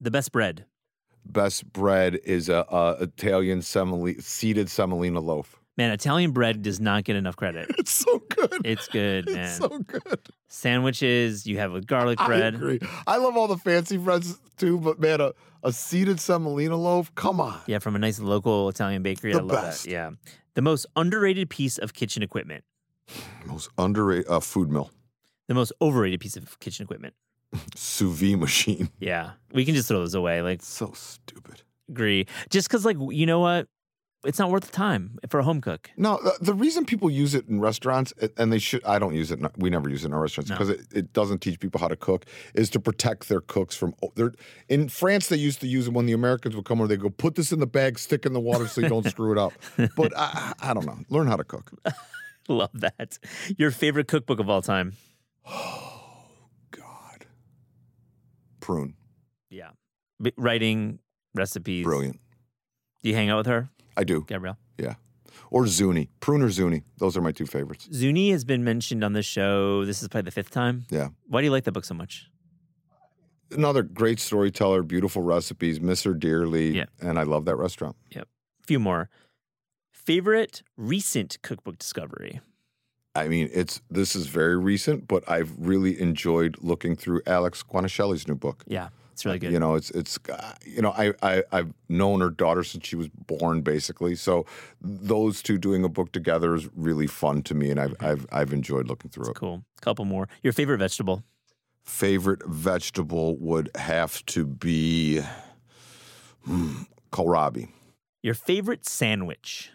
The 0.00 0.10
best 0.10 0.32
bread. 0.32 0.64
Best 1.24 1.72
bread 1.72 2.18
is 2.24 2.48
a, 2.48 2.64
a 2.70 3.02
Italian 3.02 3.62
semolina, 3.62 4.20
seeded 4.22 4.70
semolina 4.70 5.20
loaf. 5.20 5.60
Man, 5.76 5.90
Italian 5.90 6.30
bread 6.30 6.62
does 6.62 6.80
not 6.80 7.04
get 7.04 7.16
enough 7.16 7.36
credit. 7.36 7.70
It's 7.78 7.92
so 7.92 8.18
good. 8.30 8.62
It's 8.64 8.88
good, 8.88 9.26
man. 9.26 9.44
It's 9.44 9.58
so 9.58 9.68
good. 9.80 10.20
Sandwiches, 10.48 11.46
you 11.46 11.58
have 11.58 11.72
with 11.72 11.86
garlic 11.86 12.18
bread. 12.24 12.54
I 12.54 12.56
agree. 12.56 12.80
I 13.06 13.18
love 13.18 13.36
all 13.36 13.46
the 13.46 13.58
fancy 13.58 13.96
breads 13.98 14.38
too, 14.56 14.78
but 14.80 14.98
man, 14.98 15.20
a, 15.20 15.32
a 15.62 15.72
seeded 15.72 16.18
semolina 16.18 16.76
loaf, 16.76 17.14
come 17.14 17.40
on. 17.40 17.60
Yeah, 17.66 17.78
from 17.78 17.94
a 17.94 17.98
nice 17.98 18.18
local 18.18 18.68
Italian 18.68 19.02
bakery. 19.02 19.32
I 19.34 19.36
The 19.38 19.42
love 19.44 19.62
best. 19.62 19.84
that. 19.84 19.90
Yeah. 19.90 20.10
The 20.54 20.62
most 20.62 20.86
underrated 20.96 21.50
piece 21.50 21.76
of 21.78 21.92
kitchen 21.94 22.22
equipment. 22.22 22.64
Most 23.44 23.68
underrated 23.78 24.28
uh, 24.28 24.40
food 24.40 24.70
mill, 24.70 24.90
The 25.46 25.54
most 25.54 25.72
overrated 25.80 26.20
piece 26.20 26.36
of 26.36 26.58
kitchen 26.58 26.84
equipment. 26.84 27.14
sous 27.76 28.10
vide 28.18 28.38
machine. 28.40 28.88
Yeah. 28.98 29.32
We 29.52 29.64
can 29.64 29.74
just 29.74 29.88
throw 29.88 29.98
those 30.00 30.14
away. 30.14 30.42
Like, 30.42 30.62
So 30.62 30.92
stupid. 30.94 31.62
agree. 31.88 32.26
Just 32.50 32.68
because, 32.68 32.84
like, 32.84 32.96
you 33.10 33.26
know 33.26 33.38
what? 33.40 33.68
It's 34.24 34.38
not 34.40 34.50
worth 34.50 34.64
the 34.64 34.72
time 34.72 35.18
for 35.28 35.38
a 35.38 35.44
home 35.44 35.60
cook. 35.60 35.90
No, 35.96 36.18
the, 36.22 36.36
the 36.40 36.54
reason 36.54 36.84
people 36.84 37.08
use 37.08 37.34
it 37.34 37.46
in 37.48 37.60
restaurants, 37.60 38.12
and 38.36 38.52
they 38.52 38.58
should, 38.58 38.84
I 38.84 38.98
don't 38.98 39.14
use 39.14 39.30
it, 39.30 39.38
we 39.58 39.70
never 39.70 39.88
use 39.88 40.02
it 40.04 40.08
in 40.08 40.14
our 40.14 40.22
restaurants 40.22 40.50
No. 40.50 40.56
because 40.56 40.70
it, 40.70 40.80
it 40.92 41.12
doesn't 41.12 41.40
teach 41.40 41.60
people 41.60 41.78
how 41.78 41.86
to 41.86 41.94
cook, 41.96 42.24
is 42.54 42.68
to 42.70 42.80
protect 42.80 43.28
their 43.28 43.40
cooks 43.40 43.76
from. 43.76 43.94
oh, 44.02 44.30
in 44.68 44.88
France, 44.88 45.28
they 45.28 45.36
used 45.36 45.60
to 45.60 45.68
use 45.68 45.86
it 45.86 45.92
when 45.92 46.06
the 46.06 46.12
Americans 46.12 46.56
would 46.56 46.64
come 46.64 46.80
over, 46.80 46.88
they 46.88 46.96
go, 46.96 47.08
put 47.10 47.36
this 47.36 47.52
in 47.52 47.60
the 47.60 47.66
bag, 47.68 47.98
stick 48.00 48.26
in 48.26 48.32
the 48.32 48.40
water 48.40 48.66
so 48.66 48.80
you 48.80 48.88
don't 48.88 49.06
screw 49.08 49.30
it 49.32 49.38
up. 49.38 49.52
But 49.96 50.16
I, 50.16 50.52
I 50.60 50.70
I 50.70 50.74
don't 50.74 50.86
know. 50.86 50.98
Learn 51.08 51.26
how 51.28 51.36
to 51.36 51.44
cook. 51.44 51.70
Love 52.48 52.70
that. 52.74 53.18
Your 53.58 53.70
favorite 53.70 54.08
cookbook 54.08 54.40
of 54.40 54.48
all 54.50 54.62
time. 54.62 54.94
Oh, 55.46 55.92
God. 56.72 57.26
Prune. 58.60 58.94
Yeah. 59.50 59.70
B- 60.20 60.32
writing, 60.36 60.98
recipes. 61.34 61.84
Brilliant. 61.84 62.18
Do 63.02 63.10
you 63.10 63.14
hang 63.14 63.30
out 63.30 63.36
with 63.38 63.46
her, 63.46 63.68
I 63.96 64.04
do. 64.04 64.24
Gabrielle? 64.26 64.58
Yeah. 64.78 64.94
Or 65.50 65.66
Zuni. 65.66 66.10
Prune 66.20 66.42
or 66.42 66.50
Zuni. 66.50 66.82
Those 66.98 67.16
are 67.16 67.20
my 67.20 67.32
two 67.32 67.46
favorites. 67.46 67.88
Zuni 67.92 68.30
has 68.30 68.44
been 68.44 68.64
mentioned 68.64 69.04
on 69.04 69.12
this 69.12 69.26
show. 69.26 69.84
This 69.84 70.02
is 70.02 70.08
probably 70.08 70.26
the 70.26 70.32
fifth 70.32 70.50
time. 70.50 70.84
Yeah. 70.90 71.08
Why 71.28 71.40
do 71.40 71.44
you 71.44 71.50
like 71.50 71.64
that 71.64 71.72
book 71.72 71.84
so 71.84 71.94
much? 71.94 72.30
Another 73.50 73.82
great 73.82 74.18
storyteller, 74.18 74.82
beautiful 74.82 75.22
recipes, 75.22 75.80
miss 75.80 76.02
her 76.02 76.14
dearly. 76.14 76.76
Yeah. 76.76 76.86
And 77.00 77.18
I 77.18 77.22
love 77.22 77.44
that 77.44 77.56
restaurant. 77.56 77.96
Yep. 78.10 78.26
A 78.62 78.66
few 78.66 78.80
more. 78.80 79.08
Favorite 79.92 80.62
recent 80.76 81.38
cookbook 81.42 81.78
discovery? 81.78 82.40
I 83.14 83.28
mean, 83.28 83.48
it's 83.52 83.80
this 83.90 84.14
is 84.14 84.26
very 84.26 84.58
recent, 84.58 85.08
but 85.08 85.28
I've 85.28 85.52
really 85.58 85.98
enjoyed 85.98 86.56
looking 86.60 86.94
through 86.94 87.22
Alex 87.26 87.62
Guarnaschelli's 87.62 88.28
new 88.28 88.34
book. 88.34 88.62
Yeah, 88.66 88.88
it's 89.16 89.24
really 89.24 89.38
good. 89.38 89.50
You 89.50 89.58
know, 89.58 89.76
it's 89.76 89.90
it's 89.92 90.18
uh, 90.30 90.52
you 90.66 90.82
know, 90.82 90.90
I, 90.90 91.14
I 91.22 91.42
I've 91.50 91.72
known 91.88 92.20
her 92.20 92.28
daughter 92.28 92.62
since 92.62 92.86
she 92.86 92.96
was 92.96 93.08
born, 93.08 93.62
basically. 93.62 94.14
So 94.14 94.44
those 94.82 95.40
two 95.40 95.56
doing 95.56 95.84
a 95.84 95.88
book 95.88 96.12
together 96.12 96.54
is 96.54 96.68
really 96.76 97.06
fun 97.06 97.40
to 97.44 97.54
me, 97.54 97.70
and 97.70 97.80
I've 97.80 97.94
I've 97.98 98.26
I've 98.30 98.52
enjoyed 98.52 98.88
looking 98.88 99.10
through 99.10 99.30
it. 99.30 99.34
Cool. 99.34 99.64
Couple 99.80 100.04
more. 100.04 100.28
Your 100.42 100.52
favorite 100.52 100.76
vegetable? 100.76 101.24
Favorite 101.82 102.44
vegetable 102.44 103.38
would 103.38 103.70
have 103.74 104.24
to 104.26 104.44
be 104.44 105.22
hmm, 106.44 106.82
kohlrabi. 107.10 107.70
Your 108.22 108.34
favorite 108.34 108.86
sandwich? 108.86 109.70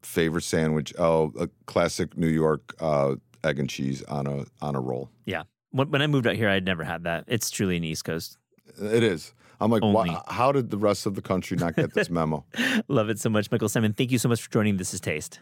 Favorite 0.00 0.44
sandwich? 0.44 0.94
Oh, 0.96 1.32
a 1.40 1.48
classic 1.66 2.16
New 2.16 2.28
York 2.28 2.72
uh, 2.78 3.16
egg 3.42 3.58
and 3.58 3.68
cheese 3.68 4.04
on 4.04 4.28
a 4.28 4.44
on 4.62 4.76
a 4.76 4.80
roll. 4.80 5.10
Yeah. 5.26 5.42
When, 5.72 5.90
when 5.90 6.02
I 6.02 6.06
moved 6.06 6.26
out 6.26 6.34
here, 6.36 6.48
I'd 6.48 6.64
never 6.64 6.84
had 6.84 7.04
that. 7.04 7.24
It's 7.26 7.50
truly 7.50 7.76
an 7.76 7.84
East 7.84 8.04
Coast. 8.04 8.36
It 8.78 9.02
is. 9.02 9.32
I'm 9.60 9.70
like, 9.70 9.82
Only. 9.82 10.10
why, 10.10 10.22
how 10.28 10.52
did 10.52 10.70
the 10.70 10.78
rest 10.78 11.04
of 11.06 11.14
the 11.14 11.22
country 11.22 11.56
not 11.56 11.76
get 11.76 11.92
this 11.92 12.08
memo? 12.10 12.44
Love 12.88 13.10
it 13.10 13.18
so 13.18 13.28
much, 13.28 13.50
Michael 13.50 13.68
Symon. 13.68 13.96
Thank 13.96 14.10
you 14.10 14.18
so 14.18 14.28
much 14.28 14.42
for 14.42 14.50
joining. 14.50 14.78
This 14.78 14.94
is 14.94 15.00
Taste. 15.00 15.40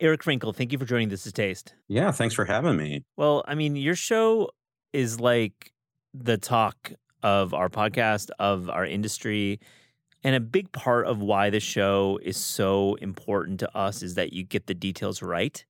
Eric 0.00 0.22
Frankel, 0.22 0.54
thank 0.54 0.72
you 0.72 0.78
for 0.78 0.84
joining. 0.84 1.08
This 1.08 1.26
is 1.26 1.32
Taste. 1.32 1.74
Yeah, 1.88 2.12
thanks 2.12 2.34
for 2.34 2.44
having 2.44 2.76
me. 2.76 3.04
Well, 3.16 3.44
I 3.48 3.54
mean, 3.54 3.74
your 3.74 3.96
show 3.96 4.50
is 4.92 5.18
like 5.20 5.72
the 6.14 6.38
talk 6.38 6.92
of 7.22 7.52
our 7.52 7.68
podcast, 7.68 8.30
of 8.38 8.70
our 8.70 8.86
industry. 8.86 9.58
And 10.28 10.36
a 10.36 10.40
big 10.40 10.70
part 10.72 11.06
of 11.06 11.22
why 11.22 11.48
the 11.48 11.58
show 11.58 12.18
is 12.22 12.36
so 12.36 12.96
important 12.96 13.60
to 13.60 13.74
us 13.74 14.02
is 14.02 14.14
that 14.16 14.34
you 14.34 14.44
get 14.44 14.66
the 14.66 14.74
details 14.74 15.22
right. 15.22 15.64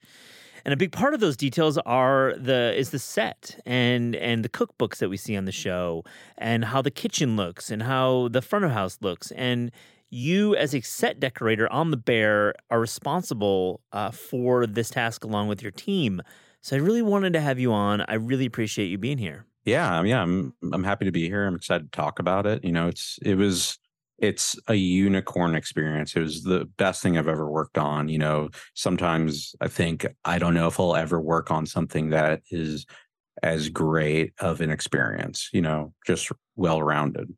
And 0.65 0.75
a 0.75 0.77
big 0.77 0.91
part 0.91 1.15
of 1.15 1.21
those 1.21 1.37
details 1.37 1.79
are 1.87 2.35
the 2.37 2.75
is 2.77 2.91
the 2.91 2.99
set 2.99 3.57
and 3.65 4.17
and 4.17 4.45
the 4.45 4.49
cookbooks 4.49 4.97
that 4.97 5.11
we 5.11 5.17
see 5.17 5.37
on 5.37 5.45
the 5.45 5.53
show 5.53 6.03
and 6.39 6.65
how 6.65 6.83
the 6.83 6.91
kitchen 6.91 7.37
looks 7.37 7.71
and 7.71 7.85
how 7.85 8.31
the 8.33 8.43
front 8.43 8.65
of 8.65 8.73
house 8.73 8.99
looks 9.01 9.31
and 9.31 9.71
you 10.11 10.57
as 10.57 10.75
a 10.75 10.81
set 10.81 11.21
decorator 11.21 11.71
on 11.71 11.93
the 11.93 11.97
bear 11.97 12.53
are 12.69 12.81
responsible 12.81 13.81
uh, 13.93 14.11
for 14.11 14.67
this 14.67 14.91
task 14.91 15.23
along 15.23 15.47
with 15.47 15.63
your 15.63 15.71
team 15.71 16.21
so 16.63 16.75
i 16.75 16.81
really 16.81 17.03
wanted 17.03 17.33
to 17.33 17.41
have 17.41 17.61
you 17.61 17.73
on 17.73 18.01
i 18.09 18.15
really 18.15 18.45
appreciate 18.45 18.87
you 18.87 18.99
being 18.99 19.19
here 19.19 19.47
Yeah, 19.65 20.03
yeah, 20.03 20.23
I'm 20.23 20.55
I'm 20.73 20.83
happy 20.83 21.05
to 21.05 21.13
be 21.13 21.29
here. 21.29 21.47
I'm 21.47 21.55
excited 21.55 21.93
to 21.93 21.97
talk 21.97 22.19
about 22.19 22.47
it. 22.47 22.65
You 22.65 22.73
know, 22.73 22.89
it's 22.89 23.19
it 23.23 23.35
was 23.35 23.79
it's 24.19 24.57
a 24.67 24.75
unicorn 24.75 25.55
experience. 25.55 26.17
It 26.17 26.21
was 26.21 26.43
the 26.43 26.65
best 26.77 27.03
thing 27.03 27.17
I've 27.17 27.29
ever 27.29 27.51
worked 27.51 27.79
on. 27.79 28.09
You 28.09 28.19
know, 28.19 28.49
sometimes 28.75 29.55
I 29.61 29.69
think 29.69 30.07
I 30.25 30.39
don't 30.39 30.55
know 30.55 30.67
if 30.67 30.81
I'll 30.81 30.97
ever 30.97 31.21
work 31.21 31.51
on 31.51 31.67
something 31.67 32.11
that 32.11 32.43
is 32.51 32.87
as 33.43 33.69
great 33.69 34.33
of 34.41 34.61
an 34.61 34.71
experience, 34.71 35.49
you 35.53 35.61
know, 35.61 35.93
just 36.07 36.31
well 36.57 36.83
rounded. 36.83 37.33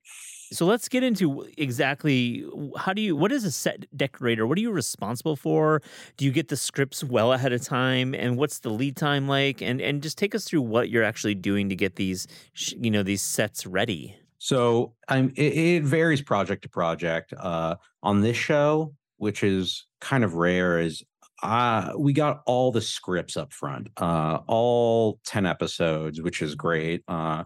So 0.52 0.66
let's 0.66 0.88
get 0.88 1.04
into 1.04 1.46
exactly 1.58 2.44
how 2.76 2.92
do 2.92 3.00
you 3.00 3.14
what 3.14 3.30
is 3.30 3.44
a 3.44 3.52
set 3.52 3.86
decorator? 3.96 4.48
What 4.48 4.58
are 4.58 4.60
you 4.60 4.72
responsible 4.72 5.36
for? 5.36 5.80
Do 6.16 6.24
you 6.24 6.32
get 6.32 6.48
the 6.48 6.56
scripts 6.56 7.04
well 7.04 7.32
ahead 7.32 7.52
of 7.52 7.62
time 7.62 8.14
and 8.14 8.36
what's 8.36 8.58
the 8.58 8.70
lead 8.70 8.96
time 8.96 9.28
like 9.28 9.62
and 9.62 9.80
and 9.80 10.02
just 10.02 10.18
take 10.18 10.34
us 10.34 10.44
through 10.44 10.62
what 10.62 10.90
you're 10.90 11.04
actually 11.04 11.36
doing 11.36 11.68
to 11.68 11.76
get 11.76 11.94
these 11.96 12.26
you 12.54 12.90
know 12.90 13.04
these 13.04 13.22
sets 13.22 13.64
ready. 13.64 14.16
So 14.40 14.94
I'm 15.06 15.32
it, 15.36 15.52
it 15.52 15.82
varies 15.84 16.22
project 16.22 16.62
to 16.62 16.68
project. 16.68 17.32
Uh 17.38 17.76
on 18.02 18.22
this 18.22 18.36
show, 18.36 18.94
which 19.18 19.44
is 19.44 19.86
kind 20.00 20.24
of 20.24 20.34
rare 20.34 20.80
is 20.80 21.04
uh, 21.42 21.92
we 21.96 22.12
got 22.12 22.42
all 22.46 22.70
the 22.70 22.80
scripts 22.80 23.36
up 23.36 23.52
front, 23.52 23.88
uh, 23.96 24.40
all 24.46 25.20
10 25.24 25.46
episodes, 25.46 26.20
which 26.20 26.42
is 26.42 26.54
great. 26.54 27.02
Uh, 27.08 27.44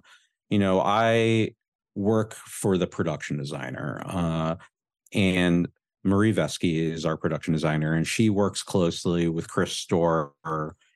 you 0.50 0.58
know, 0.58 0.80
I 0.80 1.54
work 1.94 2.34
for 2.34 2.76
the 2.76 2.86
production 2.86 3.36
designer, 3.36 4.02
uh, 4.04 4.56
and 5.12 5.68
Marie 6.02 6.34
Veski 6.34 6.90
is 6.92 7.06
our 7.06 7.16
production 7.16 7.52
designer, 7.52 7.94
and 7.94 8.06
she 8.06 8.30
works 8.30 8.62
closely 8.62 9.28
with 9.28 9.48
Chris 9.48 9.72
Storer 9.72 10.32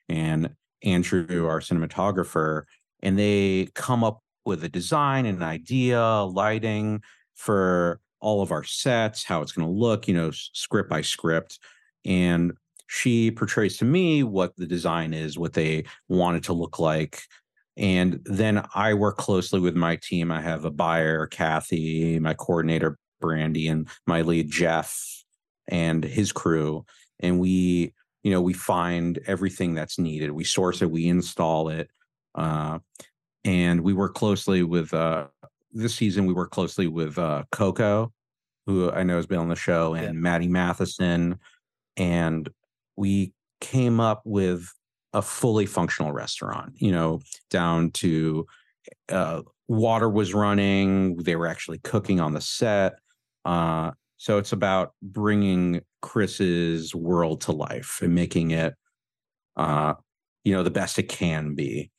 and 0.09 0.55
Andrew, 0.83 1.47
our 1.47 1.61
cinematographer, 1.61 2.63
and 3.01 3.17
they 3.17 3.69
come 3.75 4.03
up 4.03 4.21
with 4.45 4.63
a 4.63 4.69
design, 4.69 5.25
an 5.25 5.43
idea, 5.43 6.01
lighting 6.23 7.01
for 7.35 7.99
all 8.19 8.41
of 8.41 8.51
our 8.51 8.63
sets, 8.63 9.23
how 9.23 9.41
it's 9.41 9.51
going 9.51 9.67
to 9.67 9.73
look, 9.73 10.07
you 10.07 10.13
know, 10.13 10.31
script 10.33 10.89
by 10.89 11.01
script. 11.01 11.59
And 12.05 12.53
she 12.87 13.31
portrays 13.31 13.77
to 13.77 13.85
me 13.85 14.23
what 14.23 14.55
the 14.55 14.65
design 14.65 15.13
is, 15.13 15.37
what 15.37 15.53
they 15.53 15.85
want 16.07 16.37
it 16.37 16.43
to 16.45 16.53
look 16.53 16.79
like. 16.79 17.21
And 17.77 18.19
then 18.25 18.65
I 18.75 18.93
work 18.93 19.17
closely 19.17 19.59
with 19.59 19.75
my 19.75 19.95
team. 19.95 20.31
I 20.31 20.41
have 20.41 20.65
a 20.65 20.71
buyer, 20.71 21.27
Kathy, 21.27 22.19
my 22.19 22.33
coordinator, 22.33 22.97
Brandy, 23.21 23.67
and 23.67 23.87
my 24.05 24.21
lead, 24.21 24.51
Jeff, 24.51 24.97
and 25.67 26.03
his 26.03 26.31
crew. 26.31 26.85
And 27.19 27.39
we, 27.39 27.93
you 28.23 28.31
know, 28.31 28.41
we 28.41 28.53
find 28.53 29.19
everything 29.27 29.75
that's 29.75 29.99
needed. 29.99 30.31
We 30.31 30.43
source 30.43 30.81
it, 30.81 30.91
we 30.91 31.07
install 31.07 31.69
it. 31.69 31.89
Uh, 32.35 32.79
and 33.43 33.81
we 33.81 33.93
work 33.93 34.15
closely 34.15 34.63
with, 34.63 34.93
uh, 34.93 35.27
this 35.71 35.95
season, 35.95 36.25
we 36.25 36.33
work 36.33 36.51
closely 36.51 36.87
with 36.87 37.17
uh, 37.17 37.43
Coco, 37.51 38.11
who 38.65 38.91
I 38.91 39.03
know 39.03 39.15
has 39.15 39.27
been 39.27 39.39
on 39.39 39.49
the 39.49 39.55
show, 39.55 39.93
and 39.93 40.05
yeah. 40.05 40.11
Matty 40.11 40.47
Matheson. 40.47 41.39
And 41.97 42.49
we 42.95 43.33
came 43.61 43.99
up 43.99 44.21
with 44.25 44.67
a 45.13 45.21
fully 45.21 45.65
functional 45.65 46.11
restaurant, 46.11 46.73
you 46.75 46.91
know, 46.91 47.21
down 47.49 47.91
to 47.91 48.45
uh, 49.09 49.41
water 49.67 50.09
was 50.09 50.33
running, 50.33 51.17
they 51.17 51.35
were 51.35 51.47
actually 51.47 51.79
cooking 51.79 52.19
on 52.19 52.33
the 52.33 52.41
set. 52.41 52.99
Uh, 53.45 53.91
so 54.17 54.37
it's 54.37 54.51
about 54.51 54.93
bringing 55.01 55.81
Chris's 56.01 56.93
world 56.93 57.41
to 57.41 57.51
life 57.51 57.99
and 58.01 58.13
making 58.13 58.51
it, 58.51 58.75
uh, 59.55 59.93
you 60.43 60.53
know, 60.53 60.63
the 60.63 60.71
best 60.71 60.99
it 60.99 61.09
can 61.09 61.55
be. 61.55 61.91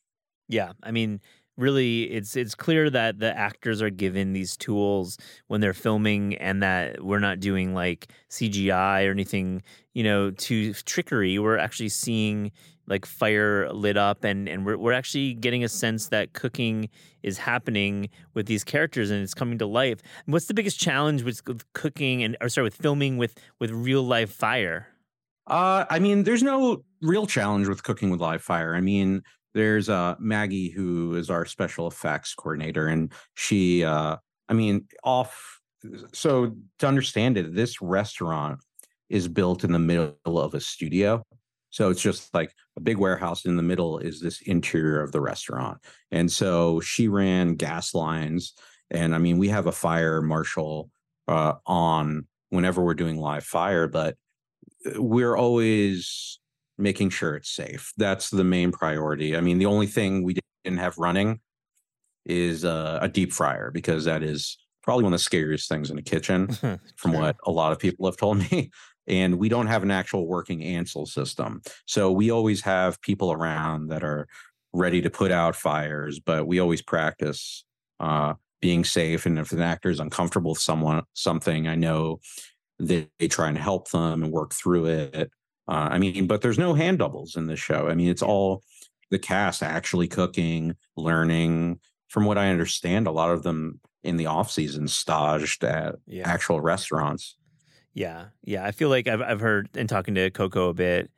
Yeah, 0.51 0.73
I 0.83 0.91
mean, 0.91 1.21
really 1.57 2.05
it's 2.05 2.35
it's 2.35 2.57
clear 2.57 2.91
that 2.91 3.21
the 3.21 3.37
actors 3.37 3.81
are 3.81 3.91
given 3.91 4.33
these 4.33 4.57
tools 4.57 5.17
when 5.47 5.61
they're 5.61 5.73
filming 5.73 6.35
and 6.37 6.61
that 6.63 7.05
we're 7.05 7.21
not 7.21 7.39
doing 7.39 7.73
like 7.73 8.11
CGI 8.31 9.07
or 9.07 9.13
anything, 9.13 9.63
you 9.95 10.03
know, 10.03 10.33
to 10.33 10.75
trickery. 10.75 11.39
We're 11.39 11.57
actually 11.57 11.91
seeing 11.91 12.51
like 12.89 13.07
fire 13.07 13.73
lit 13.73 13.97
up 13.97 14.25
and 14.25 14.49
and 14.49 14.67
we're 14.67 14.77
we're 14.77 14.93
actually 14.93 15.35
getting 15.35 15.63
a 15.63 15.69
sense 15.69 16.09
that 16.09 16.33
cooking 16.33 16.89
is 17.23 17.39
happening 17.39 18.09
with 18.35 18.47
these 18.47 18.65
characters 18.65 19.13
and 19.13 19.23
it's 19.23 19.35
coming 19.35 19.59
to 19.59 19.67
life. 19.67 20.01
what's 20.27 20.47
the 20.47 20.55
biggest 20.55 20.81
challenge 20.81 21.23
with, 21.23 21.47
with 21.47 21.65
cooking 21.75 22.25
and 22.25 22.37
or 22.41 22.49
sorry 22.49 22.65
with 22.65 22.75
filming 22.75 23.19
with 23.19 23.39
with 23.61 23.71
real 23.71 24.03
live 24.03 24.31
fire? 24.31 24.89
Uh, 25.47 25.85
I 25.91 25.99
mean, 26.01 26.25
there's 26.25 26.43
no 26.43 26.85
real 27.03 27.27
challenge 27.27 27.67
with 27.69 27.83
cooking 27.83 28.11
with 28.11 28.21
live 28.21 28.43
fire. 28.43 28.75
I 28.75 28.81
mean, 28.81 29.23
there's 29.55 29.89
uh 29.89 30.15
Maggie 30.19 30.71
who 30.71 31.15
is 31.15 31.31
our 31.31 31.45
special 31.45 31.87
effects 31.87 32.35
coordinator 32.35 32.89
and 32.89 33.13
she 33.35 33.85
uh 33.85 34.17
I 34.49 34.53
mean 34.53 34.87
off 35.05 35.61
so 36.13 36.55
to 36.79 36.87
understand 36.87 37.39
it 37.39 37.55
this 37.55 37.81
restaurant 37.81 38.61
is 39.09 39.29
built 39.29 39.65
in 39.65 39.73
the 39.73 39.79
middle 39.79 40.17
of 40.25 40.55
a 40.55 40.61
studio. 40.61 41.23
So 41.71 41.91
it's 41.91 42.03
just 42.03 42.33
like 42.35 42.53
a 42.77 42.81
big 42.81 42.99
warehouse 42.99 43.45
in 43.45 43.57
the 43.57 43.63
middle 43.63 43.99
is 43.99 44.21
this 44.21 44.41
interior 44.43 45.03
of 45.03 45.13
the 45.13 45.21
restaurant. 45.21 45.79
And 46.11 46.31
so 46.31 46.81
she 46.81 47.09
ran 47.09 47.55
gas 47.55 47.95
lines 47.95 48.55
and 48.91 49.15
I 49.15 49.19
mean 49.19 49.39
we 49.39 49.49
have 49.49 49.67
a 49.67 49.73
fire 49.73 50.21
marshal 50.21 50.91
uh 51.29 51.55
on 51.67 52.27
whenever 52.51 52.83
we're 52.83 52.95
doing 52.95 53.17
live 53.17 53.45
fire 53.45 53.87
but 53.87 54.17
uh, 54.85 55.01
we're 55.01 55.37
always 55.37 56.39
making 56.81 57.11
sure 57.11 57.37
it's 57.37 57.51
safe. 57.51 57.93
That's 57.97 58.31
the 58.31 58.45
main 58.45 58.72
priority. 58.72 59.37
I 59.37 59.41
mean, 59.41 59.59
the 59.59 59.66
only 59.66 59.87
thing 59.87 60.22
we 60.22 60.37
didn't 60.64 60.78
have 60.78 60.99
running 60.99 61.41
is 62.26 62.64
uh, 62.64 62.99
a 63.01 63.09
deep 63.09 63.33
fryer 63.33 63.70
because 63.70 64.05
that 64.05 64.22
is 64.22 64.59
probably 64.83 65.05
one 65.05 65.12
of 65.12 65.18
the 65.18 65.24
scariest 65.24 65.68
things 65.68 65.91
in 65.91 65.99
a 65.99 66.03
kitchen, 66.03 66.49
from 66.97 67.12
what 67.12 67.37
a 67.45 67.51
lot 67.51 67.72
of 67.72 67.78
people 67.78 68.07
have 68.07 68.16
told 68.16 68.39
me. 68.39 68.70
And 69.07 69.39
we 69.39 69.49
don't 69.49 69.66
have 69.66 69.83
an 69.83 69.91
actual 69.91 70.28
working 70.28 70.61
Ansul 70.61 71.09
system. 71.09 71.62
So 71.85 72.12
we 72.12 72.31
always 72.31 72.61
have 72.61 73.01
people 73.01 73.33
around 73.33 73.89
that 73.89 74.05
are 74.05 74.28
ready 74.72 75.03
to 75.03 75.11
put 75.11 75.33
out 75.33 75.57
fires, 75.57 76.20
but 76.20 76.47
we 76.47 76.61
always 76.61 76.81
practice 76.81 77.64
uh, 77.99 78.35
being 78.61 78.85
safe. 78.85 79.26
And 79.26 79.37
if 79.39 79.51
an 79.51 79.62
actor 79.62 79.91
is 79.91 79.99
uncomfortable 79.99 80.53
with 80.53 80.61
someone 80.61 81.03
something, 81.14 81.66
I 81.66 81.74
know 81.74 82.20
they, 82.78 83.09
they 83.18 83.26
try 83.26 83.49
and 83.49 83.59
help 83.59 83.91
them 83.91 84.22
and 84.22 84.31
work 84.31 84.55
through 84.55 84.87
it. 84.87 85.33
Uh, 85.69 85.89
I 85.91 85.99
mean, 85.99 86.27
but 86.27 86.43
there's 86.43 86.59
no 86.59 86.75
hand 86.75 86.99
doubles 86.99 87.37
in 87.37 87.47
this 87.47 87.61
show. 87.61 87.89
I 87.89 87.95
mean, 87.95 88.09
it's 88.09 88.23
all 88.23 88.63
the 89.11 89.19
cast 89.19 89.63
actually 89.63 90.09
cooking, 90.09 90.77
learning. 90.97 91.81
From 92.09 92.25
what 92.25 92.39
I 92.39 92.49
understand, 92.49 93.07
a 93.07 93.13
lot 93.13 93.31
of 93.31 93.45
them 93.45 93.81
in 94.03 94.17
the 94.17 94.27
off 94.27 94.51
season 94.51 94.89
staged 94.89 95.63
at 95.63 95.95
yeah. 96.07 96.29
actual 96.29 96.61
restaurants. 96.61 97.37
Yeah, 97.95 98.27
yeah. 98.43 98.65
I 98.65 98.73
feel 98.73 98.89
like 98.89 99.07
I've 99.07 99.23
I've 99.23 99.41
heard 99.41 99.69
in 99.77 99.87
talking 99.87 100.15
to 100.15 100.31
Coco 100.31 100.71
a 100.71 100.75
bit 100.75 101.11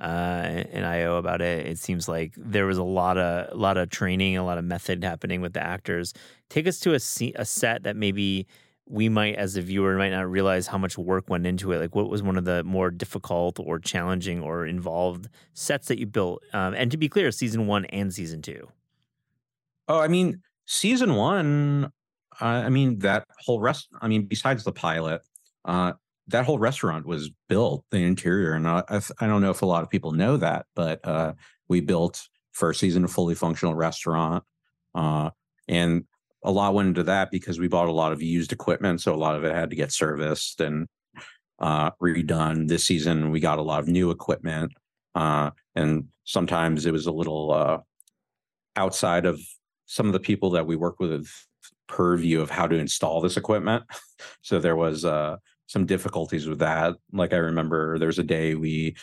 uh, 0.00 0.64
and 0.72 0.84
Ayo 0.84 1.18
about 1.18 1.42
it. 1.42 1.66
It 1.66 1.78
seems 1.78 2.08
like 2.08 2.34
there 2.36 2.66
was 2.66 2.78
a 2.78 2.84
lot 2.84 3.18
of 3.18 3.52
a 3.52 3.56
lot 3.56 3.76
of 3.76 3.90
training, 3.90 4.36
a 4.36 4.44
lot 4.44 4.58
of 4.58 4.64
method 4.64 5.04
happening 5.04 5.40
with 5.40 5.52
the 5.52 5.62
actors. 5.62 6.14
Take 6.48 6.66
us 6.66 6.80
to 6.80 6.92
a 6.92 7.00
a 7.36 7.44
set 7.44 7.82
that 7.82 7.96
maybe 7.96 8.46
we 8.90 9.08
might, 9.08 9.36
as 9.36 9.56
a 9.56 9.62
viewer, 9.62 9.96
might 9.96 10.10
not 10.10 10.28
realize 10.28 10.66
how 10.66 10.76
much 10.76 10.98
work 10.98 11.30
went 11.30 11.46
into 11.46 11.70
it. 11.70 11.78
Like, 11.78 11.94
what 11.94 12.10
was 12.10 12.22
one 12.22 12.36
of 12.36 12.44
the 12.44 12.64
more 12.64 12.90
difficult 12.90 13.60
or 13.60 13.78
challenging 13.78 14.42
or 14.42 14.66
involved 14.66 15.28
sets 15.54 15.86
that 15.88 15.98
you 16.00 16.06
built? 16.06 16.42
Um, 16.52 16.74
and 16.74 16.90
to 16.90 16.96
be 16.96 17.08
clear, 17.08 17.30
season 17.30 17.68
one 17.68 17.84
and 17.86 18.12
season 18.12 18.42
two. 18.42 18.68
Oh, 19.86 20.00
I 20.00 20.08
mean, 20.08 20.42
season 20.66 21.14
one. 21.14 21.92
Uh, 22.40 22.44
I 22.44 22.68
mean, 22.68 22.98
that 23.00 23.26
whole 23.44 23.60
rest. 23.60 23.88
I 24.00 24.08
mean, 24.08 24.26
besides 24.26 24.64
the 24.64 24.72
pilot, 24.72 25.20
uh, 25.64 25.92
that 26.26 26.44
whole 26.44 26.58
restaurant 26.58 27.06
was 27.06 27.30
built, 27.48 27.84
the 27.90 27.98
interior, 27.98 28.54
and 28.54 28.66
I, 28.68 28.82
I 28.88 29.26
don't 29.26 29.42
know 29.42 29.50
if 29.50 29.62
a 29.62 29.66
lot 29.66 29.82
of 29.82 29.90
people 29.90 30.12
know 30.12 30.36
that, 30.36 30.66
but 30.74 31.00
uh, 31.04 31.34
we 31.68 31.80
built 31.80 32.28
first 32.52 32.80
season 32.80 33.04
a 33.04 33.08
fully 33.08 33.34
functional 33.34 33.74
restaurant, 33.74 34.44
uh, 34.94 35.30
and 35.68 36.04
a 36.42 36.50
lot 36.50 36.74
went 36.74 36.88
into 36.88 37.02
that 37.04 37.30
because 37.30 37.58
we 37.58 37.68
bought 37.68 37.88
a 37.88 37.92
lot 37.92 38.12
of 38.12 38.22
used 38.22 38.52
equipment, 38.52 39.00
so 39.00 39.14
a 39.14 39.16
lot 39.16 39.36
of 39.36 39.44
it 39.44 39.54
had 39.54 39.70
to 39.70 39.76
get 39.76 39.92
serviced 39.92 40.60
and 40.60 40.88
uh, 41.58 41.90
redone. 42.02 42.68
This 42.68 42.84
season, 42.84 43.30
we 43.30 43.40
got 43.40 43.58
a 43.58 43.62
lot 43.62 43.80
of 43.80 43.88
new 43.88 44.10
equipment, 44.10 44.72
uh, 45.14 45.50
and 45.74 46.08
sometimes 46.24 46.86
it 46.86 46.92
was 46.92 47.06
a 47.06 47.12
little 47.12 47.52
uh, 47.52 47.78
outside 48.76 49.26
of 49.26 49.40
some 49.86 50.06
of 50.06 50.12
the 50.12 50.20
people 50.20 50.50
that 50.50 50.66
we 50.66 50.76
work 50.76 51.00
with 51.00 51.28
purview 51.88 52.40
of 52.40 52.50
how 52.50 52.66
to 52.66 52.76
install 52.76 53.20
this 53.20 53.36
equipment. 53.36 53.82
so 54.42 54.58
there 54.58 54.76
was 54.76 55.04
uh, 55.04 55.36
some 55.66 55.84
difficulties 55.84 56.46
with 56.46 56.60
that. 56.60 56.94
Like 57.12 57.32
I 57.32 57.38
remember, 57.38 57.98
there's 57.98 58.18
a 58.18 58.24
day 58.24 58.54
we 58.54 58.96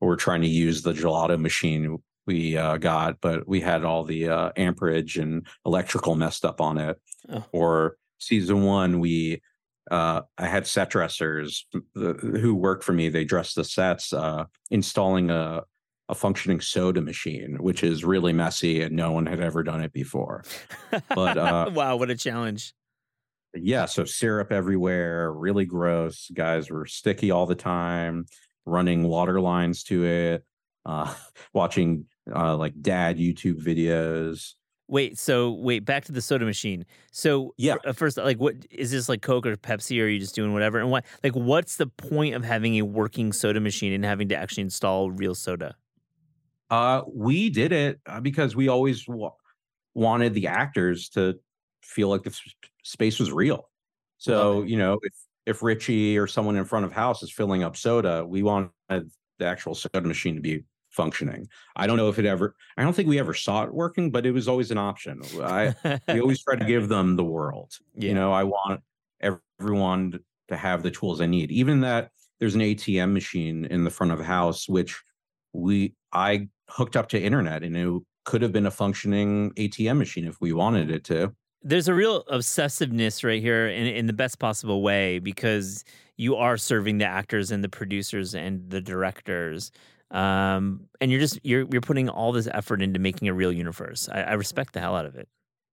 were 0.00 0.16
trying 0.16 0.40
to 0.40 0.48
use 0.48 0.82
the 0.82 0.92
gelato 0.92 1.38
machine 1.38 1.98
we 2.26 2.56
uh, 2.56 2.76
got, 2.76 3.20
but 3.20 3.48
we 3.48 3.60
had 3.60 3.84
all 3.84 4.04
the 4.04 4.28
uh, 4.28 4.52
amperage 4.56 5.16
and 5.16 5.46
electrical 5.64 6.14
messed 6.14 6.44
up 6.44 6.60
on 6.60 6.78
it. 6.78 7.00
Oh. 7.28 7.44
Or 7.52 7.96
season 8.18 8.62
one, 8.62 9.00
we 9.00 9.42
uh, 9.90 10.22
I 10.38 10.46
had 10.46 10.66
set 10.66 10.90
dressers 10.90 11.66
who 11.94 12.54
worked 12.54 12.84
for 12.84 12.92
me. 12.92 13.08
They 13.08 13.24
dressed 13.24 13.56
the 13.56 13.64
sets, 13.64 14.12
uh, 14.12 14.44
installing 14.70 15.30
a 15.30 15.62
a 16.10 16.14
functioning 16.14 16.60
soda 16.60 17.00
machine, 17.00 17.56
which 17.60 17.84
is 17.84 18.04
really 18.04 18.32
messy, 18.32 18.82
and 18.82 18.96
no 18.96 19.12
one 19.12 19.26
had 19.26 19.40
ever 19.40 19.62
done 19.62 19.80
it 19.80 19.92
before. 19.92 20.44
But 20.90 21.38
uh, 21.38 21.70
wow, 21.74 21.96
what 21.96 22.10
a 22.10 22.16
challenge! 22.16 22.74
Yeah, 23.54 23.86
so 23.86 24.04
syrup 24.04 24.52
everywhere, 24.52 25.32
really 25.32 25.64
gross. 25.64 26.30
Guys 26.34 26.68
were 26.70 26.86
sticky 26.86 27.30
all 27.30 27.46
the 27.46 27.54
time, 27.54 28.26
running 28.66 29.04
water 29.04 29.40
lines 29.40 29.84
to 29.84 30.04
it, 30.04 30.44
uh, 30.84 31.14
watching 31.54 32.06
uh, 32.34 32.56
like 32.56 32.80
dad 32.80 33.18
YouTube 33.18 33.60
videos. 33.62 34.54
Wait, 34.88 35.16
so 35.18 35.52
wait, 35.52 35.84
back 35.84 36.04
to 36.04 36.12
the 36.12 36.20
soda 36.20 36.44
machine. 36.44 36.84
So 37.12 37.54
Yeah. 37.56 37.76
f- 37.84 37.96
first, 37.96 38.16
like, 38.16 38.38
what 38.38 38.56
is 38.72 38.90
this 38.90 39.08
like 39.08 39.22
Coke 39.22 39.46
or 39.46 39.56
Pepsi, 39.56 40.00
or 40.00 40.06
are 40.06 40.08
you 40.08 40.18
just 40.18 40.34
doing 40.34 40.52
whatever? 40.52 40.80
And 40.80 40.90
what, 40.90 41.04
like, 41.22 41.34
what's 41.36 41.76
the 41.76 41.86
point 41.86 42.34
of 42.34 42.42
having 42.44 42.74
a 42.76 42.82
working 42.82 43.32
soda 43.32 43.60
machine 43.60 43.92
and 43.92 44.04
having 44.04 44.28
to 44.30 44.36
actually 44.36 44.64
install 44.64 45.12
real 45.12 45.36
soda? 45.36 45.76
Uh, 46.70 47.02
we 47.12 47.50
did 47.50 47.72
it 47.72 48.00
uh, 48.06 48.20
because 48.20 48.54
we 48.54 48.68
always 48.68 49.06
wa- 49.08 49.32
wanted 49.94 50.34
the 50.34 50.46
actors 50.46 51.08
to 51.10 51.40
feel 51.82 52.08
like 52.08 52.22
the 52.22 52.30
s- 52.30 52.42
space 52.84 53.18
was 53.18 53.32
real. 53.32 53.70
So 54.18 54.62
you 54.62 54.76
know, 54.78 54.98
if 55.02 55.14
if 55.46 55.62
Richie 55.62 56.18
or 56.18 56.26
someone 56.26 56.56
in 56.56 56.64
front 56.64 56.84
of 56.84 56.92
house 56.92 57.22
is 57.22 57.32
filling 57.32 57.62
up 57.64 57.76
soda, 57.76 58.24
we 58.26 58.42
wanted 58.42 58.72
the 59.40 59.46
actual 59.46 59.74
soda 59.74 60.06
machine 60.06 60.36
to 60.36 60.40
be 60.40 60.64
functioning. 60.90 61.48
I 61.76 61.86
don't 61.86 61.96
know 61.96 62.08
if 62.08 62.18
it 62.18 62.26
ever. 62.26 62.54
I 62.76 62.82
don't 62.82 62.94
think 62.94 63.08
we 63.08 63.18
ever 63.18 63.34
saw 63.34 63.64
it 63.64 63.72
working, 63.72 64.10
but 64.10 64.26
it 64.26 64.32
was 64.32 64.48
always 64.48 64.70
an 64.70 64.78
option. 64.78 65.22
I 65.42 65.74
we 66.08 66.20
always 66.20 66.42
try 66.42 66.56
to 66.56 66.64
give 66.64 66.88
them 66.88 67.16
the 67.16 67.24
world. 67.24 67.72
Yeah. 67.94 68.08
You 68.08 68.14
know, 68.14 68.32
I 68.32 68.44
want 68.44 68.80
everyone 69.20 70.20
to 70.48 70.56
have 70.56 70.82
the 70.82 70.90
tools 70.90 71.18
they 71.18 71.26
need. 71.26 71.50
Even 71.50 71.80
that 71.80 72.10
there's 72.38 72.54
an 72.54 72.60
ATM 72.60 73.12
machine 73.12 73.64
in 73.66 73.84
the 73.84 73.90
front 73.90 74.12
of 74.12 74.18
the 74.18 74.24
house, 74.24 74.68
which 74.68 75.00
we 75.52 75.94
I 76.12 76.48
hooked 76.68 76.96
up 76.96 77.08
to 77.10 77.20
internet 77.20 77.62
and 77.62 77.76
it 77.76 78.02
could 78.24 78.42
have 78.42 78.52
been 78.52 78.66
a 78.66 78.70
functioning 78.70 79.52
ATM 79.52 79.98
machine 79.98 80.26
if 80.26 80.40
we 80.40 80.52
wanted 80.52 80.90
it 80.90 81.04
to. 81.04 81.34
There's 81.62 81.88
a 81.88 81.94
real 81.94 82.24
obsessiveness 82.24 83.22
right 83.22 83.42
here 83.42 83.68
in, 83.68 83.86
in 83.86 84.06
the 84.06 84.12
best 84.14 84.38
possible 84.38 84.82
way 84.82 85.18
because 85.18 85.84
you 86.20 86.36
are 86.36 86.58
serving 86.58 86.98
the 86.98 87.06
actors 87.06 87.50
and 87.50 87.64
the 87.64 87.68
producers 87.70 88.34
and 88.34 88.68
the 88.68 88.82
directors. 88.82 89.72
Um, 90.10 90.82
and 91.00 91.10
you're 91.10 91.20
just 91.20 91.40
you're 91.42 91.66
you're 91.72 91.80
putting 91.80 92.10
all 92.10 92.32
this 92.32 92.46
effort 92.52 92.82
into 92.82 92.98
making 92.98 93.28
a 93.28 93.32
real 93.32 93.50
universe. 93.50 94.06
I, 94.12 94.20
I 94.22 94.32
respect 94.34 94.74
the 94.74 94.80
hell 94.80 94.96
out 94.96 95.06
of 95.06 95.14
it. 95.14 95.28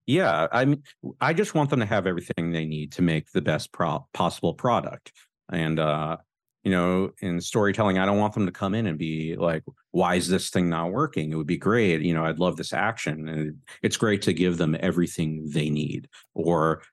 Yeah, 0.06 0.48
I 0.50 0.64
mean, 0.64 0.84
I 1.20 1.34
just 1.34 1.54
want 1.54 1.70
them 1.70 1.82
to 1.82 1.86
have 1.86 2.08
everything 2.08 2.52
they 2.52 2.64
need 2.64 2.94
to 2.94 3.02
make 3.02 3.30
the 3.34 3.42
best 3.42 3.74
pro- 3.74 4.08
possible 4.14 4.54
product. 4.54 5.12
And 5.52 5.82
uh, 5.82 6.16
you 6.64 6.72
know, 6.72 7.12
in 7.22 7.42
storytelling, 7.42 8.00
I 8.00 8.06
don't 8.06 8.18
want 8.18 8.34
them 8.34 8.46
to 8.46 8.52
come 8.54 8.74
in 8.74 8.88
and 8.88 8.98
be 8.98 9.36
like, 9.36 9.64
"Why 9.92 10.16
is 10.16 10.30
this 10.30 10.50
thing 10.50 10.70
not 10.70 10.94
working?" 10.94 11.34
It 11.34 11.36
would 11.36 11.46
be 11.46 11.58
great. 11.58 12.00
You 12.02 12.14
know, 12.14 12.24
I'd 12.24 12.40
love 12.40 12.56
this 12.56 12.72
action, 12.72 13.28
and 13.28 13.58
it's 13.84 13.98
great 13.98 14.22
to 14.22 14.34
give 14.34 14.58
them 14.58 14.78
everything 14.80 15.50
they 15.50 15.70
need, 15.70 16.08
or 16.34 16.84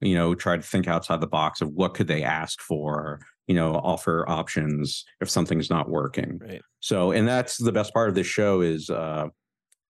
you 0.00 0.14
know, 0.14 0.34
try 0.34 0.56
to 0.56 0.62
think 0.62 0.88
outside 0.88 1.20
the 1.20 1.26
box 1.26 1.60
of 1.60 1.70
what 1.70 1.94
could 1.94 2.06
they 2.08 2.22
ask 2.22 2.60
for. 2.60 3.20
You 3.46 3.54
know, 3.54 3.76
offer 3.76 4.28
options 4.28 5.04
if 5.22 5.30
something's 5.30 5.70
not 5.70 5.88
working. 5.88 6.38
Right. 6.38 6.60
So, 6.80 7.12
and 7.12 7.26
that's 7.26 7.56
the 7.56 7.72
best 7.72 7.94
part 7.94 8.10
of 8.10 8.14
this 8.14 8.26
show 8.26 8.60
is 8.60 8.90
uh, 8.90 9.28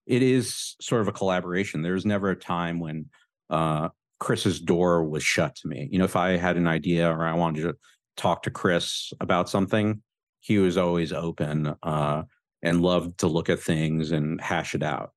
it 0.07 0.23
is 0.23 0.75
sort 0.79 1.01
of 1.01 1.09
a 1.09 1.11
collaboration. 1.11 1.81
There's 1.81 2.05
never 2.05 2.29
a 2.29 2.35
time 2.35 2.79
when 2.79 3.07
uh, 3.49 3.89
Chris's 4.19 4.59
door 4.59 5.03
was 5.03 5.23
shut 5.23 5.55
to 5.55 5.67
me. 5.67 5.89
You 5.91 5.99
know, 5.99 6.05
if 6.05 6.15
I 6.15 6.37
had 6.37 6.57
an 6.57 6.67
idea 6.67 7.09
or 7.09 7.25
I 7.25 7.33
wanted 7.33 7.63
to 7.63 7.75
talk 8.15 8.43
to 8.43 8.51
Chris 8.51 9.11
about 9.19 9.49
something, 9.49 10.01
he 10.39 10.57
was 10.57 10.77
always 10.77 11.11
open 11.11 11.75
uh, 11.83 12.23
and 12.61 12.81
loved 12.81 13.19
to 13.19 13.27
look 13.27 13.49
at 13.49 13.59
things 13.59 14.11
and 14.11 14.39
hash 14.41 14.73
it 14.73 14.83
out. 14.83 15.11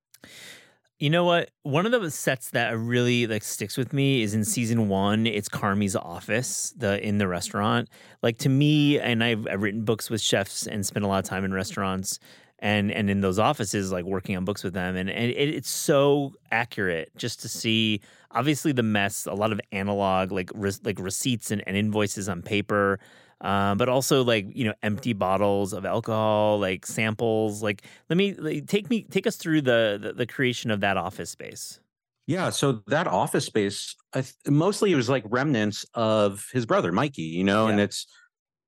You 1.03 1.09
know 1.09 1.25
what? 1.25 1.51
One 1.63 1.85
of 1.85 1.91
the 1.91 2.09
sets 2.09 2.51
that 2.51 2.77
really 2.77 3.27
like 3.27 3.43
sticks 3.43 3.75
with 3.75 3.91
me 3.91 4.21
is 4.21 4.33
in 4.33 4.45
season 4.45 4.87
one. 4.87 5.27
It's 5.27 5.49
Carmy's 5.49 5.97
office, 5.97 6.73
the 6.77 7.05
in 7.05 7.17
the 7.17 7.27
restaurant. 7.27 7.89
Like 8.21 8.37
to 8.37 8.47
me, 8.47 9.01
and 9.01 9.21
I've, 9.21 9.45
I've 9.51 9.61
written 9.61 9.83
books 9.83 10.09
with 10.09 10.21
chefs 10.21 10.65
and 10.65 10.85
spent 10.85 11.03
a 11.03 11.09
lot 11.09 11.21
of 11.21 11.25
time 11.25 11.43
in 11.43 11.53
restaurants 11.53 12.19
and 12.59 12.89
and 12.89 13.09
in 13.09 13.19
those 13.19 13.37
offices, 13.37 13.91
like 13.91 14.05
working 14.05 14.37
on 14.37 14.45
books 14.45 14.63
with 14.63 14.73
them, 14.73 14.95
and, 14.95 15.09
and 15.09 15.29
it, 15.29 15.49
it's 15.49 15.69
so 15.69 16.35
accurate 16.53 17.11
just 17.17 17.41
to 17.41 17.49
see. 17.49 17.99
Obviously, 18.31 18.71
the 18.71 18.81
mess, 18.81 19.25
a 19.25 19.33
lot 19.33 19.51
of 19.51 19.59
analog, 19.73 20.31
like 20.31 20.51
re- 20.55 20.71
like 20.85 20.99
receipts 20.99 21.51
and, 21.51 21.61
and 21.67 21.75
invoices 21.75 22.29
on 22.29 22.41
paper. 22.41 22.97
Um, 23.43 23.77
but 23.77 23.89
also 23.89 24.23
like 24.23 24.47
you 24.55 24.63
know 24.63 24.73
empty 24.81 25.13
bottles 25.13 25.73
of 25.73 25.85
alcohol, 25.85 26.59
like 26.59 26.85
samples. 26.85 27.61
Like 27.61 27.83
let 28.09 28.17
me 28.17 28.33
like, 28.33 28.67
take 28.67 28.89
me 28.89 29.03
take 29.03 29.27
us 29.27 29.35
through 29.35 29.61
the, 29.61 29.99
the 30.01 30.13
the 30.13 30.25
creation 30.25 30.71
of 30.71 30.79
that 30.79 30.97
office 30.97 31.29
space. 31.29 31.79
Yeah, 32.25 32.51
so 32.51 32.83
that 32.87 33.05
office 33.05 33.45
space, 33.45 33.95
I 34.13 34.21
th- 34.21 34.33
mostly 34.47 34.93
it 34.93 34.95
was 34.95 35.09
like 35.09 35.25
remnants 35.27 35.85
of 35.93 36.47
his 36.53 36.65
brother 36.65 36.93
Mikey, 36.93 37.23
you 37.23 37.43
know, 37.43 37.67
and 37.67 37.81
it's, 37.81 38.07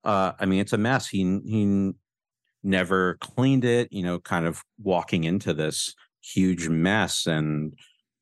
uh, 0.03 0.34
I 0.38 0.45
mean, 0.45 0.59
it's 0.59 0.73
a 0.73 0.78
mess. 0.78 1.07
He 1.07 1.39
he 1.45 1.93
never 2.63 3.17
cleaned 3.21 3.63
it, 3.63 3.93
you 3.93 4.03
know, 4.03 4.19
kind 4.19 4.45
of 4.45 4.61
walking 4.84 5.23
into 5.23 5.53
this 5.53 5.95
huge 6.21 6.67
mess. 6.67 7.28
And 7.28 7.76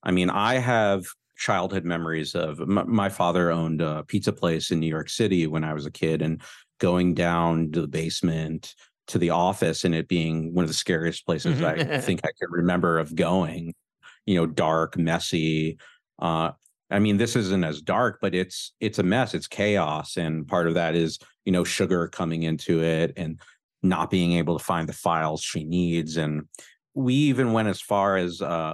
I 0.04 0.12
mean, 0.12 0.30
I 0.30 0.56
have 0.56 1.06
childhood 1.44 1.84
memories 1.84 2.36
of 2.36 2.60
my, 2.60 2.84
my 2.84 3.10
father 3.10 3.52
owned 3.52 3.82
a 3.82 4.04
pizza 4.04 4.32
place 4.32 4.72
in 4.72 4.80
New 4.80 4.88
York 4.88 5.10
City 5.10 5.46
when 5.48 5.64
I 5.64 5.74
was 5.74 5.86
a 5.86 5.92
kid, 5.92 6.22
and 6.22 6.42
going 6.80 7.14
down 7.14 7.72
to 7.72 7.82
the 7.82 7.88
basement 7.88 8.76
to 9.08 9.18
the 9.18 9.30
office 9.30 9.84
and 9.84 9.94
it 9.94 10.08
being 10.08 10.54
one 10.54 10.64
of 10.64 10.70
the 10.70 10.74
scariest 10.74 11.26
places 11.26 11.62
I 11.62 12.00
think 12.00 12.22
I 12.24 12.30
can 12.40 12.50
remember 12.50 13.00
of 13.00 13.14
going 13.16 13.74
you 14.26 14.36
know 14.36 14.46
dark 14.46 14.98
messy 14.98 15.78
uh 16.20 16.52
i 16.90 17.00
mean 17.00 17.18
this 17.18 17.36
isn't 17.36 17.64
as 17.64 17.82
dark 17.82 18.20
but 18.22 18.34
it's 18.34 18.74
it's 18.80 19.00
a 19.00 19.04
mess 19.04 19.34
it's 19.34 19.48
chaos 19.48 20.18
and 20.18 20.48
part 20.48 20.68
of 20.68 20.74
that 20.74 20.96
is 20.96 21.20
you 21.46 21.52
know 21.52 21.64
sugar 21.64 22.08
coming 22.08 22.44
into 22.44 22.82
it 22.82 23.14
and 23.18 23.42
not 23.82 24.10
being 24.10 24.34
able 24.34 24.58
to 24.58 24.64
find 24.64 24.88
the 24.88 24.94
files 24.94 25.42
she 25.42 25.64
needs 25.64 26.18
and 26.18 26.44
we 26.94 27.14
even 27.14 27.54
went 27.54 27.68
as 27.68 27.82
far 27.82 28.16
as 28.18 28.42
uh 28.42 28.74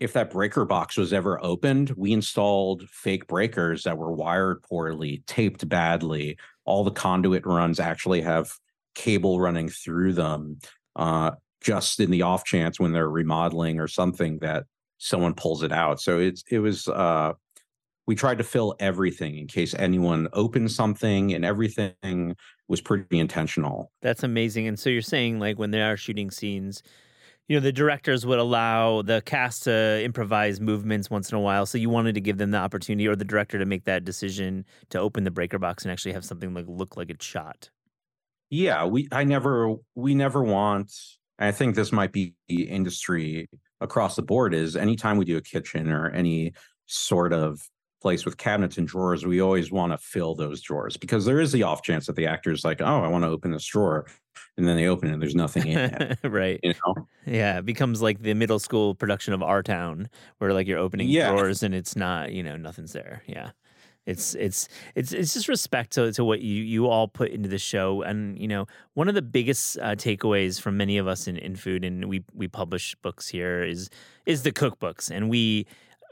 if 0.00 0.14
that 0.14 0.30
breaker 0.30 0.64
box 0.64 0.96
was 0.96 1.12
ever 1.12 1.42
opened 1.44 1.90
we 1.90 2.12
installed 2.12 2.88
fake 2.90 3.26
breakers 3.26 3.84
that 3.84 3.98
were 3.98 4.12
wired 4.12 4.62
poorly 4.62 5.22
taped 5.26 5.68
badly 5.68 6.36
all 6.64 6.82
the 6.84 6.90
conduit 6.90 7.46
runs 7.46 7.78
actually 7.78 8.20
have 8.20 8.50
cable 8.94 9.40
running 9.40 9.68
through 9.68 10.12
them 10.12 10.58
uh 10.96 11.30
just 11.60 12.00
in 12.00 12.10
the 12.10 12.22
off 12.22 12.44
chance 12.44 12.80
when 12.80 12.92
they're 12.92 13.10
remodeling 13.10 13.78
or 13.78 13.86
something 13.86 14.38
that 14.38 14.64
someone 14.98 15.34
pulls 15.34 15.62
it 15.62 15.72
out. 15.72 16.00
So 16.00 16.18
it's 16.18 16.42
it 16.50 16.58
was 16.58 16.88
uh 16.88 17.32
we 18.06 18.14
tried 18.14 18.38
to 18.38 18.44
fill 18.44 18.74
everything 18.80 19.38
in 19.38 19.46
case 19.46 19.74
anyone 19.74 20.28
opened 20.32 20.72
something 20.72 21.32
and 21.32 21.44
everything 21.44 22.34
was 22.66 22.80
pretty 22.80 23.18
intentional. 23.18 23.92
That's 24.02 24.22
amazing. 24.22 24.66
And 24.66 24.78
so 24.78 24.90
you're 24.90 25.02
saying 25.02 25.38
like 25.38 25.58
when 25.58 25.70
they 25.70 25.82
are 25.82 25.96
shooting 25.96 26.30
scenes, 26.30 26.82
you 27.50 27.56
know, 27.56 27.60
the 27.60 27.72
directors 27.72 28.24
would 28.24 28.38
allow 28.38 29.02
the 29.02 29.22
cast 29.22 29.64
to 29.64 30.00
improvise 30.04 30.60
movements 30.60 31.10
once 31.10 31.32
in 31.32 31.36
a 31.36 31.40
while. 31.40 31.66
So 31.66 31.78
you 31.78 31.90
wanted 31.90 32.14
to 32.14 32.20
give 32.20 32.38
them 32.38 32.52
the 32.52 32.58
opportunity 32.58 33.08
or 33.08 33.16
the 33.16 33.24
director 33.24 33.58
to 33.58 33.66
make 33.66 33.86
that 33.86 34.04
decision 34.04 34.64
to 34.90 35.00
open 35.00 35.24
the 35.24 35.32
breaker 35.32 35.58
box 35.58 35.82
and 35.82 35.90
actually 35.90 36.12
have 36.12 36.24
something 36.24 36.54
like 36.54 36.66
look 36.68 36.96
like 36.96 37.10
it's 37.10 37.24
shot. 37.24 37.68
Yeah, 38.50 38.84
we 38.84 39.08
I 39.10 39.24
never 39.24 39.74
we 39.96 40.14
never 40.14 40.44
want 40.44 40.92
I 41.40 41.50
think 41.50 41.74
this 41.74 41.90
might 41.90 42.12
be 42.12 42.34
industry 42.48 43.50
across 43.80 44.14
the 44.14 44.22
board 44.22 44.54
is 44.54 44.76
anytime 44.76 45.16
we 45.16 45.24
do 45.24 45.36
a 45.36 45.42
kitchen 45.42 45.90
or 45.90 46.08
any 46.10 46.52
sort 46.86 47.32
of 47.32 47.60
place 48.00 48.24
with 48.24 48.36
cabinets 48.36 48.78
and 48.78 48.88
drawers, 48.88 49.26
we 49.26 49.40
always 49.40 49.70
want 49.70 49.92
to 49.92 49.98
fill 49.98 50.34
those 50.34 50.60
drawers 50.60 50.96
because 50.96 51.24
there 51.24 51.40
is 51.40 51.52
the 51.52 51.62
off 51.62 51.82
chance 51.82 52.06
that 52.06 52.16
the 52.16 52.26
actor 52.26 52.50
is 52.50 52.64
like, 52.64 52.80
oh, 52.80 53.02
I 53.02 53.08
want 53.08 53.24
to 53.24 53.28
open 53.28 53.50
this 53.50 53.66
drawer. 53.66 54.06
And 54.56 54.66
then 54.66 54.76
they 54.76 54.86
open 54.86 55.08
it 55.08 55.12
and 55.14 55.22
there's 55.22 55.34
nothing 55.34 55.66
in 55.68 55.78
it. 55.78 56.18
right. 56.24 56.60
You 56.62 56.74
know? 56.86 57.06
Yeah. 57.26 57.58
It 57.58 57.66
becomes 57.66 58.02
like 58.02 58.22
the 58.22 58.34
middle 58.34 58.58
school 58.58 58.94
production 58.94 59.32
of 59.32 59.42
Our 59.42 59.62
Town 59.62 60.08
where 60.38 60.52
like 60.52 60.66
you're 60.66 60.78
opening 60.78 61.08
Yeah. 61.08 61.30
drawers 61.30 61.62
and 61.62 61.74
it's 61.74 61.96
not, 61.96 62.32
you 62.32 62.42
know, 62.42 62.56
nothing's 62.56 62.92
there. 62.92 63.22
Yeah. 63.26 63.50
It's 64.06 64.34
it's 64.34 64.66
it's 64.94 65.12
it's 65.12 65.34
just 65.34 65.46
respect 65.46 65.92
to, 65.92 66.10
to 66.12 66.24
what 66.24 66.40
you 66.40 66.62
you 66.62 66.88
all 66.88 67.06
put 67.06 67.30
into 67.30 67.50
the 67.50 67.58
show, 67.58 68.00
and 68.00 68.36
you 68.38 68.48
know 68.48 68.66
one 68.94 69.08
of 69.08 69.14
the 69.14 69.22
biggest 69.22 69.78
uh, 69.78 69.94
takeaways 69.94 70.58
from 70.58 70.78
many 70.78 70.96
of 70.96 71.06
us 71.06 71.28
in, 71.28 71.36
in 71.36 71.54
food, 71.54 71.84
and 71.84 72.06
we 72.06 72.24
we 72.32 72.48
publish 72.48 72.94
books 73.02 73.28
here 73.28 73.62
is 73.62 73.90
is 74.24 74.42
the 74.42 74.52
cookbooks, 74.52 75.10
and 75.10 75.28
we 75.28 75.66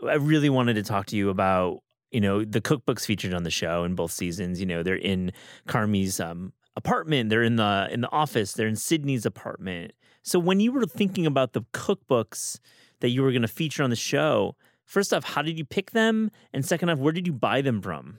I 0.07 0.15
really 0.15 0.51
wanted 0.51 0.75
to 0.75 0.83
talk 0.83 1.07
to 1.07 1.17
you 1.17 1.31
about 1.31 1.83
you 2.11 2.21
know 2.21 2.45
the 2.45 2.61
cookbooks 2.61 3.05
featured 3.05 3.35
on 3.35 3.43
the 3.43 3.51
show 3.51 3.85
in 3.85 3.95
both 3.95 4.13
seasons. 4.13 4.61
You 4.61 4.67
know 4.67 4.83
they're 4.83 4.97
in 4.97 5.33
Carmy's 5.67 6.21
um, 6.21 6.53
apartment, 6.77 7.31
they're 7.31 7.43
in 7.43 7.57
the 7.57 7.89
in 7.91 8.01
the 8.01 8.11
office, 8.11 8.53
they're 8.53 8.69
in 8.69 8.77
Sydney's 8.77 9.27
apartment. 9.27 9.93
So 10.23 10.39
when 10.39 10.61
you 10.61 10.73
were 10.73 10.87
thinking 10.87 11.27
about 11.27 11.53
the 11.53 11.63
cookbooks 11.73 12.59
that 13.01 13.11
you 13.11 13.23
were 13.23 13.33
going 13.33 13.43
to 13.43 13.49
feature 13.49 13.83
on 13.83 13.91
the 13.91 13.97
show, 13.97 14.57
first 14.85 15.13
off, 15.13 15.25
how 15.25 15.43
did 15.43 15.59
you 15.59 15.65
pick 15.65 15.93
them? 15.93 16.31
And 16.53 16.65
second 16.65 16.91
off, 16.91 16.99
where 16.99 17.13
did 17.13 17.27
you 17.27 17.33
buy 17.33 17.61
them 17.63 17.81
from? 17.81 18.19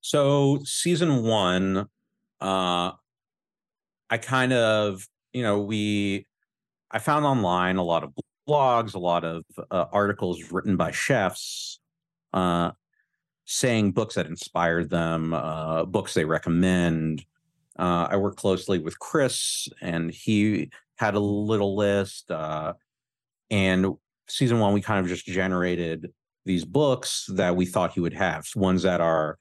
So 0.00 0.60
season 0.64 1.24
one, 1.24 1.88
uh, 2.40 2.92
I 4.10 4.18
kind 4.20 4.52
of, 4.52 5.08
you 5.32 5.42
know, 5.42 5.60
we, 5.60 6.26
I 6.90 6.98
found 6.98 7.24
online 7.24 7.76
a 7.76 7.82
lot 7.82 8.04
of 8.04 8.12
blogs, 8.48 8.94
a 8.94 8.98
lot 8.98 9.24
of 9.24 9.44
uh, 9.70 9.86
articles 9.92 10.50
written 10.50 10.76
by 10.76 10.90
chefs, 10.90 11.80
uh, 12.32 12.70
saying 13.44 13.92
books 13.92 14.14
that 14.14 14.26
inspired 14.26 14.90
them, 14.90 15.32
uh, 15.32 15.84
books 15.84 16.14
they 16.14 16.24
recommend. 16.24 17.24
Uh, 17.78 18.08
I 18.10 18.16
work 18.16 18.36
closely 18.36 18.78
with 18.78 18.98
Chris, 18.98 19.68
and 19.80 20.10
he 20.10 20.70
had 20.96 21.14
a 21.14 21.20
little 21.20 21.76
list, 21.76 22.30
uh, 22.30 22.72
and 23.50 23.94
season 24.28 24.58
one, 24.58 24.72
we 24.72 24.80
kind 24.80 25.00
of 25.00 25.08
just 25.08 25.26
generated 25.26 26.12
these 26.44 26.64
books 26.64 27.26
that 27.34 27.54
we 27.54 27.66
thought 27.66 27.92
he 27.92 28.00
would 28.00 28.14
have, 28.14 28.46
ones 28.54 28.82
that 28.82 29.00
are 29.00 29.38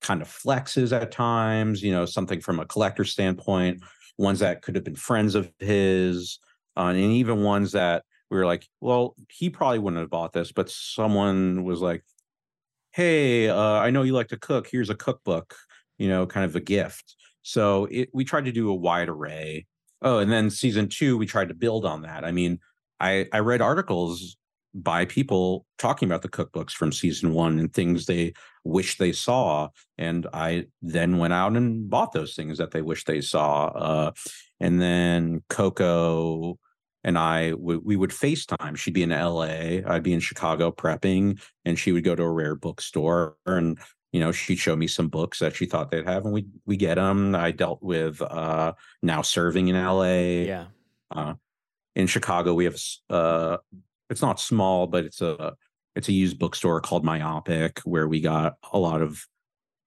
kind 0.00 0.22
of 0.22 0.28
flexes 0.28 0.92
at 0.92 1.10
times, 1.10 1.82
you 1.82 1.92
know, 1.92 2.04
something 2.04 2.40
from 2.40 2.60
a 2.60 2.66
collector 2.66 3.04
standpoint, 3.04 3.82
ones 4.16 4.40
that 4.40 4.62
could 4.62 4.74
have 4.74 4.84
been 4.84 4.96
friends 4.96 5.34
of 5.34 5.50
his, 5.58 6.38
uh, 6.76 6.88
and 6.88 6.98
even 6.98 7.42
ones 7.42 7.72
that 7.72 8.04
we 8.30 8.36
were 8.36 8.46
like, 8.46 8.66
well, 8.80 9.14
he 9.30 9.50
probably 9.50 9.78
wouldn't 9.78 10.00
have 10.00 10.10
bought 10.10 10.32
this, 10.32 10.52
but 10.52 10.70
someone 10.70 11.64
was 11.64 11.80
like, 11.80 12.04
hey, 12.92 13.48
uh, 13.48 13.56
I 13.56 13.90
know 13.90 14.02
you 14.02 14.12
like 14.12 14.28
to 14.28 14.38
cook. 14.38 14.68
Here's 14.70 14.90
a 14.90 14.94
cookbook, 14.94 15.54
you 15.98 16.08
know, 16.08 16.26
kind 16.26 16.44
of 16.44 16.56
a 16.56 16.60
gift. 16.60 17.16
So 17.42 17.86
it, 17.90 18.10
we 18.12 18.24
tried 18.24 18.44
to 18.46 18.52
do 18.52 18.70
a 18.70 18.74
wide 18.74 19.08
array. 19.08 19.66
Oh, 20.02 20.18
and 20.18 20.30
then 20.30 20.50
season 20.50 20.88
two, 20.88 21.16
we 21.16 21.26
tried 21.26 21.48
to 21.48 21.54
build 21.54 21.84
on 21.84 22.02
that. 22.02 22.24
I 22.24 22.32
mean, 22.32 22.60
I 23.00 23.26
I 23.32 23.38
read 23.40 23.60
articles 23.60 24.36
by 24.74 25.06
people 25.06 25.64
talking 25.78 26.08
about 26.08 26.22
the 26.22 26.28
cookbooks 26.28 26.72
from 26.72 26.92
season 26.92 27.32
one 27.32 27.58
and 27.58 27.72
things 27.72 28.06
they 28.06 28.34
wish 28.64 28.98
they 28.98 29.12
saw, 29.12 29.68
and 29.96 30.26
I 30.32 30.66
then 30.82 31.18
went 31.18 31.32
out 31.32 31.56
and 31.56 31.88
bought 31.88 32.12
those 32.12 32.34
things 32.34 32.58
that 32.58 32.70
they 32.70 32.82
wish 32.82 33.04
they 33.04 33.20
saw. 33.20 33.66
Uh, 33.68 34.10
and 34.60 34.80
then 34.80 35.42
Coco 35.48 36.58
and 37.08 37.16
I 37.18 37.50
w- 37.50 37.80
we 37.82 37.96
would 37.96 38.10
FaceTime. 38.10 38.76
She'd 38.76 38.92
be 38.92 39.02
in 39.02 39.08
LA, 39.10 39.80
I'd 39.90 40.02
be 40.02 40.12
in 40.12 40.20
Chicago 40.20 40.70
prepping, 40.70 41.40
and 41.64 41.78
she 41.78 41.90
would 41.92 42.04
go 42.04 42.14
to 42.14 42.22
a 42.22 42.30
rare 42.30 42.54
bookstore 42.54 43.36
and 43.46 43.78
you 44.12 44.20
know 44.20 44.30
she'd 44.32 44.56
show 44.58 44.76
me 44.76 44.86
some 44.86 45.08
books 45.08 45.38
that 45.38 45.56
she 45.56 45.64
thought 45.66 45.90
they'd 45.90 46.06
have 46.06 46.24
and 46.24 46.32
we 46.32 46.46
we 46.64 46.78
get 46.78 46.94
them 46.94 47.34
i 47.34 47.50
dealt 47.50 47.82
with 47.82 48.22
uh 48.22 48.72
now 49.02 49.20
serving 49.20 49.68
in 49.68 49.76
la 49.76 50.02
Yeah. 50.04 50.66
uh 51.14 51.34
in 51.94 52.06
chicago 52.06 52.54
we 52.54 52.64
have 52.64 52.78
uh 53.10 53.58
it's 54.08 54.22
not 54.22 54.40
small 54.40 54.86
but 54.86 55.04
it's 55.04 55.20
a 55.20 55.52
it's 55.94 56.08
a 56.08 56.14
used 56.14 56.38
bookstore 56.38 56.80
called 56.80 57.04
myopic 57.04 57.80
where 57.80 58.08
we 58.08 58.22
got 58.22 58.54
a 58.72 58.78
lot 58.78 59.02
of 59.02 59.26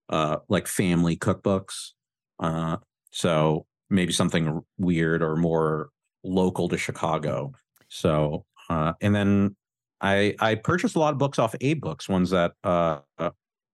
uh 0.10 0.38
like 0.50 0.68
family 0.68 1.18
cookbooks 1.18 1.94
uh 2.40 2.78
so 3.12 3.66
maybe 3.90 4.14
something 4.14 4.62
weird 4.78 5.24
or 5.24 5.36
more 5.36 5.90
local 6.24 6.68
to 6.70 6.78
chicago 6.78 7.52
so 7.90 8.46
uh 8.70 8.94
and 9.02 9.14
then 9.16 9.56
i 10.02 10.36
i 10.40 10.56
purchased 10.56 10.96
a 10.96 11.00
lot 11.00 11.12
of 11.14 11.18
books 11.20 11.40
off 11.40 11.54
AbeBooks 11.60 12.08
ones 12.10 12.30
that 12.32 12.54
uh 12.64 13.00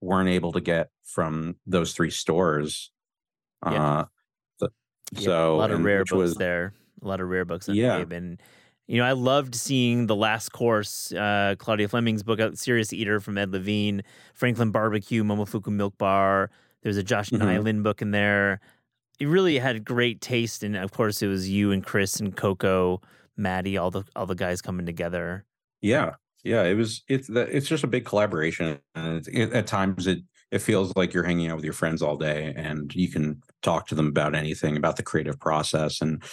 weren't 0.01 0.29
able 0.29 0.51
to 0.51 0.61
get 0.61 0.89
from 1.03 1.55
those 1.65 1.93
three 1.93 2.11
stores. 2.11 2.91
Yeah. 3.65 3.83
Uh, 3.83 4.05
so, 4.59 4.69
Yeah, 5.13 5.45
a 5.45 5.49
lot 5.49 5.71
of 5.71 5.83
rare 5.83 5.99
books 6.01 6.11
was- 6.11 6.35
there. 6.35 6.73
A 7.01 7.07
lot 7.07 7.19
of 7.19 7.27
rare 7.29 7.45
books 7.45 7.67
on 7.67 7.73
Yeah. 7.75 7.97
Abe. 7.97 8.11
And 8.11 8.39
you 8.87 8.97
know, 8.99 9.03
I 9.05 9.13
loved 9.13 9.55
seeing 9.55 10.05
the 10.05 10.15
last 10.15 10.49
course, 10.53 11.11
uh, 11.13 11.55
Claudia 11.57 11.87
Fleming's 11.87 12.21
book, 12.21 12.39
uh, 12.39 12.51
Serious 12.53 12.93
Eater 12.93 13.19
from 13.19 13.37
Ed 13.39 13.51
Levine, 13.51 14.03
Franklin 14.35 14.69
Barbecue, 14.71 15.23
Momofuku 15.23 15.69
Milk 15.73 15.97
Bar. 15.97 16.51
There's 16.83 16.97
a 16.97 17.03
Josh 17.03 17.31
Mhm. 17.31 17.39
Niland 17.41 17.81
book 17.83 18.01
in 18.03 18.11
there. 18.11 18.59
It 19.19 19.27
really 19.27 19.57
had 19.57 19.83
great 19.83 20.21
taste, 20.21 20.63
and 20.63 20.75
of 20.75 20.91
course, 20.91 21.21
it 21.21 21.27
was 21.27 21.49
you 21.49 21.71
and 21.71 21.83
Chris 21.83 22.19
and 22.19 22.35
Coco, 22.35 23.01
Matty, 23.35 23.77
all 23.77 23.89
the 23.91 24.03
all 24.15 24.25
the 24.27 24.35
guys 24.35 24.61
coming 24.61 24.85
together. 24.85 25.45
Yeah, 25.81 26.15
yeah. 26.43 26.63
It 26.63 26.75
was. 26.75 27.03
It's 27.07 27.29
it's 27.29 27.67
just 27.67 27.83
a 27.83 27.87
big 27.87 28.05
collaboration, 28.05 28.79
and 28.95 29.27
it, 29.27 29.53
at 29.53 29.67
times 29.67 30.07
it 30.07 30.19
it 30.51 30.59
feels 30.59 30.95
like 30.95 31.13
you're 31.13 31.23
hanging 31.23 31.49
out 31.49 31.55
with 31.57 31.65
your 31.65 31.73
friends 31.73 32.01
all 32.01 32.17
day, 32.17 32.53
and 32.55 32.93
you 32.95 33.09
can 33.09 33.41
talk 33.61 33.87
to 33.87 33.95
them 33.95 34.07
about 34.07 34.35
anything 34.35 34.77
about 34.77 34.97
the 34.97 35.03
creative 35.03 35.39
process. 35.39 36.01
And 36.01 36.23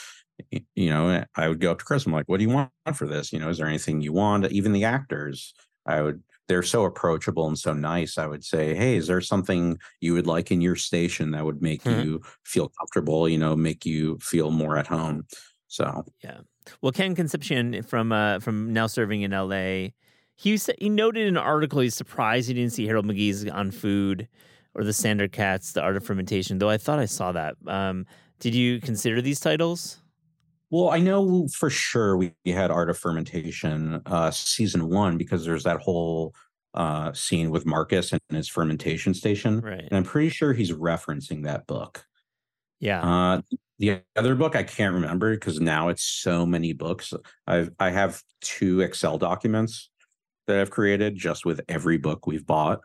you 0.74 0.90
know, 0.90 1.24
I 1.36 1.48
would 1.48 1.60
go 1.60 1.72
up 1.72 1.78
to 1.78 1.84
Chris. 1.84 2.06
I'm 2.06 2.12
like, 2.12 2.28
"What 2.28 2.38
do 2.38 2.44
you 2.44 2.50
want 2.50 2.70
for 2.94 3.06
this? 3.06 3.32
You 3.32 3.38
know, 3.38 3.48
is 3.48 3.58
there 3.58 3.66
anything 3.68 4.00
you 4.00 4.12
want?" 4.12 4.50
Even 4.52 4.72
the 4.72 4.84
actors, 4.84 5.54
I 5.86 6.02
would. 6.02 6.22
They're 6.48 6.62
so 6.62 6.84
approachable 6.84 7.46
and 7.48 7.58
so 7.58 7.72
nice. 7.72 8.18
I 8.18 8.26
would 8.26 8.44
say, 8.44 8.74
"Hey, 8.74 8.96
is 8.96 9.06
there 9.06 9.20
something 9.20 9.78
you 10.00 10.12
would 10.14 10.26
like 10.26 10.50
in 10.50 10.60
your 10.60 10.76
station 10.76 11.30
that 11.30 11.44
would 11.44 11.62
make 11.62 11.82
Mhm. 11.84 12.04
you 12.04 12.20
feel 12.44 12.68
comfortable? 12.78 13.28
You 13.28 13.38
know, 13.38 13.56
make 13.56 13.86
you 13.86 14.18
feel 14.20 14.50
more 14.50 14.76
at 14.76 14.86
home." 14.86 15.26
So 15.68 16.04
yeah. 16.22 16.40
Well, 16.82 16.92
Ken 16.92 17.14
Concepcion 17.14 17.82
from 17.82 18.12
uh, 18.12 18.40
from 18.40 18.72
now 18.72 18.86
serving 18.86 19.22
in 19.22 19.32
L.A. 19.32 19.94
He 20.36 20.56
said 20.56 20.76
he 20.78 20.88
noted 20.88 21.22
in 21.22 21.28
an 21.28 21.36
article 21.36 21.80
he's 21.80 21.94
surprised 21.94 22.48
he 22.48 22.54
didn't 22.54 22.72
see 22.72 22.86
Harold 22.86 23.06
McGee's 23.06 23.46
on 23.48 23.70
food 23.70 24.28
or 24.74 24.82
the 24.84 24.92
Sandor 24.92 25.28
Katz, 25.28 25.72
The 25.72 25.82
Art 25.82 25.96
of 25.96 26.04
Fermentation. 26.04 26.58
Though 26.58 26.68
I 26.70 26.76
thought 26.78 26.98
I 26.98 27.04
saw 27.06 27.32
that. 27.32 27.54
Um, 27.66 28.06
did 28.40 28.54
you 28.54 28.80
consider 28.80 29.22
these 29.22 29.38
titles? 29.40 29.98
Well, 30.70 30.90
I 30.90 30.98
know 30.98 31.46
for 31.48 31.70
sure 31.70 32.16
we 32.16 32.34
had 32.46 32.70
Art 32.70 32.90
of 32.90 32.98
Fermentation 32.98 34.02
uh 34.06 34.30
season 34.30 34.88
one 34.88 35.16
because 35.18 35.44
there's 35.44 35.64
that 35.64 35.80
whole 35.80 36.34
uh 36.74 37.12
scene 37.12 37.50
with 37.50 37.64
Marcus 37.66 38.12
and 38.12 38.20
his 38.30 38.48
fermentation 38.48 39.14
station. 39.14 39.60
Right. 39.60 39.80
And 39.80 39.92
I'm 39.92 40.04
pretty 40.04 40.30
sure 40.30 40.52
he's 40.52 40.72
referencing 40.72 41.44
that 41.44 41.66
book. 41.66 42.04
Yeah. 42.80 43.02
Uh 43.02 43.42
the 43.78 44.00
other 44.16 44.34
book 44.34 44.56
I 44.56 44.62
can't 44.62 44.94
remember 44.94 45.34
because 45.34 45.60
now 45.60 45.88
it's 45.88 46.02
so 46.04 46.46
many 46.46 46.72
books. 46.72 47.12
I've 47.46 47.70
I 47.78 47.90
have 47.90 48.22
two 48.40 48.80
Excel 48.80 49.18
documents 49.18 49.90
that 50.46 50.58
I've 50.58 50.70
created 50.70 51.16
just 51.16 51.44
with 51.46 51.60
every 51.68 51.98
book 51.98 52.26
we've 52.26 52.46
bought. 52.46 52.80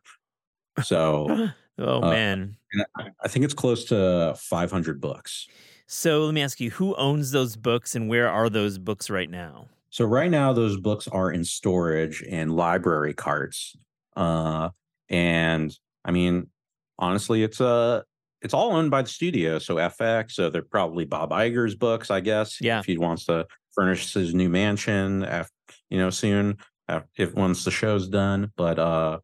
So 0.84 1.50
oh 1.80 2.04
uh, 2.04 2.10
man. 2.12 2.58
I- 2.98 3.10
I 3.22 3.28
think 3.28 3.46
it's 3.46 3.54
close 3.54 3.86
to 3.86 4.36
500 4.38 5.02
books. 5.02 5.48
So 5.92 6.26
let 6.26 6.36
me 6.36 6.44
ask 6.44 6.60
you, 6.60 6.70
who 6.70 6.94
owns 6.98 7.32
those 7.32 7.56
books 7.56 7.96
and 7.96 8.08
where 8.08 8.30
are 8.30 8.48
those 8.48 8.78
books 8.78 9.10
right 9.10 9.30
now? 9.30 9.70
So 9.90 10.06
right 10.06 10.30
now 10.30 10.54
those 10.54 10.78
books 10.80 11.08
are 11.08 11.32
in 11.32 11.44
storage 11.44 12.22
in 12.22 12.50
library 12.52 13.16
carts. 13.16 13.76
Uh 14.16 14.70
and 15.10 15.76
I 16.06 16.12
mean 16.12 16.52
honestly 17.00 17.42
it's 17.42 17.60
uh 17.60 18.04
it's 18.44 18.54
all 18.54 18.74
owned 18.74 18.92
by 18.92 19.02
the 19.02 19.10
studio. 19.10 19.58
So 19.58 19.78
FX, 19.78 20.34
so 20.34 20.52
they're 20.52 20.62
probably 20.62 21.06
Bob 21.06 21.32
Iger's 21.32 21.74
books, 21.74 22.12
I 22.12 22.20
guess. 22.20 22.62
Yeah. 22.62 22.80
If 22.82 22.86
he 22.86 23.00
wants 23.00 23.26
to 23.26 23.48
furnish 23.74 24.14
his 24.14 24.36
new 24.36 24.48
mansion 24.48 25.24
af 25.24 25.50
you 25.90 25.98
know, 25.98 26.12
soon, 26.12 26.58
af- 26.88 27.08
if 27.18 27.34
once 27.34 27.64
the 27.64 27.72
show's 27.72 28.08
done. 28.08 28.52
But 28.56 28.78
uh 28.78 29.22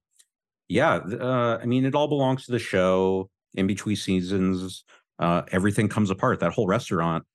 yeah, 0.68 0.96
uh 0.96 1.60
I 1.62 1.68
mean 1.68 1.86
it 1.86 1.94
all 1.94 2.08
belongs 2.08 2.48
to 2.48 2.52
the 2.54 2.58
show 2.58 3.30
in 3.54 3.68
between 3.68 3.98
seasons. 3.98 4.84
Uh 5.20 5.44
everything 5.52 5.88
comes 5.88 6.10
apart. 6.10 6.40
That 6.40 6.54
whole 6.54 6.68
restaurant 6.68 7.26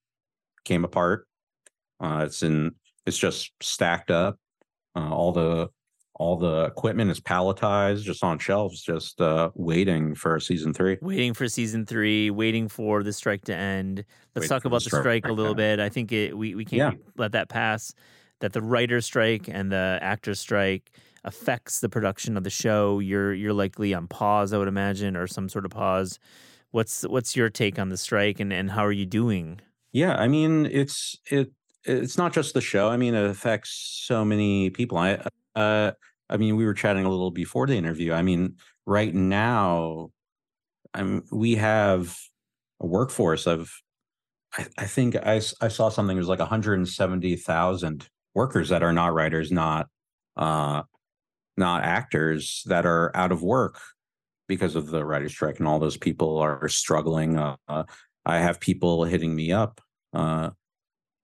came 0.65 0.85
apart. 0.85 1.27
Uh 2.01 2.25
it's 2.27 2.43
in 2.43 2.75
it's 3.07 3.19
just 3.19 3.53
stacked 3.61 4.11
up. 4.11 4.39
Uh, 4.97 5.11
all 5.13 5.33
the 5.33 5.69
all 6.21 6.37
the 6.37 6.65
equipment 6.65 7.11
is 7.11 7.19
palletized, 7.19 8.03
just 8.03 8.23
on 8.23 8.39
shelves, 8.39 8.83
just 8.83 9.23
uh, 9.23 9.51
waiting 9.55 10.15
for 10.15 10.39
season 10.39 10.75
three. 10.75 10.99
Waiting 11.01 11.33
for 11.33 11.49
season 11.49 11.87
three, 11.87 12.31
waiting 12.31 12.69
for 12.69 13.03
the 13.03 13.13
strike 13.13 13.43
to 13.47 13.55
end. 13.55 14.05
Let's 14.35 14.45
Waiting 14.45 14.49
talk 14.51 14.65
about 14.67 14.85
the 14.85 14.91
strike 14.91 15.01
strike 15.01 15.29
a 15.29 15.33
little 15.33 15.55
bit. 15.55 15.81
I 15.81 15.89
think 15.89 16.13
it, 16.13 16.37
we 16.37 16.55
we 16.55 16.67
can't 16.67 17.01
let 17.17 17.33
that 17.33 17.49
pass. 17.49 17.95
That 18.41 18.53
the 18.53 18.61
writer's 18.61 19.07
strike 19.07 19.49
and 19.49 19.73
the 19.73 19.99
actor's 20.03 20.39
strike 20.41 20.93
affects 21.25 21.81
the 21.81 21.89
production 21.89 22.37
of 22.37 22.45
the 22.45 22.51
show. 22.51 22.99
You're 22.99 23.33
you're 23.33 23.55
likely 23.55 23.95
on 23.95 24.07
pause, 24.07 24.53
I 24.53 24.59
would 24.59 24.69
imagine, 24.69 25.17
or 25.17 25.27
some 25.27 25.49
sort 25.49 25.65
of 25.65 25.71
pause. 25.71 26.19
What's 26.73 27.03
what's 27.03 27.35
your 27.35 27.51
take 27.51 27.79
on 27.79 27.89
the 27.89 27.97
strike 27.97 28.39
and, 28.39 28.53
and 28.53 28.71
how 28.71 28.85
are 28.87 28.93
you 28.93 29.07
doing? 29.07 29.61
Yeah, 29.93 30.15
I 30.17 30.29
mean 30.29 30.67
it's 30.67 31.19
it 31.31 31.51
it's 31.85 32.17
not 32.17 32.33
just 32.33 32.55
the 32.55 32.61
show. 32.61 32.89
I 32.89 32.97
mean 32.97 33.15
it 33.15 33.29
affects 33.29 34.03
so 34.07 34.25
many 34.25 34.71
people. 34.71 34.97
I 34.99 35.21
uh 35.57 35.93
I 36.29 36.37
mean 36.37 36.57
we 36.57 36.65
were 36.65 36.75
chatting 36.75 37.05
a 37.05 37.11
little 37.11 37.33
before 37.33 37.67
the 37.67 37.77
interview. 37.77 38.13
I 38.13 38.23
mean 38.23 38.57
right 38.87 39.15
now 39.15 40.11
I'm 40.95 41.25
we 41.33 41.57
have 41.57 42.17
a 42.81 42.87
workforce 42.87 43.47
of 43.47 43.71
I, 44.57 44.67
I 44.79 44.87
think 44.87 45.17
I 45.17 45.41
I 45.61 45.69
saw 45.69 45.89
something 45.89 46.17
it 46.17 46.21
was 46.21 46.29
like 46.29 46.39
170,000 46.39 48.09
workers 48.35 48.69
that 48.69 48.83
are 48.83 48.93
not 48.93 49.15
writers, 49.15 49.51
not 49.51 49.89
uh 50.37 50.83
not 51.57 51.85
actors 51.85 52.63
that 52.67 52.87
are 52.87 53.11
out 53.17 53.33
of 53.33 53.43
work 53.43 53.81
because 54.51 54.75
of 54.77 54.89
the 54.89 55.05
writer's 55.05 55.33
strike 55.33 55.59
and 55.59 55.69
all 55.69 55.79
those 55.79 55.97
people 55.97 56.39
are 56.39 56.69
struggling 56.69 57.39
uh, 57.39 57.57
uh, 57.69 57.85
I 58.27 58.39
have 58.39 58.61
people 58.61 59.05
hitting 59.05 59.35
me 59.35 59.53
up 59.53 59.81
uh 60.13 60.51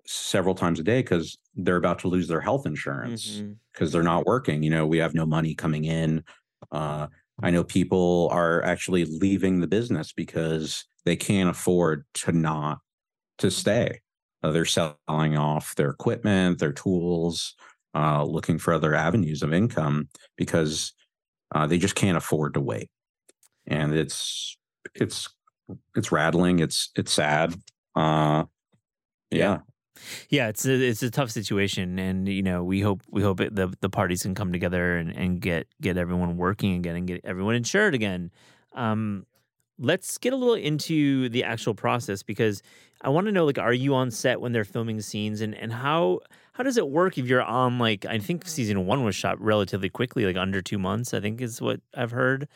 several 0.07 0.55
times 0.55 0.79
a 0.81 0.85
day 0.85 1.03
cuz 1.03 1.37
they're 1.57 1.77
about 1.85 1.99
to 2.01 2.09
lose 2.09 2.29
their 2.29 2.41
health 2.41 2.65
insurance 2.67 3.43
because 3.73 3.91
they're 3.93 4.03
not 4.15 4.27
working. 4.27 4.63
You 4.63 4.71
know, 4.71 4.87
we 4.87 4.99
have 4.99 5.15
no 5.15 5.27
money 5.27 5.55
coming 5.55 5.85
in. 5.85 6.23
Uh, 6.71 7.09
I 7.43 7.51
know 7.51 7.65
people 7.65 8.29
are 8.31 8.63
actually 8.63 9.05
leaving 9.05 9.61
the 9.61 9.67
business 9.67 10.13
because 10.13 10.85
they 11.05 11.17
can't 11.17 11.51
afford 11.51 12.05
to 12.15 12.33
not 12.33 12.79
to 13.39 13.51
stay. 13.51 14.01
Uh, 14.43 14.53
they're 14.53 14.65
selling 14.65 15.37
off 15.37 15.75
their 15.75 15.91
equipment, 15.91 16.59
their 16.59 16.73
tools, 16.73 17.55
uh, 17.95 18.23
looking 18.25 18.59
for 18.59 18.73
other 18.73 18.95
avenues 18.95 19.43
of 19.43 19.53
income 19.53 20.09
because 20.37 20.93
uh, 21.55 21.67
they 21.67 21.79
just 21.79 21.95
can't 21.95 22.17
afford 22.17 22.55
to 22.55 22.61
wait. 22.61 22.89
And 23.67 23.95
it's 23.95 24.57
it's 24.95 25.29
it's 25.95 26.13
rattling. 26.13 26.61
It's 26.61 26.91
it's 26.97 27.13
sad. 27.13 27.55
Uh, 27.95 28.45
yeah. 29.31 29.59
Yeah, 30.29 30.49
it's 30.49 30.67
a, 30.67 30.75
it's 30.75 31.03
a 31.03 31.11
tough 31.11 31.31
situation, 31.31 31.99
and 31.99 32.29
you 32.29 32.43
know 32.43 32.63
we 32.63 32.81
hope 32.81 33.03
we 33.11 33.23
hope 33.23 33.41
it, 33.41 33.55
the 33.55 33.73
the 33.81 33.89
parties 33.89 34.23
can 34.23 34.35
come 34.35 34.53
together 34.53 34.97
and, 34.99 35.11
and 35.11 35.41
get 35.41 35.67
get 35.81 35.97
everyone 35.97 36.37
working 36.37 36.75
again 36.75 36.97
and 36.97 37.07
get 37.07 37.23
everyone 37.25 37.55
insured 37.55 37.95
again. 37.95 38.31
Um, 38.75 39.25
let's 39.79 40.19
get 40.19 40.33
a 40.33 40.37
little 40.37 40.55
into 40.55 41.29
the 41.31 41.45
actual 41.45 41.75
process 41.75 42.23
because 42.23 42.63
I 43.03 43.09
want 43.11 43.27
to 43.27 43.33
know 43.33 43.45
like 43.45 43.59
are 43.59 43.73
you 43.73 43.95
on 43.95 44.11
set 44.11 44.41
when 44.41 44.53
they're 44.53 44.65
filming 44.65 45.01
scenes 45.01 45.41
and 45.41 45.55
and 45.55 45.73
how 45.73 46.21
how 46.53 46.63
does 46.63 46.79
it 46.79 46.89
work 46.89 47.19
if 47.19 47.27
you're 47.27 47.43
on 47.43 47.79
like 47.79 48.07
I 48.07 48.19
think 48.19 48.47
season 48.47 48.87
1 48.87 49.05
was 49.05 49.15
shot 49.15 49.41
relatively 49.41 49.91
quickly 49.91 50.25
like 50.25 50.37
under 50.37 50.63
2 50.63 50.79
months 50.79 51.13
I 51.13 51.21
think 51.21 51.41
is 51.41 51.61
what 51.61 51.81
I've 51.95 52.11
heard 52.11 52.49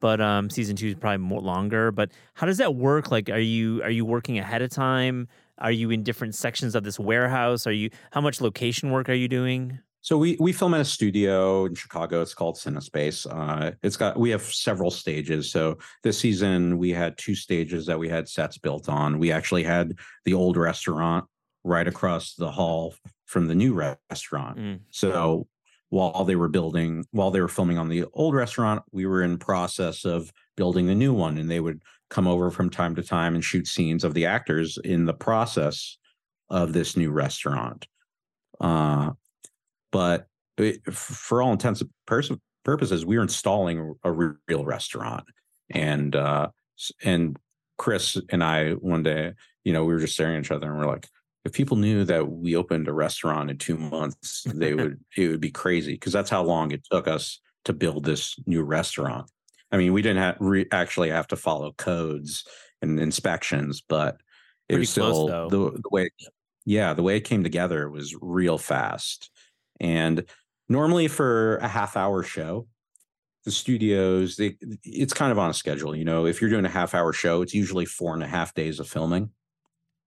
but 0.00 0.20
um 0.20 0.50
season 0.50 0.76
2 0.76 0.88
is 0.88 0.94
probably 0.94 1.18
more 1.18 1.40
longer 1.40 1.90
but 1.90 2.10
how 2.34 2.46
does 2.46 2.58
that 2.58 2.74
work 2.74 3.10
like 3.10 3.28
are 3.30 3.38
you 3.38 3.82
are 3.82 3.90
you 3.90 4.04
working 4.04 4.38
ahead 4.38 4.62
of 4.62 4.70
time 4.70 5.28
are 5.58 5.72
you 5.72 5.90
in 5.90 6.02
different 6.02 6.34
sections 6.34 6.74
of 6.74 6.84
this 6.84 6.98
warehouse 6.98 7.66
are 7.66 7.72
you 7.72 7.90
how 8.10 8.20
much 8.20 8.40
location 8.40 8.90
work 8.90 9.08
are 9.08 9.14
you 9.14 9.28
doing 9.28 9.78
so 10.06 10.16
we 10.16 10.36
we 10.38 10.52
film 10.52 10.72
in 10.74 10.80
a 10.80 10.84
studio 10.84 11.64
in 11.64 11.74
Chicago. 11.74 12.22
It's 12.22 12.32
called 12.32 12.54
CineSpace. 12.54 13.26
Uh, 13.28 13.72
it's 13.82 13.96
got 13.96 14.16
we 14.16 14.30
have 14.30 14.42
several 14.42 14.92
stages. 14.92 15.50
So 15.50 15.78
this 16.04 16.16
season 16.16 16.78
we 16.78 16.90
had 16.90 17.18
two 17.18 17.34
stages 17.34 17.86
that 17.86 17.98
we 17.98 18.08
had 18.08 18.28
sets 18.28 18.56
built 18.56 18.88
on. 18.88 19.18
We 19.18 19.32
actually 19.32 19.64
had 19.64 19.94
the 20.24 20.32
old 20.32 20.56
restaurant 20.56 21.24
right 21.64 21.88
across 21.88 22.34
the 22.34 22.52
hall 22.52 22.94
from 23.24 23.48
the 23.48 23.56
new 23.56 23.74
restaurant. 23.74 24.58
Mm. 24.58 24.80
So 24.92 25.48
while 25.90 26.24
they 26.24 26.36
were 26.36 26.48
building, 26.48 27.04
while 27.12 27.30
they 27.30 27.40
were 27.40 27.48
filming 27.48 27.78
on 27.78 27.88
the 27.88 28.04
old 28.12 28.34
restaurant, 28.34 28.82
we 28.92 29.06
were 29.06 29.22
in 29.22 29.38
process 29.38 30.04
of 30.04 30.32
building 30.56 30.86
the 30.86 30.94
new 30.94 31.12
one, 31.12 31.38
and 31.38 31.50
they 31.50 31.60
would 31.60 31.82
come 32.10 32.26
over 32.26 32.50
from 32.50 32.70
time 32.70 32.94
to 32.96 33.02
time 33.02 33.34
and 33.34 33.44
shoot 33.44 33.66
scenes 33.66 34.04
of 34.04 34.14
the 34.14 34.26
actors 34.26 34.78
in 34.82 35.04
the 35.04 35.14
process 35.14 35.98
of 36.50 36.72
this 36.72 36.96
new 36.96 37.10
restaurant. 37.10 37.86
Uh, 38.60 39.10
but 39.92 40.26
it, 40.58 40.82
for 40.92 41.42
all 41.42 41.52
intents 41.52 41.80
and 41.80 41.90
pers- 42.06 42.30
purposes, 42.64 43.04
we 43.04 43.16
were 43.16 43.22
installing 43.22 43.94
a 44.02 44.12
real 44.12 44.64
restaurant, 44.64 45.24
and 45.70 46.16
uh, 46.16 46.48
and 47.04 47.38
Chris 47.78 48.18
and 48.30 48.42
I 48.42 48.72
one 48.72 49.02
day, 49.02 49.32
you 49.64 49.72
know, 49.72 49.84
we 49.84 49.94
were 49.94 50.00
just 50.00 50.14
staring 50.14 50.36
at 50.36 50.44
each 50.44 50.50
other 50.50 50.68
and 50.68 50.78
we're 50.78 50.86
like, 50.86 51.08
if 51.46 51.52
people 51.52 51.76
knew 51.76 52.04
that 52.04 52.28
we 52.28 52.56
opened 52.56 52.88
a 52.88 52.92
restaurant 52.92 53.50
in 53.50 53.56
two 53.56 53.78
months, 53.78 54.44
they 54.52 54.74
would 54.74 55.00
it 55.16 55.28
would 55.28 55.40
be 55.40 55.50
crazy 55.50 55.92
because 55.92 56.12
that's 56.12 56.28
how 56.28 56.42
long 56.42 56.72
it 56.72 56.84
took 56.90 57.06
us 57.06 57.40
to 57.64 57.72
build 57.72 58.04
this 58.04 58.36
new 58.46 58.62
restaurant. 58.62 59.30
I 59.70 59.76
mean, 59.76 59.92
we 59.92 60.02
didn't 60.02 60.22
have 60.22 60.36
re- 60.40 60.66
actually 60.72 61.10
have 61.10 61.28
to 61.28 61.36
follow 61.36 61.72
codes 61.72 62.44
and 62.82 62.98
inspections, 62.98 63.80
but 63.80 64.16
it 64.68 64.74
Pretty 64.74 64.80
was 64.80 64.90
still 64.90 65.28
close, 65.28 65.50
the, 65.50 65.70
the 65.70 65.88
way. 65.90 66.10
Yeah, 66.64 66.94
the 66.94 67.02
way 67.04 67.16
it 67.16 67.20
came 67.20 67.44
together 67.44 67.88
was 67.88 68.16
real 68.20 68.58
fast. 68.58 69.30
And 69.78 70.24
normally 70.68 71.06
for 71.06 71.58
a 71.58 71.68
half 71.68 71.96
hour 71.96 72.24
show, 72.24 72.66
the 73.44 73.52
studios, 73.52 74.34
they, 74.34 74.56
it's 74.82 75.12
kind 75.12 75.30
of 75.30 75.38
on 75.38 75.50
a 75.50 75.54
schedule. 75.54 75.94
You 75.94 76.04
know, 76.04 76.26
if 76.26 76.40
you're 76.40 76.50
doing 76.50 76.64
a 76.64 76.68
half 76.68 76.92
hour 76.92 77.12
show, 77.12 77.42
it's 77.42 77.54
usually 77.54 77.84
four 77.84 78.14
and 78.14 78.22
a 78.24 78.26
half 78.26 78.52
days 78.54 78.80
of 78.80 78.88
filming. 78.88 79.30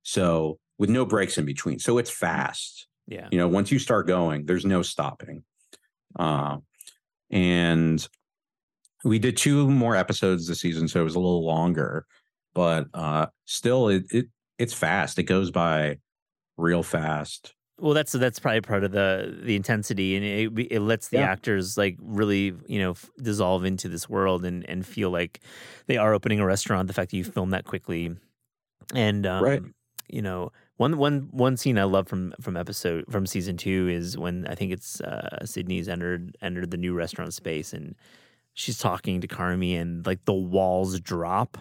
So 0.04 0.60
with 0.80 0.90
no 0.90 1.06
breaks 1.06 1.38
in 1.38 1.46
between. 1.46 1.78
So 1.78 2.00
it's 2.00 2.10
fast. 2.10 2.88
Yeah. 3.06 3.28
You 3.32 3.38
know, 3.38 3.48
once 3.48 3.72
you 3.72 3.78
start 3.78 4.08
going, 4.08 4.46
there's 4.46 4.66
no 4.66 4.82
stopping. 4.82 5.44
Uh, 6.18 6.58
and 7.30 8.08
we 9.04 9.20
did 9.20 9.38
two 9.38 9.70
more 9.70 9.96
episodes 9.96 10.48
this 10.48 10.62
season, 10.62 10.88
so 10.88 11.02
it 11.02 11.04
was 11.04 11.16
a 11.16 11.20
little 11.20 11.46
longer, 11.46 12.06
but 12.54 12.88
uh, 12.94 13.28
still, 13.46 13.90
it, 13.90 14.06
it 14.12 14.28
it's 14.58 14.74
fast. 14.74 15.20
It 15.20 15.24
goes 15.24 15.52
by 15.52 15.98
real 16.58 16.84
fast. 16.84 17.54
Well, 17.80 17.94
that's 17.94 18.12
that's 18.12 18.40
probably 18.40 18.62
part 18.62 18.84
of 18.84 18.92
the 18.92 19.40
the 19.42 19.56
intensity, 19.56 20.16
and 20.16 20.26
it 20.26 20.68
it 20.72 20.80
lets 20.82 21.10
the 21.10 21.20
yeah. 21.20 21.32
actors 21.32 21.78
like 21.78 21.98
really 22.02 22.54
you 22.68 22.80
know 22.80 22.92
f- 22.92 23.10
dissolve 23.22 23.64
into 23.64 23.88
this 23.88 24.10
world 24.10 24.44
and 24.44 24.68
and 24.70 24.86
feel 24.86 25.12
like 25.12 25.40
they 25.88 25.98
are 25.98 26.14
opening 26.14 26.40
a 26.40 26.46
restaurant. 26.46 26.88
The 26.88 26.94
fact 26.94 27.12
that 27.12 27.18
you 27.18 27.24
film 27.24 27.52
that 27.52 27.64
quickly, 27.64 28.16
and 28.94 29.26
um, 29.26 29.44
right. 29.44 29.62
you 30.10 30.22
know 30.22 30.52
one 30.80 30.98
one 30.98 31.28
one 31.32 31.58
scene 31.58 31.78
I 31.78 31.84
love 31.84 32.08
from 32.08 32.34
from 32.40 32.56
episode 32.56 33.04
from 33.10 33.26
season 33.26 33.58
two 33.58 33.90
is 33.90 34.18
when 34.18 34.48
I 34.48 34.56
think 34.56 34.72
it's 34.72 35.02
uh, 35.02 35.46
Sydney's 35.46 35.90
entered 35.90 36.38
entered 36.42 36.72
the 36.72 36.78
new 36.78 36.94
restaurant 36.94 37.34
space 37.34 37.74
and 37.74 37.96
she's 38.54 38.78
talking 38.78 39.20
to 39.20 39.28
Carmy 39.28 39.80
and 39.80 40.06
like 40.06 40.24
the 40.24 40.34
walls 40.34 40.98
drop. 41.02 41.58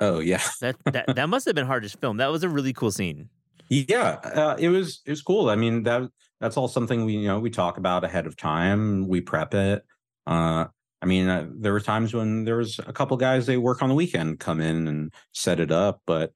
Oh 0.00 0.18
yeah, 0.18 0.42
that 0.60 0.74
that 0.86 1.14
that 1.14 1.28
must 1.28 1.46
have 1.46 1.54
been 1.54 1.66
hard 1.66 1.84
to 1.84 1.88
film. 1.88 2.16
That 2.16 2.32
was 2.32 2.42
a 2.42 2.48
really 2.48 2.72
cool 2.72 2.90
scene. 2.90 3.28
Yeah, 3.68 4.18
uh, 4.24 4.56
it 4.58 4.70
was 4.70 5.02
it 5.06 5.10
was 5.10 5.22
cool. 5.22 5.48
I 5.48 5.54
mean 5.54 5.84
that 5.84 6.02
that's 6.40 6.56
all 6.56 6.66
something 6.66 7.04
we 7.04 7.12
you 7.12 7.28
know 7.28 7.38
we 7.38 7.48
talk 7.48 7.78
about 7.78 8.02
ahead 8.02 8.26
of 8.26 8.36
time. 8.36 9.06
We 9.06 9.20
prep 9.20 9.54
it. 9.54 9.84
Uh, 10.26 10.64
I 11.00 11.06
mean, 11.06 11.28
uh, 11.28 11.46
there 11.48 11.72
were 11.72 11.80
times 11.80 12.12
when 12.12 12.44
there 12.44 12.56
was 12.56 12.80
a 12.86 12.92
couple 12.92 13.16
guys 13.16 13.46
they 13.46 13.56
work 13.56 13.82
on 13.82 13.88
the 13.88 13.94
weekend 13.94 14.40
come 14.40 14.60
in 14.60 14.88
and 14.88 15.12
set 15.32 15.60
it 15.60 15.70
up, 15.70 16.02
but 16.06 16.32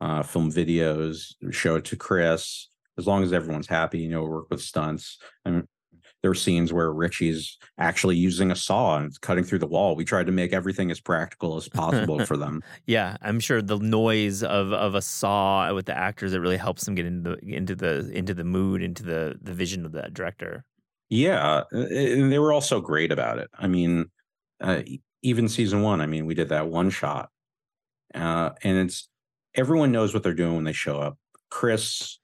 uh, 0.00 0.22
film 0.22 0.50
videos, 0.50 1.34
show 1.50 1.76
it 1.76 1.84
to 1.86 1.96
Chris. 1.96 2.68
As 2.96 3.06
long 3.06 3.22
as 3.22 3.32
everyone's 3.32 3.68
happy, 3.68 4.00
you 4.00 4.08
know, 4.08 4.24
work 4.24 4.50
with 4.50 4.60
stunts. 4.60 5.18
I 5.44 5.50
mean, 5.50 5.68
there 6.22 6.30
were 6.30 6.34
scenes 6.34 6.72
where 6.72 6.92
Richie's 6.92 7.56
actually 7.78 8.16
using 8.16 8.50
a 8.50 8.56
saw 8.56 8.98
and 8.98 9.18
cutting 9.20 9.44
through 9.44 9.60
the 9.60 9.66
wall. 9.66 9.94
We 9.94 10.04
tried 10.04 10.26
to 10.26 10.32
make 10.32 10.52
everything 10.52 10.90
as 10.90 11.00
practical 11.00 11.56
as 11.56 11.68
possible 11.68 12.24
for 12.24 12.36
them. 12.36 12.62
Yeah, 12.86 13.16
I'm 13.22 13.38
sure 13.38 13.60
the 13.60 13.78
noise 13.78 14.42
of 14.42 14.72
of 14.72 14.94
a 14.94 15.02
saw 15.02 15.72
with 15.74 15.86
the 15.86 15.96
actors 15.96 16.32
it 16.32 16.38
really 16.38 16.56
helps 16.56 16.84
them 16.84 16.94
get 16.94 17.06
into 17.06 17.30
the 17.30 17.54
into 17.54 17.74
the 17.74 18.10
into 18.12 18.34
the 18.34 18.44
mood, 18.44 18.82
into 18.82 19.02
the 19.02 19.38
the 19.40 19.52
vision 19.52 19.84
of 19.84 19.92
the 19.92 20.08
director. 20.12 20.64
Yeah, 21.10 21.64
and 21.70 22.32
they 22.32 22.38
were 22.38 22.52
all 22.52 22.60
so 22.60 22.80
great 22.80 23.12
about 23.12 23.38
it. 23.38 23.50
I 23.58 23.66
mean, 23.66 24.06
uh, 24.60 24.82
even 25.22 25.48
season 25.48 25.82
one. 25.82 26.00
I 26.00 26.06
mean, 26.06 26.26
we 26.26 26.34
did 26.34 26.48
that 26.48 26.68
one 26.68 26.90
shot, 26.90 27.30
uh, 28.14 28.50
and 28.62 28.78
it's 28.78 29.08
everyone 29.58 29.92
knows 29.92 30.14
what 30.14 30.22
they're 30.22 30.32
doing 30.32 30.54
when 30.54 30.64
they 30.64 30.72
show 30.72 30.98
up. 30.98 31.18
Chris 31.50 32.18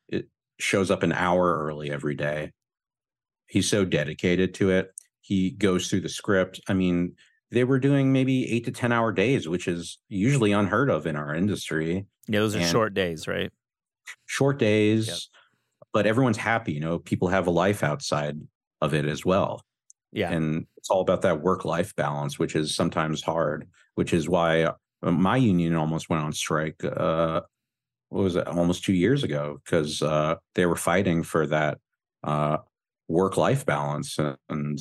shows 0.58 0.90
up 0.90 1.02
an 1.02 1.12
hour 1.12 1.58
early 1.66 1.90
every 1.90 2.14
day 2.14 2.52
He's 3.46 3.68
so 3.68 3.84
dedicated 3.84 4.54
to 4.54 4.70
it. 4.70 4.92
He 5.20 5.50
goes 5.50 5.88
through 5.88 6.00
the 6.00 6.08
script. 6.08 6.60
I 6.68 6.74
mean, 6.74 7.14
they 7.50 7.64
were 7.64 7.78
doing 7.78 8.12
maybe 8.12 8.50
eight 8.50 8.64
to 8.64 8.72
10 8.72 8.90
hour 8.92 9.12
days, 9.12 9.48
which 9.48 9.68
is 9.68 9.98
usually 10.08 10.52
unheard 10.52 10.90
of 10.90 11.06
in 11.06 11.16
our 11.16 11.34
industry. 11.34 12.06
Yeah, 12.26 12.40
those 12.40 12.56
are 12.56 12.58
and 12.58 12.68
short 12.68 12.94
days, 12.94 13.28
right? 13.28 13.52
Short 14.26 14.58
days, 14.58 15.06
yep. 15.06 15.18
but 15.92 16.06
everyone's 16.06 16.36
happy. 16.36 16.72
You 16.72 16.80
know, 16.80 16.98
people 16.98 17.28
have 17.28 17.46
a 17.46 17.50
life 17.52 17.82
outside 17.82 18.38
of 18.80 18.92
it 18.92 19.04
as 19.04 19.24
well. 19.24 19.62
Yeah. 20.12 20.32
And 20.32 20.66
it's 20.76 20.90
all 20.90 21.00
about 21.00 21.22
that 21.22 21.40
work 21.40 21.64
life 21.64 21.94
balance, 21.94 22.38
which 22.38 22.56
is 22.56 22.74
sometimes 22.74 23.22
hard, 23.22 23.68
which 23.94 24.12
is 24.12 24.28
why 24.28 24.72
my 25.10 25.36
union 25.36 25.74
almost 25.74 26.08
went 26.08 26.22
on 26.22 26.32
strike. 26.32 26.82
Uh, 26.84 27.42
what 28.08 28.22
was 28.22 28.36
it? 28.36 28.46
Almost 28.46 28.84
two 28.84 28.92
years 28.92 29.24
ago, 29.24 29.60
because 29.64 30.02
uh, 30.02 30.36
they 30.54 30.66
were 30.66 30.76
fighting 30.76 31.22
for 31.22 31.46
that 31.46 31.78
uh, 32.22 32.58
work 33.08 33.36
life 33.36 33.66
balance 33.66 34.18
and 34.48 34.78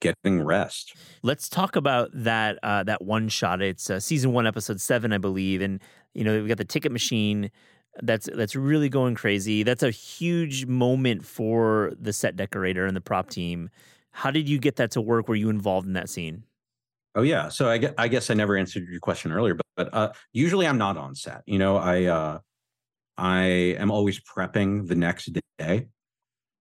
getting 0.00 0.42
rest. 0.42 0.94
Let's 1.22 1.48
talk 1.48 1.76
about 1.76 2.10
that 2.12 2.58
uh, 2.62 2.84
that 2.84 3.02
one 3.02 3.28
shot. 3.28 3.62
It's 3.62 3.88
uh, 3.88 4.00
season 4.00 4.32
one, 4.32 4.46
episode 4.46 4.80
seven, 4.80 5.12
I 5.12 5.18
believe, 5.18 5.62
and 5.62 5.80
you 6.14 6.24
know 6.24 6.42
we 6.42 6.48
got 6.48 6.58
the 6.58 6.64
ticket 6.64 6.92
machine. 6.92 7.50
That's 8.02 8.28
that's 8.34 8.56
really 8.56 8.88
going 8.88 9.14
crazy. 9.14 9.62
That's 9.62 9.82
a 9.82 9.90
huge 9.90 10.66
moment 10.66 11.24
for 11.24 11.92
the 11.98 12.12
set 12.12 12.36
decorator 12.36 12.86
and 12.86 12.96
the 12.96 13.00
prop 13.00 13.30
team. 13.30 13.70
How 14.10 14.30
did 14.30 14.48
you 14.48 14.58
get 14.58 14.76
that 14.76 14.90
to 14.92 15.00
work? 15.00 15.28
Were 15.28 15.34
you 15.34 15.48
involved 15.48 15.86
in 15.86 15.94
that 15.94 16.08
scene? 16.08 16.44
Oh 17.14 17.22
yeah. 17.22 17.48
So 17.48 17.68
I 17.68 17.78
guess 17.78 17.94
I, 17.96 18.08
guess 18.08 18.30
I 18.30 18.34
never 18.34 18.56
answered 18.56 18.88
your 18.88 19.00
question 19.00 19.32
earlier, 19.32 19.54
but, 19.76 19.92
uh, 19.92 20.12
usually 20.32 20.66
I'm 20.66 20.78
not 20.78 20.96
on 20.96 21.14
set. 21.14 21.42
You 21.46 21.58
know, 21.58 21.76
I 21.76 22.04
uh, 22.04 22.38
I 23.16 23.44
am 23.78 23.90
always 23.90 24.20
prepping 24.20 24.88
the 24.88 24.94
next 24.94 25.30
day. 25.58 25.86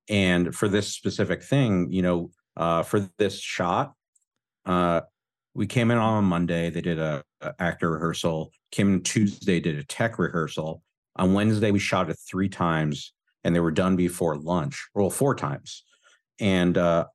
And 0.09 0.53
for 0.53 0.67
this 0.67 0.89
specific 0.89 1.43
thing, 1.43 1.91
you 1.91 2.01
know, 2.01 2.31
uh, 2.57 2.83
for 2.83 3.09
this 3.17 3.39
shot, 3.39 3.93
uh, 4.65 5.01
we 5.53 5.67
came 5.67 5.91
in 5.91 5.97
on 5.97 6.19
a 6.19 6.21
Monday. 6.21 6.69
They 6.69 6.81
did 6.81 6.99
a, 6.99 7.23
a, 7.41 7.53
actor 7.59 7.91
rehearsal. 7.91 8.51
Came 8.71 8.93
in 8.93 9.03
Tuesday, 9.03 9.59
did 9.59 9.77
a 9.77 9.83
tech 9.83 10.19
rehearsal. 10.19 10.81
On 11.15 11.33
Wednesday, 11.33 11.71
we 11.71 11.79
shot 11.79 12.09
it 12.09 12.17
three 12.27 12.49
times, 12.49 13.13
and 13.43 13.55
they 13.55 13.59
were 13.59 13.71
done 13.71 13.95
before 13.95 14.35
lunch. 14.35 14.87
Well, 14.95 15.09
four 15.09 15.35
times. 15.35 15.83
And 16.39 16.77
uh, 16.77 17.05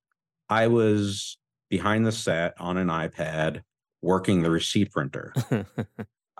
I 0.48 0.68
was 0.68 1.38
behind 1.68 2.06
the 2.06 2.12
set 2.12 2.54
on 2.58 2.76
an 2.76 2.88
iPad 2.88 3.62
working 4.02 4.42
the 4.42 4.50
receipt 4.50 4.92
printer. 4.92 5.34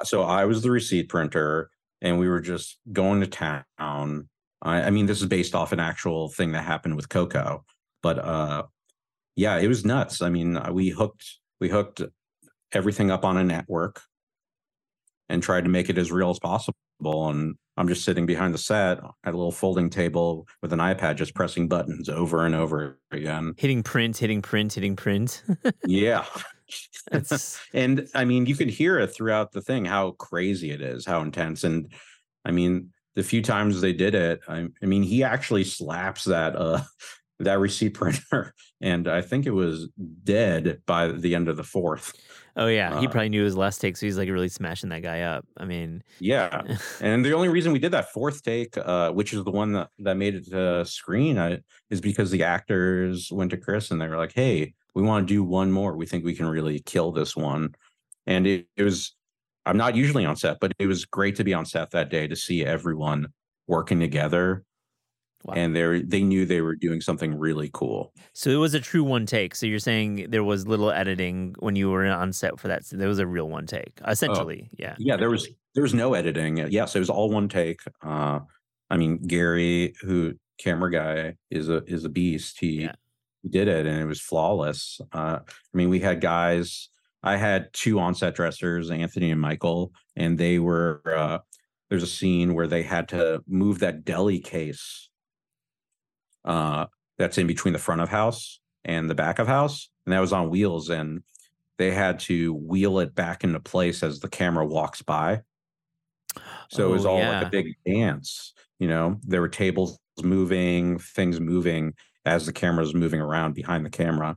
so 0.05 0.23
I 0.23 0.45
was 0.45 0.63
the 0.63 0.71
receipt 0.71 1.09
printer, 1.09 1.71
and 2.01 2.19
we 2.19 2.29
were 2.29 2.41
just 2.41 2.79
going 2.93 3.21
to 3.21 3.27
town 3.27 4.29
I, 4.63 4.83
I 4.83 4.91
mean, 4.91 5.07
this 5.07 5.21
is 5.21 5.27
based 5.27 5.55
off 5.55 5.73
an 5.73 5.81
actual 5.81 6.29
thing 6.29 6.53
that 6.53 6.65
happened 6.65 6.97
with 6.97 7.09
Coco, 7.09 7.65
but 8.03 8.19
uh, 8.19 8.65
yeah, 9.37 9.59
it 9.59 9.69
was 9.69 9.85
nuts. 9.85 10.21
I 10.23 10.29
mean, 10.29 10.57
uh, 10.57 10.71
we 10.73 10.91
hooked 10.91 11.25
we 11.61 11.69
hooked 11.69 12.03
everything 12.73 13.11
up 13.11 13.25
on 13.25 13.37
a 13.37 13.45
network 13.45 14.01
and 15.29 15.43
tried 15.43 15.65
to 15.65 15.71
make 15.71 15.89
it 15.89 15.99
as 15.99 16.11
real 16.11 16.31
as 16.31 16.39
possible. 16.39 16.75
And 17.29 17.55
I'm 17.77 17.89
just 17.89 18.05
sitting 18.05 18.27
behind 18.27 18.55
the 18.55 18.59
set 18.59 18.99
at 19.25 19.35
a 19.35 19.37
little 19.37 19.53
folding 19.53 19.91
table 19.91 20.47
with 20.63 20.73
an 20.73 20.79
iPad, 20.81 21.17
just 21.17 21.35
pressing 21.35 21.69
buttons 21.69 22.09
over 22.09 22.45
and 22.45 22.55
over 22.55 22.99
again. 23.13 23.55
Hitting 23.57 23.83
print, 23.83 24.17
hitting 24.17 24.43
print, 24.43 24.73
hitting 24.73 24.97
print. 24.97 25.45
yeah. 25.87 26.25
And 27.75 28.09
I 28.15 28.25
mean, 28.25 28.47
you 28.47 28.55
can 28.57 28.69
hear 28.69 28.99
it 28.99 29.09
throughout 29.09 29.53
the 29.53 29.63
thing 29.63 29.85
how 29.85 30.13
crazy 30.13 30.71
it 30.71 30.81
is, 30.81 31.07
how 31.07 31.23
intense. 31.23 31.65
And 31.65 31.93
I 32.45 32.51
mean, 32.51 32.93
the 33.15 33.23
few 33.23 33.43
times 33.43 33.81
they 33.81 33.93
did 33.93 34.15
it, 34.15 34.41
I, 34.49 34.69
I 34.83 34.87
mean, 34.87 35.03
he 35.03 35.23
actually 35.25 35.65
slaps 35.65 36.25
that 36.25 36.57
uh 36.57 36.83
that 37.41 37.59
receipt 37.61 37.91
printer, 37.95 38.55
and 38.81 39.07
I 39.09 39.23
think 39.23 39.47
it 39.47 39.53
was 39.53 39.89
dead 40.25 40.83
by 40.87 41.09
the 41.09 41.35
end 41.35 41.49
of 41.49 41.57
the 41.57 41.65
fourth. 41.65 42.13
oh 42.57 42.67
yeah, 42.67 42.95
he 42.95 43.07
Uh, 43.07 43.09
probably 43.09 43.29
knew 43.29 43.45
his 43.45 43.57
last 43.57 43.81
take, 43.81 43.97
so 43.97 44.07
he's 44.07 44.19
like 44.19 44.29
really 44.29 44.49
smashing 44.49 44.91
that 44.91 45.03
guy 45.03 45.23
up. 45.23 45.47
I 45.57 45.65
mean, 45.65 46.03
Yeah, 46.21 46.63
and 47.01 47.25
the 47.25 47.33
only 47.33 47.49
reason 47.49 47.73
we 47.73 47.79
did 47.79 47.93
that 47.93 48.11
fourth 48.13 48.43
take, 48.43 48.77
uh, 48.77 49.13
which 49.13 49.33
is 49.33 49.45
the 49.45 49.53
one 49.53 49.73
that, 49.73 49.91
that 50.01 50.17
made 50.17 50.35
it 50.35 50.47
to 50.51 50.85
screen, 50.85 51.39
uh, 51.39 51.59
is 51.91 52.01
because 52.01 52.33
the 52.33 52.43
actors 52.43 53.31
went 53.31 53.53
to 53.53 53.57
Chris 53.57 53.93
and 53.93 54.01
they 54.01 54.09
were 54.09 54.17
like, 54.17 54.33
"Hey, 54.33 54.75
we 54.99 55.07
want 55.07 55.29
to 55.29 55.33
do 55.35 55.45
one 55.45 55.71
more. 55.73 55.97
We 55.97 56.07
think 56.07 56.25
we 56.25 56.35
can 56.35 56.47
really 56.47 56.81
kill 56.81 57.13
this 57.13 57.37
one." 57.37 57.75
And 58.27 58.47
it, 58.47 58.67
it 58.77 58.83
was, 58.83 59.15
I'm 59.65 59.77
not 59.77 59.95
usually 59.97 60.25
on 60.27 60.37
set, 60.37 60.59
but 60.61 60.73
it 60.79 60.87
was 60.87 61.05
great 61.05 61.37
to 61.37 61.45
be 61.45 61.55
on 61.55 61.65
set 61.65 61.91
that 61.93 62.11
day 62.11 62.27
to 62.29 62.37
see 62.37 62.65
everyone 62.65 63.29
working 63.67 64.01
together, 64.01 64.65
Wow. 65.45 65.55
and 65.55 65.75
they 65.77 66.03
they 66.03 66.23
knew 66.23 66.45
they 66.45 66.61
were 66.63 66.75
doing 66.75 67.01
something 67.01 67.39
really 67.39 67.71
cool. 67.73 68.13
so 68.33 68.51
it 68.51 68.57
was 68.57 68.75
a 68.75 68.81
true 68.81 69.05
one 69.05 69.25
take. 69.25 69.55
So 69.55 69.67
you're 69.67 69.79
saying 69.79 70.27
there 70.31 70.43
was 70.45 70.67
little 70.67 70.91
editing 70.91 71.55
when 71.61 71.77
you 71.77 71.91
were 71.91 72.05
on 72.07 72.33
set 72.33 72.59
for 72.59 72.67
that. 72.69 72.85
So 72.85 72.97
there 72.97 73.09
was 73.09 73.21
a 73.21 73.27
real 73.27 73.49
one 73.49 73.67
take, 73.67 73.93
essentially. 74.07 74.69
yeah. 74.77 74.97
Yeah, 74.99 75.17
there 75.17 75.31
was 75.31 75.47
there 75.75 75.83
was 75.83 75.95
no 75.95 76.15
editing. 76.15 76.57
Yes, 76.71 76.97
it 76.97 76.99
was 76.99 77.09
all 77.11 77.31
one 77.31 77.49
take. 77.49 77.81
Uh, 78.03 78.41
I 78.91 78.97
mean, 78.97 79.19
Gary, 79.19 79.95
who 80.01 80.35
camera 80.59 80.91
guy, 80.91 81.37
is 81.51 81.69
a 81.69 81.85
is 81.85 82.05
a 82.05 82.09
beast. 82.09 82.59
He, 82.59 82.83
Yeah. 82.83 82.95
He 83.43 83.49
did 83.49 83.69
it, 83.69 83.87
and 83.87 84.01
it 84.01 84.07
was 84.07 84.21
flawless. 84.21 85.01
Uh, 85.13 85.39
I 85.43 85.77
mean, 85.77 85.89
we 85.89 86.01
had 86.01 86.21
guys. 86.21 86.89
I 87.23 87.37
had 87.37 87.73
two 87.73 87.99
on-set 87.99 88.35
dressers, 88.35 88.91
Anthony 88.91 89.31
and 89.31 89.41
Michael, 89.41 89.93
and 90.17 90.39
they 90.39 90.59
were. 90.59 91.03
Uh, 91.07 91.39
there's 91.91 92.03
a 92.03 92.07
scene 92.07 92.55
where 92.55 92.67
they 92.67 92.83
had 92.83 93.09
to 93.09 93.43
move 93.49 93.79
that 93.79 94.05
deli 94.05 94.41
case. 94.41 95.09
Uh, 96.45 96.87
that's 97.19 97.39
in 97.39 97.47
between 97.47 97.73
the 97.73 97.79
front 97.79 98.01
of 98.01 98.09
house 98.09 98.61
and 98.85 99.11
the 99.11 99.15
back 99.15 99.39
of 99.39 99.47
house, 99.49 99.91
and 100.07 100.13
that 100.13 100.21
was 100.21 100.33
on 100.33 100.51
wheels, 100.51 100.89
and 100.89 101.23
they 101.79 101.91
had 101.91 102.19
to 102.21 102.55
wheel 102.55 102.99
it 103.01 103.15
back 103.15 103.45
into 103.45 103.61
place 103.61 104.03
as 104.03 104.21
the 104.21 104.29
camera 104.29 104.67
walks 104.67 105.03
by. 105.03 105.41
So 106.71 106.89
it 106.89 106.93
was 106.93 107.07
Oh, 107.07 107.11
all 107.11 107.19
yeah. 107.19 107.39
like 107.39 107.47
a 107.49 107.51
big 107.51 107.75
dance. 107.87 108.53
You 108.79 108.89
know, 108.89 109.19
there 109.27 109.41
were 109.41 109.49
tables 109.49 109.99
moving, 110.23 110.99
things 110.99 111.41
moving 111.41 111.95
as 112.29 112.47
the 112.47 112.53
camera 112.53 112.85
is 112.85 112.95
moving 112.95 113.21
around 113.21 113.55
behind 113.55 113.85
the 113.85 113.91
camera. 113.91 114.37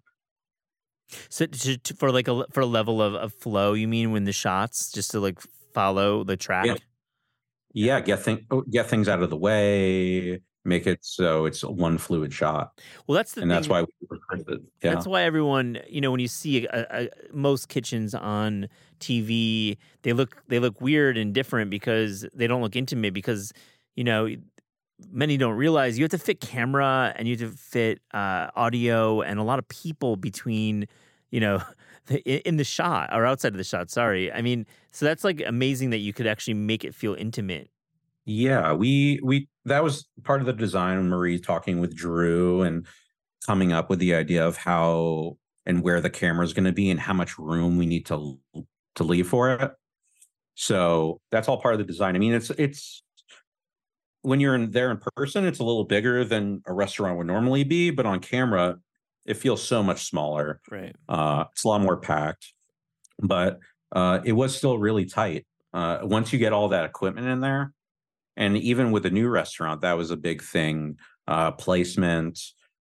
So 1.30 1.46
to, 1.46 1.78
to- 1.78 1.94
for 1.96 2.12
like 2.12 2.28
a 2.28 2.46
for 2.52 2.62
a 2.62 2.66
level 2.66 3.02
of, 3.02 3.16
of 3.16 3.34
flow, 3.34 3.74
you 3.74 3.88
mean 3.88 4.12
when 4.12 4.24
the 4.24 4.32
shots 4.32 4.92
just 4.92 5.12
to 5.12 5.20
like 5.20 5.40
follow 5.74 6.24
the 6.24 6.38
track? 6.38 6.66
Yeah, 6.66 6.76
yeah 7.74 8.00
get 8.02 8.20
thing, 8.20 8.46
oh, 8.52 8.62
get 8.62 8.88
things 8.90 9.08
out 9.10 9.22
of 9.22 9.30
the 9.30 9.38
way, 9.38 10.42
make 10.66 10.88
it 10.88 11.00
so 11.04 11.46
it's 11.46 11.64
one 11.64 11.98
fluid 11.98 12.34
shot, 12.34 12.72
Well, 13.08 13.16
that's 13.16 13.34
the 13.34 13.42
and 13.42 13.52
thing. 13.52 13.56
that's 13.56 13.68
why. 13.70 13.86
Yeah, 14.84 14.96
That's 14.96 15.06
why 15.08 15.24
everyone, 15.24 15.80
you 15.88 16.02
know, 16.02 16.12
when 16.12 16.20
you 16.20 16.28
see 16.28 16.66
a, 16.68 16.88
a, 16.92 17.10
most 17.34 17.70
kitchens 17.70 18.14
on 18.16 18.68
TV, 19.00 19.78
they 20.04 20.14
look 20.14 20.38
they 20.48 20.60
look 20.60 20.80
weird 20.82 21.18
and 21.18 21.34
different 21.34 21.70
because 21.72 22.26
they 22.34 22.48
don't 22.48 22.62
look 22.62 22.76
intimate. 22.76 23.14
Because 23.14 23.52
you 23.96 24.04
know, 24.04 24.28
many 25.12 25.38
don't 25.38 25.56
realize 25.56 25.98
you 25.98 26.04
have 26.04 26.12
to 26.12 26.18
fit 26.18 26.40
camera 26.40 27.14
and 27.16 27.28
you 27.28 27.38
have 27.38 27.52
to 27.52 27.58
fit 27.58 28.02
uh, 28.14 28.48
audio 28.56 29.22
and 29.22 29.40
a 29.40 29.44
lot 29.44 29.60
of 29.60 29.68
people 29.68 30.16
between, 30.16 30.88
you 31.32 31.40
know, 31.40 31.62
in 32.26 32.58
the 32.58 32.64
shot 32.64 33.10
or 33.12 33.26
outside 33.26 33.54
of 33.54 33.58
the 33.58 33.64
shot. 33.64 33.90
Sorry, 33.90 34.32
I 34.32 34.42
mean, 34.42 34.66
so 34.92 35.06
that's 35.06 35.24
like 35.24 35.42
amazing 35.46 35.92
that 35.92 36.00
you 36.00 36.14
could 36.14 36.28
actually 36.28 36.56
make 36.56 36.84
it 36.84 36.94
feel 36.94 37.16
intimate. 37.16 37.70
Yeah, 38.26 38.74
we 38.74 39.20
we 39.24 39.48
that 39.66 39.84
was 39.84 40.06
part 40.24 40.42
of 40.42 40.48
the 40.48 40.54
design. 40.54 41.10
Marie 41.10 41.40
talking 41.40 41.80
with 41.80 41.96
Drew 41.96 42.62
and 42.62 42.86
coming 43.46 43.72
up 43.72 43.90
with 43.90 44.00
the 44.00 44.14
idea 44.14 44.46
of 44.46 44.58
how 44.58 45.38
and 45.66 45.82
where 45.82 46.02
the 46.02 46.10
camera 46.10 46.46
is 46.46 46.54
going 46.54 46.66
to 46.66 46.72
be 46.72 46.90
and 46.90 47.00
how 47.00 47.14
much 47.14 47.38
room 47.38 47.78
we 47.78 47.86
need 47.86 48.06
to 48.08 48.40
to 48.96 49.04
leave 49.04 49.28
for 49.28 49.54
it. 49.54 49.72
So 50.56 51.20
that's 51.32 51.48
all 51.48 51.62
part 51.62 51.74
of 51.74 51.80
the 51.80 51.86
design. 51.86 52.16
I 52.16 52.20
mean, 52.20 52.34
it's 52.34 52.52
it's 52.52 53.04
when 54.24 54.40
you're 54.40 54.56
in 54.56 54.72
there 54.72 54.92
in 54.92 55.00
person, 55.16 55.46
it's 55.46 55.60
a 55.60 55.64
little 55.64 55.84
bigger 55.84 56.24
than 56.24 56.62
a 56.66 56.74
restaurant 56.74 57.18
would 57.18 57.28
normally 57.28 57.64
be, 57.64 57.90
but 57.90 58.06
on 58.06 58.20
camera, 58.20 58.78
it 59.26 59.36
feels 59.36 59.64
so 59.64 59.82
much 59.84 60.06
smaller. 60.06 60.60
Right. 60.70 60.96
Uh, 61.08 61.46
it's 61.52 61.64
a 61.64 61.68
lot 61.68 61.82
more 61.82 61.98
packed, 61.98 62.54
but 63.20 63.60
uh, 63.92 64.20
it 64.24 64.34
was 64.34 64.56
still 64.56 64.78
really 64.78 65.06
tight. 65.06 65.46
Uh, 65.74 66.00
once 66.04 66.34
you 66.34 66.40
get 66.40 66.54
all 66.54 66.70
that 66.70 66.86
equipment 66.86 67.28
in 67.28 67.40
there, 67.40 67.74
and 68.38 68.58
even 68.58 68.92
with 68.92 69.04
the 69.04 69.10
new 69.10 69.30
restaurant, 69.30 69.82
that 69.82 69.94
was 69.94 70.12
a 70.12 70.18
big 70.18 70.42
thing. 70.42 70.98
Uh, 71.28 71.52
placement, 71.52 72.40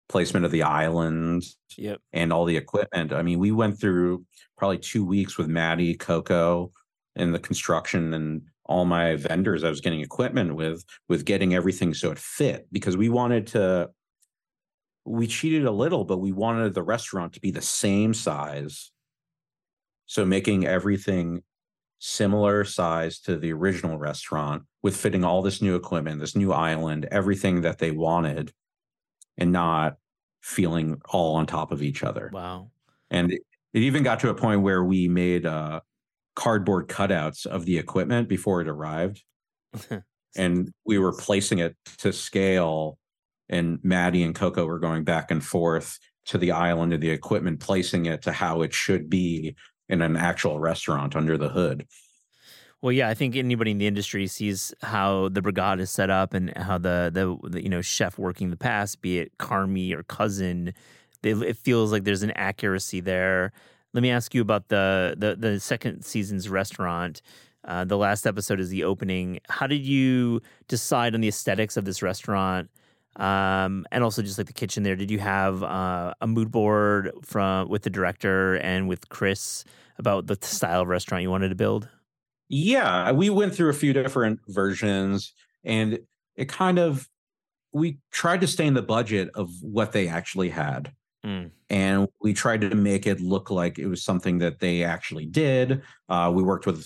placement 0.07 0.45
of 0.45 0.51
the 0.51 0.63
island, 0.63 1.43
Yep. 1.77 1.99
and 2.13 2.33
all 2.33 2.45
the 2.45 2.57
equipment. 2.57 3.13
I 3.13 3.21
mean, 3.21 3.39
we 3.39 3.51
went 3.51 3.79
through 3.79 4.25
probably 4.57 4.79
two 4.79 5.05
weeks 5.05 5.37
with 5.37 5.47
Matty, 5.47 5.95
Coco, 5.95 6.71
and 7.15 7.33
the 7.33 7.39
construction 7.39 8.13
and 8.13 8.41
all 8.69 8.85
my 8.85 9.15
vendors 9.15 9.63
I 9.63 9.69
was 9.69 9.81
getting 9.81 9.99
equipment 9.99 10.55
with, 10.55 10.85
with 11.09 11.25
getting 11.25 11.55
everything 11.55 11.95
so 11.95 12.11
it 12.11 12.19
fit 12.19 12.67
because 12.71 12.95
we 12.95 13.09
wanted 13.09 13.47
to. 13.47 13.89
We 15.05 15.25
cheated 15.25 15.65
a 15.65 15.71
little, 15.71 16.05
but 16.05 16.19
we 16.19 16.31
wanted 16.31 16.75
the 16.75 16.83
restaurant 16.83 17.33
to 17.33 17.39
be 17.39 17.49
the 17.49 17.63
same 17.63 18.13
size. 18.13 18.91
So 20.05 20.23
making 20.23 20.67
everything 20.67 21.41
similar 21.97 22.63
size 22.63 23.19
to 23.21 23.37
the 23.37 23.51
original 23.51 23.97
restaurant 23.97 24.63
with 24.83 24.95
fitting 24.95 25.23
all 25.23 25.41
this 25.41 25.63
new 25.63 25.75
equipment, 25.75 26.19
this 26.19 26.35
new 26.35 26.51
island, 26.51 27.07
everything 27.11 27.61
that 27.61 27.79
they 27.79 27.89
wanted, 27.89 28.53
and 29.37 29.51
not 29.51 29.97
feeling 30.41 31.01
all 31.09 31.37
on 31.37 31.47
top 31.47 31.71
of 31.71 31.81
each 31.81 32.03
other. 32.03 32.29
Wow. 32.31 32.69
And 33.09 33.33
it, 33.33 33.41
it 33.73 33.81
even 33.81 34.03
got 34.03 34.19
to 34.19 34.29
a 34.29 34.35
point 34.35 34.61
where 34.61 34.83
we 34.83 35.07
made 35.07 35.47
uh, 35.47 35.79
cardboard 36.39 36.87
cutouts 36.87 37.45
of 37.45 37.65
the 37.65 37.77
equipment 37.77 38.29
before 38.29 38.61
it 38.61 38.69
arrived, 38.69 39.21
and 40.37 40.71
we 40.85 40.97
were 40.97 41.11
placing 41.11 41.59
it 41.59 41.75
to 41.97 42.13
scale. 42.13 42.97
And 43.49 43.79
Matty 43.83 44.23
and 44.23 44.33
Coco 44.33 44.65
were 44.65 44.79
going 44.79 45.03
back 45.03 45.31
and 45.31 45.43
forth 45.43 45.99
to 46.27 46.37
the 46.37 46.51
island 46.51 46.93
of 46.93 47.01
the 47.01 47.09
equipment, 47.09 47.59
placing 47.59 48.05
it 48.05 48.21
to 48.21 48.31
how 48.31 48.61
it 48.61 48.73
should 48.73 49.09
be 49.09 49.57
in 49.89 50.01
an 50.01 50.15
actual 50.15 50.61
restaurant 50.61 51.13
under 51.13 51.37
the 51.37 51.49
hood. 51.49 51.85
Well, 52.81 52.93
yeah, 52.93 53.09
I 53.09 53.15
think 53.15 53.35
anybody 53.35 53.71
in 53.71 53.77
the 53.77 53.87
industry 53.87 54.25
sees 54.27 54.73
how 54.81 55.27
the 55.27 55.41
brigade 55.41 55.81
is 55.81 55.89
set 55.89 56.09
up 56.09 56.33
and 56.33 56.55
how 56.55 56.77
the 56.77 57.11
the, 57.13 57.49
the 57.49 57.61
you 57.61 57.69
know 57.69 57.81
chef 57.81 58.17
working 58.17 58.49
the 58.49 58.55
past, 58.55 59.01
be 59.01 59.19
it 59.19 59.37
Carmy 59.39 59.93
or 59.93 60.03
cousin, 60.03 60.73
they, 61.21 61.31
it 61.31 61.57
feels 61.57 61.91
like 61.91 62.05
there's 62.05 62.23
an 62.23 62.31
accuracy 62.31 63.01
there. 63.01 63.51
Let 63.93 64.03
me 64.03 64.11
ask 64.11 64.33
you 64.33 64.41
about 64.41 64.67
the 64.69 65.15
the, 65.17 65.35
the 65.35 65.59
second 65.59 66.03
season's 66.03 66.49
restaurant. 66.49 67.21
Uh, 67.65 67.83
the 67.85 67.97
last 67.97 68.25
episode 68.25 68.59
is 68.59 68.69
the 68.69 68.83
opening. 68.83 69.39
How 69.49 69.67
did 69.67 69.85
you 69.85 70.41
decide 70.67 71.13
on 71.13 71.21
the 71.21 71.27
aesthetics 71.27 71.75
of 71.75 71.85
this 71.85 72.01
restaurant? 72.01 72.69
Um, 73.15 73.85
and 73.91 74.03
also 74.03 74.21
just 74.21 74.37
like 74.37 74.47
the 74.47 74.53
kitchen 74.53 74.83
there, 74.83 74.95
did 74.95 75.11
you 75.11 75.19
have 75.19 75.61
uh, 75.61 76.13
a 76.21 76.27
mood 76.27 76.51
board 76.51 77.11
from 77.21 77.67
with 77.67 77.83
the 77.83 77.89
director 77.89 78.55
and 78.55 78.87
with 78.87 79.09
Chris 79.09 79.65
about 79.97 80.27
the 80.27 80.37
style 80.41 80.81
of 80.81 80.87
restaurant 80.87 81.21
you 81.21 81.29
wanted 81.29 81.49
to 81.49 81.55
build? 81.55 81.89
Yeah, 82.47 83.11
we 83.11 83.29
went 83.29 83.53
through 83.53 83.69
a 83.69 83.73
few 83.73 83.93
different 83.93 84.39
versions 84.47 85.33
and 85.63 85.99
it 86.35 86.47
kind 86.47 86.79
of 86.79 87.09
we 87.71 87.99
tried 88.11 88.41
to 88.41 88.47
stay 88.47 88.65
in 88.65 88.73
the 88.73 88.81
budget 88.81 89.29
of 89.35 89.51
what 89.61 89.91
they 89.91 90.07
actually 90.07 90.49
had. 90.49 90.91
Mm. 91.25 91.51
And 91.69 92.07
we 92.21 92.33
tried 92.33 92.61
to 92.61 92.75
make 92.75 93.05
it 93.05 93.19
look 93.19 93.51
like 93.51 93.77
it 93.77 93.87
was 93.87 94.03
something 94.03 94.37
that 94.39 94.59
they 94.59 94.83
actually 94.83 95.25
did. 95.25 95.81
Uh, 96.07 96.31
we 96.33 96.43
worked 96.43 96.65
with 96.65 96.85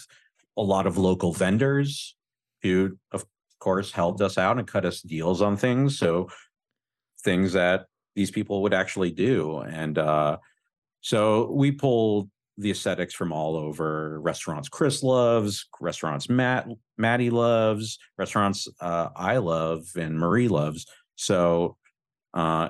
a 0.58 0.62
lot 0.62 0.88
of 0.88 0.98
local 0.98 1.34
vendors 1.34 2.16
who, 2.62 2.98
of 3.12 3.26
course, 3.60 3.92
helped 3.92 4.22
us 4.22 4.38
out 4.38 4.58
and 4.58 4.68
cut 4.68 4.86
us 4.86 5.02
deals 5.02 5.42
on 5.42 5.58
things. 5.58 5.98
So 5.98 6.30
things 7.24 7.54
that 7.54 7.86
these 8.16 8.32
people 8.32 8.62
would 8.64 8.74
actually 8.74 9.12
do. 9.12 9.60
And 9.60 9.98
uh, 9.98 10.38
so 11.02 11.52
we 11.52 11.72
pulled 11.72 12.30
the 12.58 12.72
aesthetics 12.72 13.14
from 13.14 13.32
all 13.32 13.56
over 13.56 14.20
restaurants 14.22 14.70
Chris 14.70 15.02
loves, 15.02 15.68
restaurants 15.82 16.30
Matt 16.30 16.68
Matty 16.98 17.32
loves, 17.32 17.98
restaurants 18.18 18.68
uh, 18.80 19.10
I 19.16 19.38
love 19.38 19.86
and 19.96 20.20
Marie 20.20 20.48
loves. 20.48 20.86
So 21.16 21.78
uh, 22.34 22.70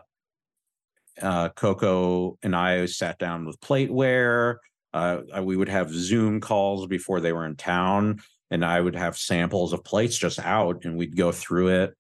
uh, 1.22 1.50
Coco 1.50 2.38
and 2.44 2.56
I 2.56 2.86
sat 2.86 3.20
down 3.20 3.46
with 3.46 3.60
plateware. 3.60 4.58
Uh, 4.94 5.22
we 5.42 5.56
would 5.56 5.70
have 5.70 5.92
Zoom 5.92 6.40
calls 6.40 6.88
before 6.88 7.20
they 7.20 7.34
were 7.34 7.46
in 7.46 7.56
town, 7.56 8.22
and 8.52 8.64
I 8.64 8.80
would 8.80 8.96
have 8.96 9.18
samples 9.18 9.74
of 9.74 9.84
plates 9.84 10.18
just 10.18 10.40
out, 10.40 10.86
and 10.86 10.98
we'd 10.98 11.18
go 11.18 11.32
through 11.32 11.70
it. 11.70 11.98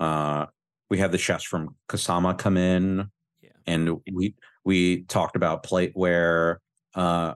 Uh, 0.00 0.46
we 0.88 0.98
had 0.98 1.12
the 1.12 1.18
chefs 1.18 1.44
from 1.44 1.74
Kasama 1.88 2.36
come 2.38 2.56
in, 2.56 3.10
Yeah. 3.42 3.50
and 3.66 4.00
we 4.12 4.34
we 4.64 5.02
talked 5.02 5.36
about 5.36 5.64
plateware. 5.64 6.56
Uh, 6.94 7.34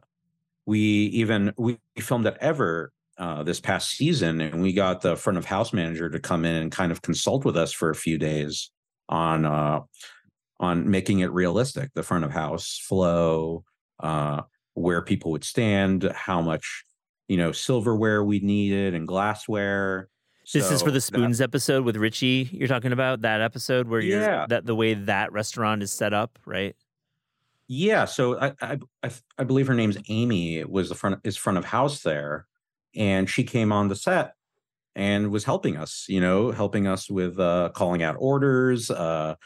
we 0.67 0.81
even 0.81 1.53
we 1.59 1.79
filmed 1.99 2.27
at 2.27 2.39
Ever 2.39 2.93
uh, 3.19 3.43
this 3.43 3.61
past 3.61 3.91
season, 3.91 4.41
and 4.41 4.63
we 4.63 4.73
got 4.73 5.03
the 5.03 5.17
front 5.17 5.37
of 5.37 5.45
house 5.45 5.73
manager 5.73 6.09
to 6.09 6.19
come 6.19 6.45
in 6.45 6.55
and 6.55 6.73
kind 6.73 6.91
of 6.93 7.03
consult 7.03 7.45
with 7.45 7.57
us 7.57 7.73
for 7.73 7.91
a 7.91 7.95
few 7.95 8.17
days 8.19 8.71
on 9.11 9.45
uh, 9.45 9.81
on 10.61 10.89
making 10.89 11.19
it 11.21 11.33
realistic, 11.33 11.91
the 11.95 12.03
front 12.05 12.25
of 12.25 12.31
house 12.31 12.79
flow, 12.87 13.65
uh, 13.99 14.43
where 14.75 15.03
people 15.03 15.33
would 15.33 15.43
stand, 15.43 16.05
how 16.15 16.41
much 16.41 16.85
you 17.27 17.37
know 17.37 17.51
silverware 17.51 18.23
we 18.23 18.39
needed 18.41 18.95
and 18.95 19.09
glassware. 19.09 20.09
This 20.53 20.71
is 20.71 20.81
for 20.83 20.87
So 20.89 20.93
the 20.93 20.93
that- 20.93 21.01
spoons 21.01 21.41
episode 21.41 21.85
with 21.85 21.97
Richie. 21.97 22.49
You're 22.53 22.69
talking 22.69 22.93
about 22.93 23.23
that 23.23 23.41
episode 23.41 23.89
where 23.89 24.01
you're 24.01 24.21
Yeah. 24.21 24.47
that 24.49 24.67
the 24.67 24.75
way 24.75 24.95
that 24.95 25.33
restaurant 25.33 25.83
is 25.83 25.91
set 25.93 26.13
up, 26.13 26.39
right? 26.45 26.77
Yeah, 27.69 28.05
so 28.05 28.39
I, 28.39 28.53
I 28.61 28.79
I 29.05 29.11
I 29.39 29.45
believe 29.45 29.67
her 29.69 29.75
name's 29.75 29.97
Amy. 30.09 30.65
Was 30.65 30.89
the 30.89 30.95
front 30.95 31.21
is 31.25 31.37
front 31.37 31.57
of 31.59 31.65
house 31.65 32.03
there, 32.03 32.47
and 32.97 33.31
she 33.31 33.45
came 33.45 33.71
on 33.73 33.89
the 33.89 33.95
set 33.97 34.35
and 34.97 35.31
was 35.31 35.45
helping 35.45 35.77
us. 35.77 36.07
You 36.09 36.21
know, 36.21 36.51
helping 36.51 36.89
us 36.89 37.09
with 37.09 37.39
uh, 37.39 37.71
calling 37.73 38.03
out 38.03 38.17
orders, 38.19 38.91
uh, 38.91 39.37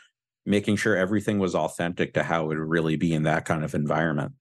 making 0.47 0.77
sure 0.77 0.97
everything 0.97 1.39
was 1.39 1.55
authentic 1.55 2.15
to 2.15 2.23
how 2.23 2.45
it 2.45 2.47
would 2.49 2.59
really 2.59 2.97
be 2.97 3.13
in 3.13 3.23
that 3.25 3.45
kind 3.45 3.65
of 3.65 3.75
environment. 3.75 4.33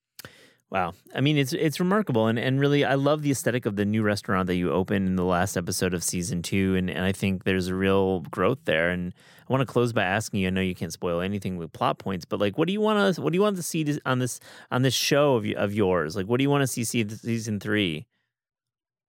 Wow. 0.70 0.94
I 1.14 1.22
mean, 1.22 1.38
it's 1.38 1.54
it's 1.54 1.80
remarkable, 1.80 2.26
and 2.26 2.40
and 2.40 2.60
really, 2.60 2.84
I 2.84 2.96
love 2.96 3.22
the 3.22 3.30
aesthetic 3.30 3.68
of 3.68 3.76
the 3.76 3.86
new 3.86 4.02
restaurant 4.02 4.48
that 4.48 4.56
you 4.56 4.72
opened 4.72 5.08
in 5.08 5.16
the 5.16 5.24
last 5.24 5.56
episode 5.56 5.94
of 5.94 6.04
season 6.04 6.42
two, 6.42 6.76
and 6.76 6.90
and 6.90 7.06
I 7.06 7.12
think 7.12 7.44
there's 7.44 7.68
a 7.68 7.76
real 7.76 8.22
growth 8.22 8.58
there. 8.66 8.90
And 8.90 9.14
I 9.48 9.54
want 9.54 9.62
to 9.62 9.72
close 9.72 9.94
by 9.94 10.02
asking 10.02 10.40
you. 10.40 10.48
I 10.48 10.50
know 10.50 10.62
you 10.62 10.74
can't 10.74 10.92
spoil 10.92 11.22
anything 11.22 11.58
with 11.58 11.72
plot 11.74 12.00
points, 12.00 12.26
but 12.26 12.40
like, 12.40 12.58
what 12.58 12.66
do 12.66 12.74
you 12.74 12.82
want 12.82 13.16
to 13.16 13.22
what 13.22 13.32
do 13.32 13.38
you 13.38 13.42
want 13.44 13.56
to 13.58 13.62
see 13.62 14.00
on 14.04 14.18
this 14.18 14.40
on 14.72 14.82
this 14.82 14.96
show 14.96 15.36
of 15.36 15.46
of 15.58 15.76
yours? 15.76 16.16
Like, 16.16 16.26
what 16.26 16.40
do 16.40 16.44
you 16.44 16.50
want 16.50 16.64
to 16.64 16.68
see 16.68 16.84
see 16.84 17.08
season 17.08 17.60
three? 17.60 18.08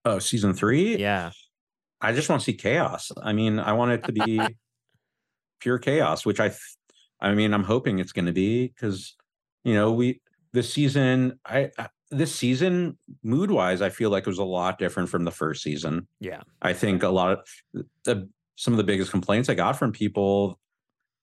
Oh, 0.05 0.19
season 0.19 0.53
three. 0.53 0.97
Yeah. 0.97 1.31
I 1.99 2.13
just 2.13 2.29
want 2.29 2.41
to 2.41 2.45
see 2.45 2.53
chaos. 2.53 3.11
I 3.23 3.33
mean, 3.33 3.57
I 3.57 3.73
want 3.73 3.91
it 3.91 4.03
to 4.03 4.11
be 4.11 4.39
pure 5.59 5.79
chaos, 5.79 6.25
which 6.25 6.39
I, 6.39 6.51
I 7.19 7.33
mean, 7.33 7.53
I'm 7.53 7.63
hoping 7.63 7.99
it's 7.99 8.11
going 8.11 8.25
to 8.25 8.33
be 8.33 8.67
because, 8.67 9.15
you 9.63 9.73
know, 9.73 9.91
we 9.91 10.21
this 10.53 10.71
season, 10.71 11.39
I, 11.45 11.71
I 11.77 11.87
this 12.11 12.35
season 12.35 12.97
mood 13.23 13.51
wise, 13.51 13.81
I 13.81 13.89
feel 13.89 14.09
like 14.09 14.23
it 14.23 14.29
was 14.29 14.37
a 14.37 14.43
lot 14.43 14.77
different 14.77 15.09
from 15.09 15.23
the 15.23 15.31
first 15.31 15.63
season. 15.63 16.07
Yeah. 16.19 16.41
I 16.61 16.73
think 16.73 17.03
a 17.03 17.09
lot 17.09 17.31
of 17.31 17.85
the 18.03 18.29
some 18.55 18.73
of 18.73 18.77
the 18.77 18.83
biggest 18.83 19.11
complaints 19.11 19.49
I 19.49 19.53
got 19.53 19.77
from 19.77 19.91
people 19.91 20.59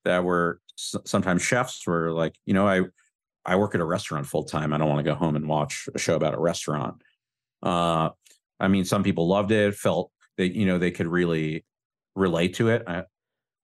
that 0.05 0.25
were 0.25 0.61
sometimes 0.77 1.43
chefs 1.43 1.87
were 1.87 2.13
like, 2.13 2.35
you 2.47 2.55
know, 2.55 2.67
I 2.67 2.83
I 3.45 3.57
work 3.57 3.75
at 3.75 3.81
a 3.81 3.85
restaurant 3.85 4.27
full 4.27 4.45
time. 4.45 4.73
I 4.73 4.79
don't 4.79 4.89
want 4.89 5.05
to 5.05 5.11
go 5.11 5.15
home 5.15 5.37
and 5.37 5.49
watch 5.49 5.89
a 5.95 5.99
show 5.99 6.15
about 6.15 6.35
a 6.35 6.41
restaurant. 6.41 7.03
Uh, 7.63 8.11
I 8.61 8.69
mean, 8.69 8.85
some 8.85 9.03
people 9.03 9.29
loved 9.29 9.51
it, 9.51 9.75
felt 9.75 10.11
that 10.37 10.55
you 10.55 10.67
know 10.67 10.79
they 10.79 10.91
could 10.91 11.07
really 11.07 11.65
relate 12.15 12.55
to 12.55 12.69
it. 12.69 12.83
I, 12.87 13.05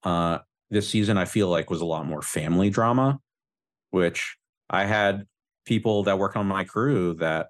uh, 0.02 0.38
this 0.70 0.88
season, 0.88 1.16
I 1.16 1.24
feel 1.24 1.48
like 1.48 1.70
was 1.70 1.80
a 1.80 1.86
lot 1.86 2.06
more 2.06 2.22
family 2.22 2.70
drama, 2.70 3.20
which 3.90 4.36
I 4.68 4.84
had 4.84 5.26
people 5.64 6.02
that 6.04 6.18
work 6.18 6.36
on 6.36 6.46
my 6.46 6.64
crew 6.64 7.14
that 7.14 7.48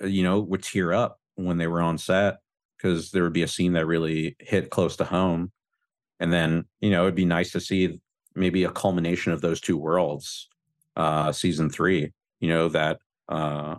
you 0.00 0.22
know 0.22 0.40
would 0.40 0.62
tear 0.62 0.92
up 0.92 1.20
when 1.36 1.58
they 1.58 1.66
were 1.66 1.80
on 1.80 1.98
set 1.98 2.38
because 2.76 3.10
there 3.10 3.22
would 3.22 3.32
be 3.32 3.42
a 3.42 3.48
scene 3.48 3.72
that 3.72 3.86
really 3.86 4.36
hit 4.38 4.70
close 4.70 4.96
to 4.96 5.04
home, 5.04 5.52
and 6.20 6.32
then 6.32 6.64
you 6.80 6.90
know 6.90 7.02
it'd 7.02 7.14
be 7.14 7.24
nice 7.24 7.52
to 7.52 7.60
see 7.60 8.00
maybe 8.34 8.64
a 8.64 8.70
culmination 8.70 9.32
of 9.32 9.40
those 9.40 9.60
two 9.60 9.76
worlds, 9.76 10.48
uh, 10.96 11.32
season 11.32 11.70
three. 11.70 12.12
You 12.40 12.48
know 12.48 12.68
that 12.68 12.98
uh, 13.28 13.76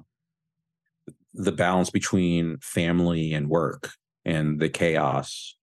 the 1.34 1.52
balance 1.52 1.90
between 1.90 2.58
family 2.60 3.34
and 3.34 3.50
work 3.50 3.92
and 4.26 4.60
the 4.60 4.70
chaos 4.70 5.56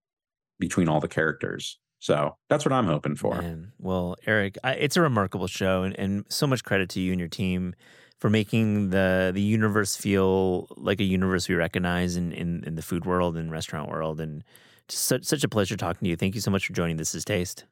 between 0.59 0.89
all 0.89 0.99
the 0.99 1.07
characters. 1.07 1.79
So 1.99 2.37
that's 2.49 2.65
what 2.65 2.73
I'm 2.73 2.85
hoping 2.85 3.15
for. 3.15 3.41
Man, 3.41 3.71
well, 3.79 4.15
Eric, 4.27 4.57
I, 4.63 4.73
it's 4.73 4.97
a 4.97 5.01
remarkable 5.01 5.47
show, 5.47 5.83
and, 5.83 5.97
and 5.97 6.25
so 6.29 6.45
much 6.45 6.63
credit 6.63 6.89
to 6.89 6.99
you 6.99 7.11
and 7.11 7.19
your 7.19 7.29
team 7.29 7.73
for 8.19 8.29
making 8.29 8.89
the 8.91 9.31
the 9.33 9.41
universe 9.41 9.95
feel 9.95 10.67
like 10.77 10.99
a 10.99 11.03
universe 11.03 11.49
we 11.49 11.55
recognize 11.55 12.15
in 12.15 12.31
in, 12.31 12.63
in 12.65 12.75
the 12.75 12.81
food 12.81 13.05
world 13.05 13.37
and 13.37 13.51
restaurant 13.51 13.89
world, 13.89 14.19
and 14.19 14.43
just 14.87 15.05
such 15.05 15.23
such 15.23 15.43
a 15.43 15.49
pleasure 15.49 15.77
talking 15.77 16.05
to 16.05 16.09
you. 16.09 16.15
Thank 16.15 16.35
you 16.35 16.41
so 16.41 16.51
much 16.51 16.67
for 16.67 16.73
joining. 16.73 16.97
This 16.97 17.15
is 17.15 17.25
Taste. 17.25 17.65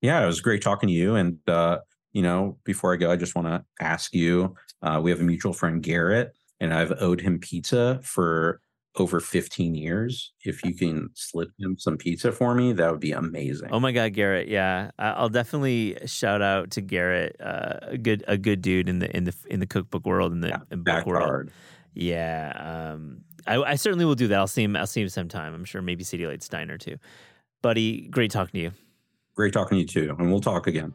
Yeah, 0.00 0.22
it 0.22 0.26
was 0.26 0.40
great 0.40 0.62
talking 0.62 0.88
to 0.88 0.92
you. 0.92 1.14
And 1.14 1.38
uh, 1.48 1.78
you 2.12 2.22
know, 2.22 2.58
before 2.64 2.92
I 2.92 2.96
go, 2.96 3.10
I 3.10 3.16
just 3.16 3.34
want 3.34 3.48
to 3.48 3.64
ask 3.80 4.14
you. 4.14 4.54
Uh, 4.82 5.00
we 5.00 5.10
have 5.12 5.20
a 5.20 5.24
mutual 5.24 5.52
friend, 5.52 5.80
Garrett, 5.80 6.32
and 6.58 6.74
I've 6.74 6.92
owed 7.00 7.20
him 7.20 7.38
pizza 7.38 8.00
for 8.02 8.60
over 8.96 9.20
15 9.20 9.74
years. 9.74 10.32
If 10.44 10.64
you 10.64 10.74
can 10.74 11.08
slip 11.14 11.50
him 11.58 11.76
some 11.78 11.96
pizza 11.96 12.30
for 12.32 12.54
me, 12.54 12.72
that 12.74 12.90
would 12.90 13.00
be 13.00 13.12
amazing. 13.12 13.68
Oh 13.72 13.80
my 13.80 13.92
God, 13.92 14.12
Garrett! 14.12 14.48
Yeah, 14.48 14.90
I'll 14.98 15.28
definitely 15.28 15.96
shout 16.06 16.42
out 16.42 16.70
to 16.72 16.80
Garrett, 16.80 17.36
uh, 17.40 17.78
a 17.82 17.98
good 17.98 18.22
a 18.28 18.36
good 18.36 18.60
dude 18.62 18.88
in 18.88 18.98
the 18.98 19.14
in 19.16 19.24
the 19.24 19.34
in 19.48 19.60
the 19.60 19.66
cookbook 19.66 20.04
world 20.06 20.32
in 20.32 20.40
the 20.40 20.48
Yeah, 20.48 20.58
in 20.70 20.82
book 20.82 21.06
world. 21.06 21.22
hard. 21.24 21.50
Yeah, 21.94 22.90
um, 22.94 23.18
I, 23.46 23.56
I 23.62 23.74
certainly 23.76 24.04
will 24.04 24.14
do 24.14 24.28
that. 24.28 24.38
I'll 24.38 24.46
see 24.46 24.62
him. 24.62 24.76
I'll 24.76 24.86
see 24.86 25.02
him 25.02 25.08
sometime. 25.08 25.54
I'm 25.54 25.64
sure 25.64 25.82
maybe 25.82 26.04
City 26.04 26.26
Lights 26.26 26.48
Diner 26.48 26.78
too. 26.78 26.96
Buddy, 27.62 28.08
great 28.08 28.30
talking 28.30 28.52
to 28.58 28.62
you. 28.64 28.72
Great 29.34 29.52
talking 29.52 29.76
to 29.76 29.80
you 29.82 29.86
too. 29.86 30.14
And 30.18 30.30
we'll 30.30 30.40
talk 30.40 30.66
again. 30.66 30.94